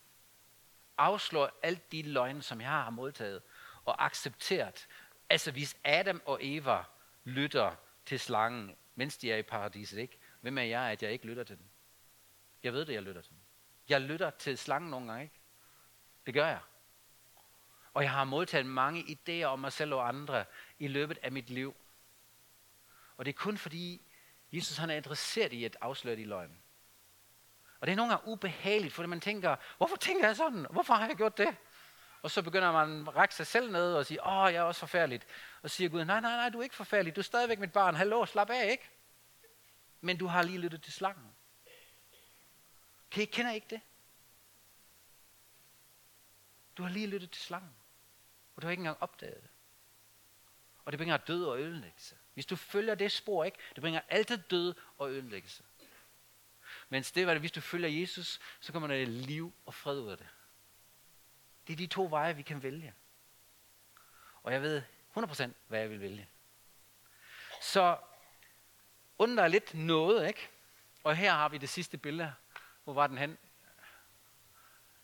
Afslør 0.97 1.47
alle 1.63 1.79
de 1.91 2.01
løgne, 2.01 2.41
som 2.41 2.61
jeg 2.61 2.69
har 2.69 2.89
modtaget 2.89 3.41
og 3.85 4.05
accepteret. 4.05 4.87
Altså 5.29 5.51
hvis 5.51 5.77
Adam 5.83 6.21
og 6.25 6.39
Eva 6.41 6.83
lytter 7.23 7.75
til 8.05 8.19
slangen, 8.19 8.75
mens 8.95 9.17
de 9.17 9.31
er 9.31 9.37
i 9.37 9.43
paradiset, 9.43 9.97
ikke? 9.97 10.19
Hvem 10.41 10.57
er 10.57 10.63
jeg, 10.63 10.81
at 10.81 11.03
jeg 11.03 11.11
ikke 11.11 11.25
lytter 11.25 11.43
til 11.43 11.57
den? 11.57 11.69
Jeg 12.63 12.73
ved 12.73 12.85
det, 12.85 12.93
jeg 12.93 13.03
lytter 13.03 13.21
til 13.21 13.31
den. 13.31 13.41
Jeg 13.89 14.01
lytter 14.01 14.29
til 14.29 14.57
slangen 14.57 14.91
nogle 14.91 15.07
gange, 15.07 15.23
ikke? 15.23 15.39
Det 16.25 16.33
gør 16.33 16.47
jeg. 16.47 16.59
Og 17.97 18.03
jeg 18.03 18.11
har 18.11 18.23
modtaget 18.23 18.65
mange 18.65 19.01
idéer 19.01 19.43
om 19.43 19.59
mig 19.59 19.73
selv 19.73 19.93
og 19.93 20.07
andre 20.07 20.45
i 20.79 20.87
løbet 20.87 21.19
af 21.21 21.31
mit 21.31 21.49
liv. 21.49 21.75
Og 23.17 23.25
det 23.25 23.33
er 23.33 23.37
kun 23.37 23.57
fordi, 23.57 24.01
Jesus 24.51 24.77
han 24.77 24.89
er 24.89 24.95
interesseret 24.95 25.53
i 25.53 25.63
at 25.63 25.77
afsløre 25.81 26.15
de 26.15 26.25
løgn. 26.25 26.57
Og 27.79 27.87
det 27.87 27.91
er 27.91 27.95
nogle 27.95 28.11
gange 28.13 28.27
ubehageligt, 28.27 28.93
fordi 28.93 29.07
man 29.07 29.21
tænker, 29.21 29.55
hvorfor 29.77 29.95
tænker 29.95 30.27
jeg 30.27 30.35
sådan? 30.35 30.65
Hvorfor 30.69 30.93
har 30.93 31.07
jeg 31.07 31.15
gjort 31.15 31.37
det? 31.37 31.55
Og 32.21 32.31
så 32.31 32.41
begynder 32.41 32.71
man 32.71 33.07
at 33.07 33.15
række 33.15 33.35
sig 33.35 33.47
selv 33.47 33.71
ned 33.71 33.93
og 33.93 34.05
sige, 34.05 34.27
åh, 34.27 34.53
jeg 34.53 34.59
er 34.59 34.61
også 34.61 34.79
forfærdeligt. 34.79 35.27
Og 35.61 35.69
siger 35.69 35.89
Gud, 35.89 36.05
nej, 36.05 36.21
nej, 36.21 36.35
nej, 36.35 36.49
du 36.49 36.59
er 36.59 36.63
ikke 36.63 36.75
forfærdelig. 36.75 37.15
Du 37.15 37.21
er 37.21 37.23
stadigvæk 37.23 37.59
mit 37.59 37.73
barn. 37.73 37.95
Hallo, 37.95 38.25
slap 38.25 38.49
af, 38.49 38.71
ikke? 38.71 38.89
Men 40.01 40.17
du 40.17 40.27
har 40.27 40.43
lige 40.43 40.57
lyttet 40.57 40.83
til 40.83 40.93
slangen. 40.93 41.35
Kan 43.11 43.23
I 43.23 43.25
kender 43.25 43.51
ikke 43.51 43.67
det? 43.69 43.81
Du 46.77 46.83
har 46.83 46.89
lige 46.89 47.07
lyttet 47.07 47.31
til 47.31 47.41
slangen. 47.41 47.76
Og 48.57 48.61
du 48.61 48.67
har 48.67 48.71
ikke 48.71 48.81
engang 48.81 48.97
opdaget 49.01 49.41
det. 49.41 49.49
Og 50.85 50.91
det 50.91 50.97
bringer 50.97 51.17
død 51.17 51.45
og 51.45 51.59
ødelæggelse. 51.59 52.15
Hvis 52.33 52.45
du 52.45 52.55
følger 52.55 52.95
det 52.95 53.11
spor, 53.11 53.43
ikke? 53.43 53.57
Det 53.75 53.81
bringer 53.81 54.01
altid 54.09 54.37
død 54.37 54.73
og 54.97 55.11
ødelæggelse. 55.11 55.63
Mens 56.89 57.11
det 57.11 57.27
var 57.27 57.33
det, 57.33 57.41
hvis 57.41 57.51
du 57.51 57.61
følger 57.61 57.89
Jesus, 57.89 58.39
så 58.59 58.71
kommer 58.71 58.87
der 58.87 59.05
liv 59.05 59.53
og 59.65 59.73
fred 59.73 59.99
ud 59.99 60.11
af 60.11 60.17
det. 60.17 60.27
Det 61.67 61.73
er 61.73 61.77
de 61.77 61.87
to 61.87 62.07
veje, 62.09 62.35
vi 62.35 62.41
kan 62.41 62.63
vælge. 62.63 62.93
Og 64.43 64.53
jeg 64.53 64.61
ved 64.61 64.81
100% 65.17 65.49
hvad 65.67 65.79
jeg 65.79 65.89
vil 65.89 66.01
vælge. 66.01 66.29
Så 67.61 67.97
under 69.17 69.47
lidt 69.47 69.73
noget, 69.73 70.27
ikke? 70.27 70.49
Og 71.03 71.15
her 71.15 71.31
har 71.31 71.49
vi 71.49 71.57
det 71.57 71.69
sidste 71.69 71.97
billede. 71.97 72.33
Hvor 72.83 72.93
var 72.93 73.07
den 73.07 73.17
hen? 73.17 73.37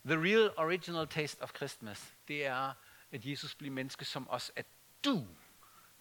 The 0.05 0.15
real 0.15 0.53
original 0.57 1.07
taste 1.07 1.41
of 1.41 1.55
Christmas, 1.55 2.13
det 2.27 2.45
er, 2.45 2.73
at 3.13 3.25
Jesus 3.25 3.55
bliver 3.55 3.73
menneske 3.73 4.05
som 4.05 4.29
os, 4.29 4.51
at 4.55 4.65
du 5.05 5.27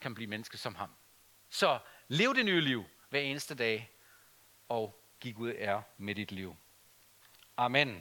kan 0.00 0.14
blive 0.14 0.26
menneske 0.26 0.58
som 0.58 0.74
ham. 0.74 0.90
Så 1.50 1.78
lev 2.08 2.34
det 2.34 2.44
nye 2.44 2.60
liv 2.60 2.84
hver 3.10 3.20
eneste 3.20 3.54
dag, 3.54 3.90
og 4.68 5.02
giv 5.20 5.34
Gud 5.34 5.52
ære 5.58 5.82
med 5.98 6.14
dit 6.14 6.32
liv. 6.32 6.56
Amen. 7.56 8.00